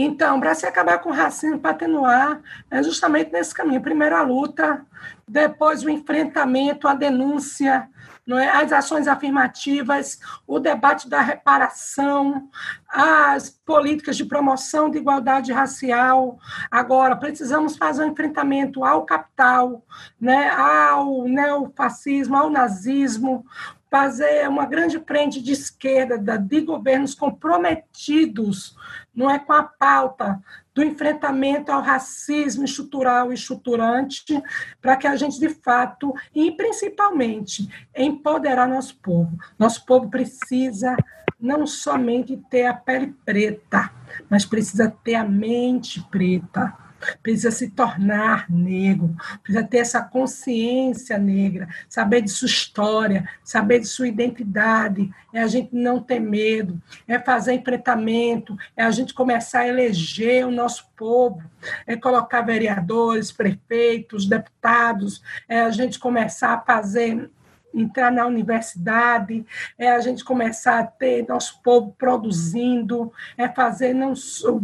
[0.00, 3.80] Então, para se acabar com o racismo, para atenuar, é justamente nesse caminho.
[3.80, 4.86] Primeiro a luta,
[5.26, 7.88] depois o enfrentamento, a denúncia,
[8.24, 8.48] não é?
[8.48, 12.48] as ações afirmativas, o debate da reparação,
[12.88, 16.38] as políticas de promoção de igualdade racial.
[16.70, 19.84] Agora, precisamos fazer um enfrentamento ao capital,
[20.20, 20.48] né?
[20.50, 23.44] ao neofascismo, ao nazismo,
[23.90, 28.76] fazer uma grande frente de esquerda de governos comprometidos
[29.18, 30.40] não é com a pauta
[30.72, 34.40] do enfrentamento ao racismo estrutural e estruturante,
[34.80, 39.36] para que a gente, de fato, e principalmente, empoderar nosso povo.
[39.58, 40.96] Nosso povo precisa
[41.40, 43.90] não somente ter a pele preta,
[44.30, 46.87] mas precisa ter a mente preta
[47.22, 53.86] precisa se tornar negro, precisa ter essa consciência negra, saber de sua história, saber de
[53.86, 59.60] sua identidade, é a gente não ter medo, é fazer enfrentamento, é a gente começar
[59.60, 61.42] a eleger o nosso povo,
[61.86, 67.30] é colocar vereadores, prefeitos, deputados, é a gente começar a fazer
[67.74, 69.44] entrar na universidade,
[69.78, 74.14] é a gente começar a ter nosso povo produzindo, é fazer não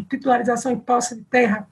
[0.08, 1.68] titularização em posse de terra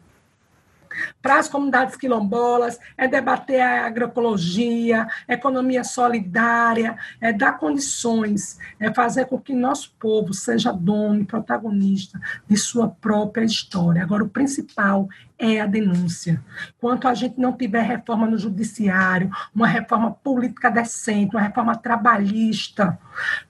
[1.20, 9.26] para as comunidades quilombolas, é debater a agroecologia, economia solidária, é dar condições, é fazer
[9.26, 14.02] com que nosso povo seja dono e protagonista de sua própria história.
[14.02, 15.08] Agora, o principal
[15.38, 16.42] é a denúncia.
[16.80, 22.98] Quanto a gente não tiver reforma no judiciário, uma reforma política decente, uma reforma trabalhista,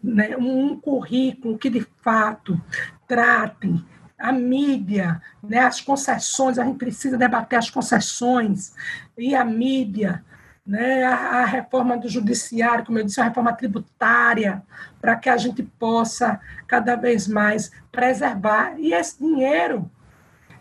[0.02, 2.58] né, um currículo que de fato
[3.06, 3.84] trate
[4.22, 8.72] a mídia, né, as concessões, a gente precisa debater as concessões
[9.18, 10.24] e a mídia,
[10.64, 14.62] né, a, a reforma do judiciário, como eu disse, a reforma tributária,
[15.00, 19.90] para que a gente possa cada vez mais preservar e esse dinheiro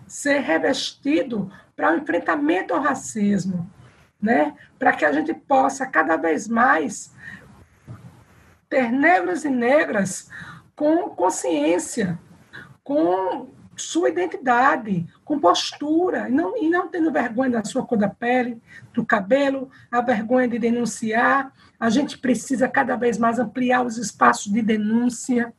[0.08, 3.70] ser revestido para o enfrentamento ao racismo,
[4.20, 7.14] né, para que a gente possa cada vez mais
[8.68, 10.32] ter negros e negras
[10.76, 12.18] com consciência
[12.92, 13.48] com
[13.78, 18.62] sua identidade, com postura, e não, e não tendo vergonha da sua cor da pele,
[18.94, 21.54] do cabelo, a vergonha de denunciar.
[21.80, 25.54] A gente precisa cada vez mais ampliar os espaços de denúncia,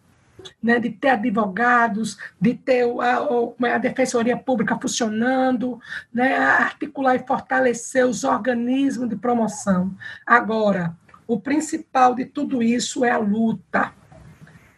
[0.62, 5.80] né, de ter advogados, de ter a, a defensoria pública funcionando,
[6.12, 9.90] né, articular e fortalecer os organismos de promoção.
[10.26, 10.94] Agora,
[11.26, 13.94] o principal de tudo isso é a luta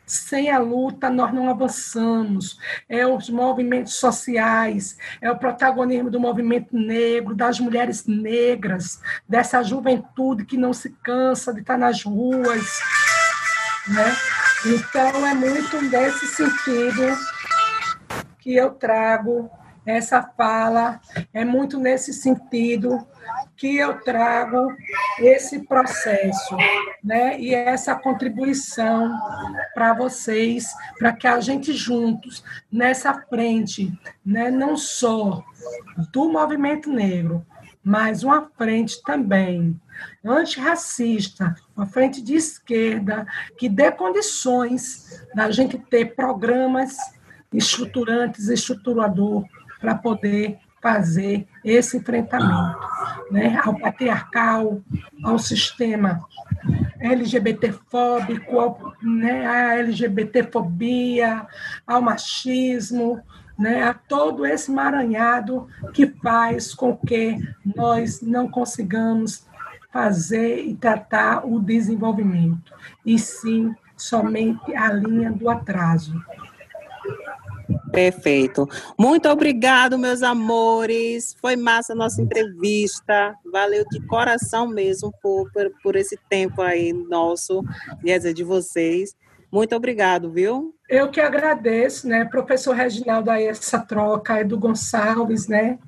[0.06, 2.58] sem a luta, nós não avançamos.
[2.88, 10.44] É os movimentos sociais, é o protagonismo do movimento negro, das mulheres negras, dessa juventude
[10.44, 12.80] que não se cansa de estar nas ruas.
[13.88, 14.16] Né?
[14.66, 17.02] Então, é muito nesse sentido
[18.38, 19.50] que eu trago
[19.86, 21.00] essa fala,
[21.32, 23.06] é muito nesse sentido
[23.56, 24.74] que eu trago
[25.18, 26.56] esse processo,
[27.04, 27.38] né?
[27.38, 29.14] E essa contribuição
[29.74, 33.92] para vocês, para que a gente juntos nessa frente,
[34.24, 35.44] né, não só
[36.10, 37.44] do movimento negro,
[37.84, 39.78] mas uma frente também
[40.24, 43.26] antirracista, uma frente de esquerda
[43.58, 46.96] que dê condições da gente ter programas
[47.52, 49.44] estruturantes, estruturador
[49.78, 52.78] para poder fazer esse enfrentamento
[53.30, 54.82] né, ao patriarcal,
[55.22, 56.26] ao sistema
[57.04, 61.46] LGBTfóbico, né, à LGBTfobia,
[61.86, 63.20] ao machismo,
[63.58, 67.38] né, a todo esse maranhado que faz com que
[67.76, 69.46] nós não consigamos
[69.92, 72.72] fazer e tratar o desenvolvimento,
[73.06, 76.20] e sim somente a linha do atraso.
[77.92, 78.68] Perfeito.
[78.98, 81.36] Muito obrigado, meus amores.
[81.40, 83.34] Foi massa a nossa entrevista.
[83.52, 87.62] Valeu de coração mesmo por, por, por esse tempo aí nosso,
[88.02, 89.14] quer de vocês.
[89.50, 90.74] Muito obrigado, viu?
[90.88, 95.78] Eu que agradeço, né, professor Reginaldo, aí essa troca, Edu Gonçalves, né,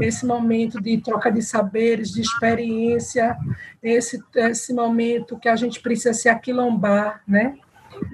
[0.00, 3.36] esse momento de troca de saberes, de experiência,
[3.82, 7.58] esse, esse momento que a gente precisa se aquilombar, né,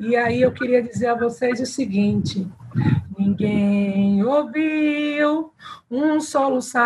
[0.00, 2.46] e aí eu queria dizer a vocês o seguinte:
[3.22, 5.52] ninguém ouviu
[5.92, 6.18] um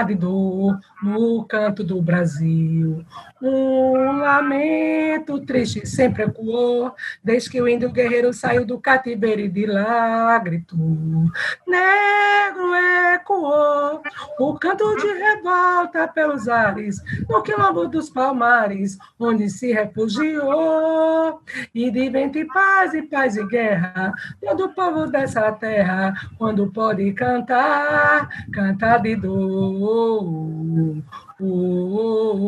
[0.04, 3.04] de dor no canto do Brasil.
[3.40, 6.92] Um lamento triste sempre ecoou,
[7.22, 11.30] desde que o índio guerreiro saiu do cativeiro e de lá gritou.
[11.66, 12.74] Negro
[13.14, 14.02] ecoou,
[14.40, 21.40] o canto de revolta pelos ares, no quilombo dos palmares, onde se refugiou.
[21.72, 26.72] E de vento e paz e paz e guerra, todo o povo dessa terra, quando
[26.72, 31.02] pode cantar, cantar de dor.
[31.38, 32.46] Oh,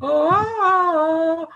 [0.00, 1.46] oh,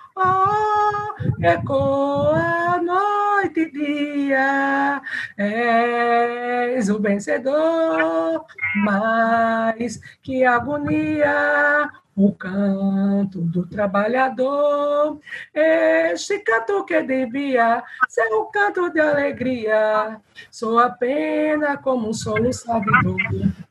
[2.81, 5.03] noite e dia,
[5.37, 8.45] és o vencedor,
[8.85, 15.21] mas que agonia o canto do trabalhador,
[15.53, 20.19] este canto que devia ser um canto de alegria,
[20.51, 23.17] sou apenas como um soluçador.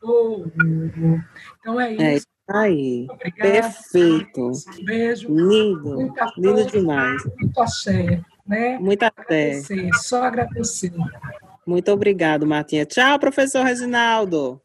[0.00, 1.20] Oh, oh, oh.
[1.58, 2.26] Então é, é isso.
[2.48, 4.52] É aí, perfeito.
[4.52, 5.28] Um beijo.
[5.28, 7.24] Lindo, lindo demais.
[7.40, 8.78] Muito axé, né?
[8.78, 9.60] Muito até.
[9.94, 10.92] Só agradecer.
[11.66, 12.86] Muito obrigado, Martinha.
[12.86, 14.60] Tchau, professor Reginaldo.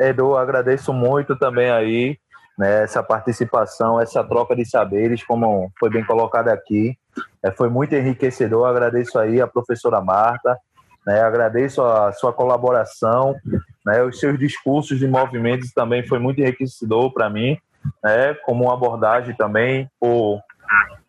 [0.00, 2.18] Edu, agradeço muito também aí
[2.56, 6.96] né, essa participação, essa troca de saberes, como foi bem colocado aqui.
[7.42, 8.66] É, foi muito enriquecedor.
[8.66, 10.58] Agradeço aí a professora Marta,
[11.06, 13.36] né, agradeço a sua colaboração,
[13.84, 17.56] né, os seus discursos de movimentos também foi muito enriquecedor para mim,
[18.02, 20.40] né, como uma abordagem também, por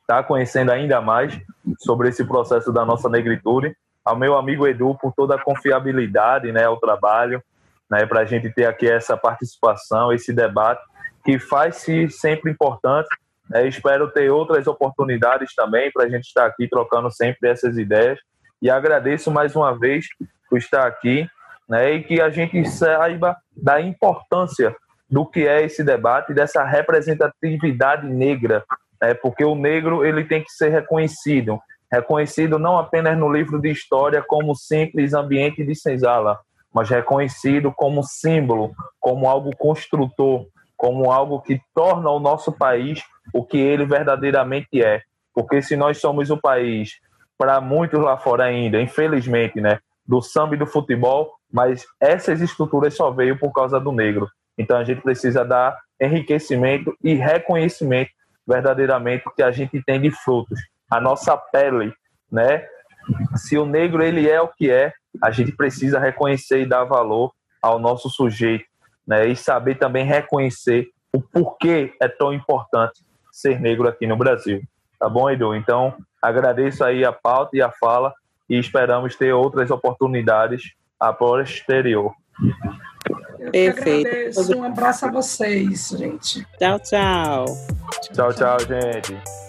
[0.02, 1.40] estar tá conhecendo ainda mais
[1.80, 3.76] sobre esse processo da nossa negritude.
[4.06, 7.41] Ao meu amigo Edu, por toda a confiabilidade né, ao trabalho,
[7.90, 10.82] né, para a gente ter aqui essa participação, esse debate
[11.28, 13.10] que faz-se sempre importante.
[13.49, 13.68] Né?
[13.68, 18.18] Espero ter outras oportunidades também para a gente estar aqui trocando sempre essas ideias.
[18.62, 20.06] E agradeço mais uma vez
[20.49, 21.28] por estar aqui
[21.68, 21.91] né?
[21.91, 24.74] e que a gente saiba da importância
[25.10, 28.64] do que é esse debate, dessa representatividade negra,
[29.02, 29.14] né?
[29.14, 31.60] porque o negro ele tem que ser reconhecido,
[31.91, 36.40] reconhecido não apenas no livro de história como simples ambiente de senzala,
[36.74, 40.48] mas reconhecido como símbolo, como algo construtor,
[40.78, 45.02] como algo que torna o nosso país o que ele verdadeiramente é.
[45.34, 46.99] Porque se nós somos o país,
[47.38, 52.95] para muitos lá fora ainda, infelizmente, né, do samba e do futebol, mas essas estruturas
[52.95, 54.30] só veio por causa do negro.
[54.58, 58.12] Então a gente precisa dar enriquecimento e reconhecimento
[58.48, 60.60] verdadeiramente que a gente tem de frutos.
[60.90, 61.94] A nossa pele,
[62.32, 62.66] né,
[63.36, 67.32] se o negro ele é o que é, a gente precisa reconhecer e dar valor
[67.62, 68.66] ao nosso sujeito,
[69.08, 69.28] né?
[69.28, 73.02] E saber também reconhecer o porquê é tão importante
[73.32, 74.62] ser negro aqui no Brasil.
[75.00, 75.56] Tá bom, Edu?
[75.56, 78.14] Então, agradeço aí a pauta e a fala
[78.50, 82.14] e esperamos ter outras oportunidades a posterior.
[83.40, 84.08] Eu Perfeito.
[84.08, 84.58] Agradeço.
[84.58, 86.46] Um abraço a vocês, gente.
[86.58, 87.46] Tchau, tchau.
[88.14, 89.47] Tchau, tchau, gente.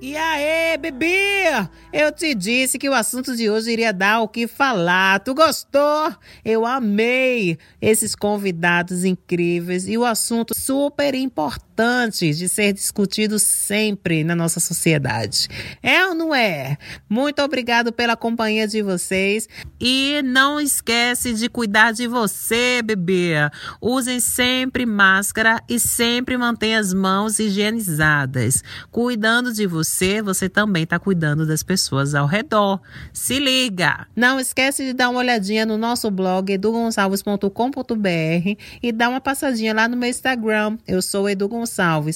[0.00, 1.46] E aí, bebê?
[1.92, 5.18] Eu te disse que o assunto de hoje iria dar o que falar.
[5.18, 6.14] Tu gostou?
[6.44, 14.34] Eu amei esses convidados incríveis e o assunto super importante de ser discutido sempre na
[14.34, 15.46] nossa sociedade.
[15.80, 16.76] É ou não é?
[17.08, 19.48] Muito obrigado pela companhia de vocês
[19.80, 23.34] e não esquece de cuidar de você, bebê.
[23.80, 28.64] Usem sempre máscara e sempre mantenha as mãos higienizadas.
[28.90, 32.80] Cuidando de você você, também está cuidando das pessoas ao redor.
[33.12, 34.08] Se liga!
[34.16, 39.86] Não esquece de dar uma olhadinha no nosso blog edugonçalves.com.br e dar uma passadinha lá
[39.86, 40.76] no meu Instagram.
[40.84, 41.67] Eu sou Edu Gonçalves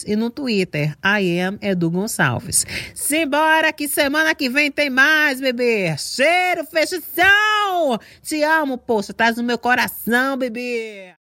[0.06, 2.64] e no Twitter I am Edu Gonçalves.
[2.94, 5.96] Simbora que semana que vem tem mais, bebê!
[5.98, 7.98] Cheiro, fechação!
[8.22, 11.10] Te amo, poxa, tá no meu coração, bebê!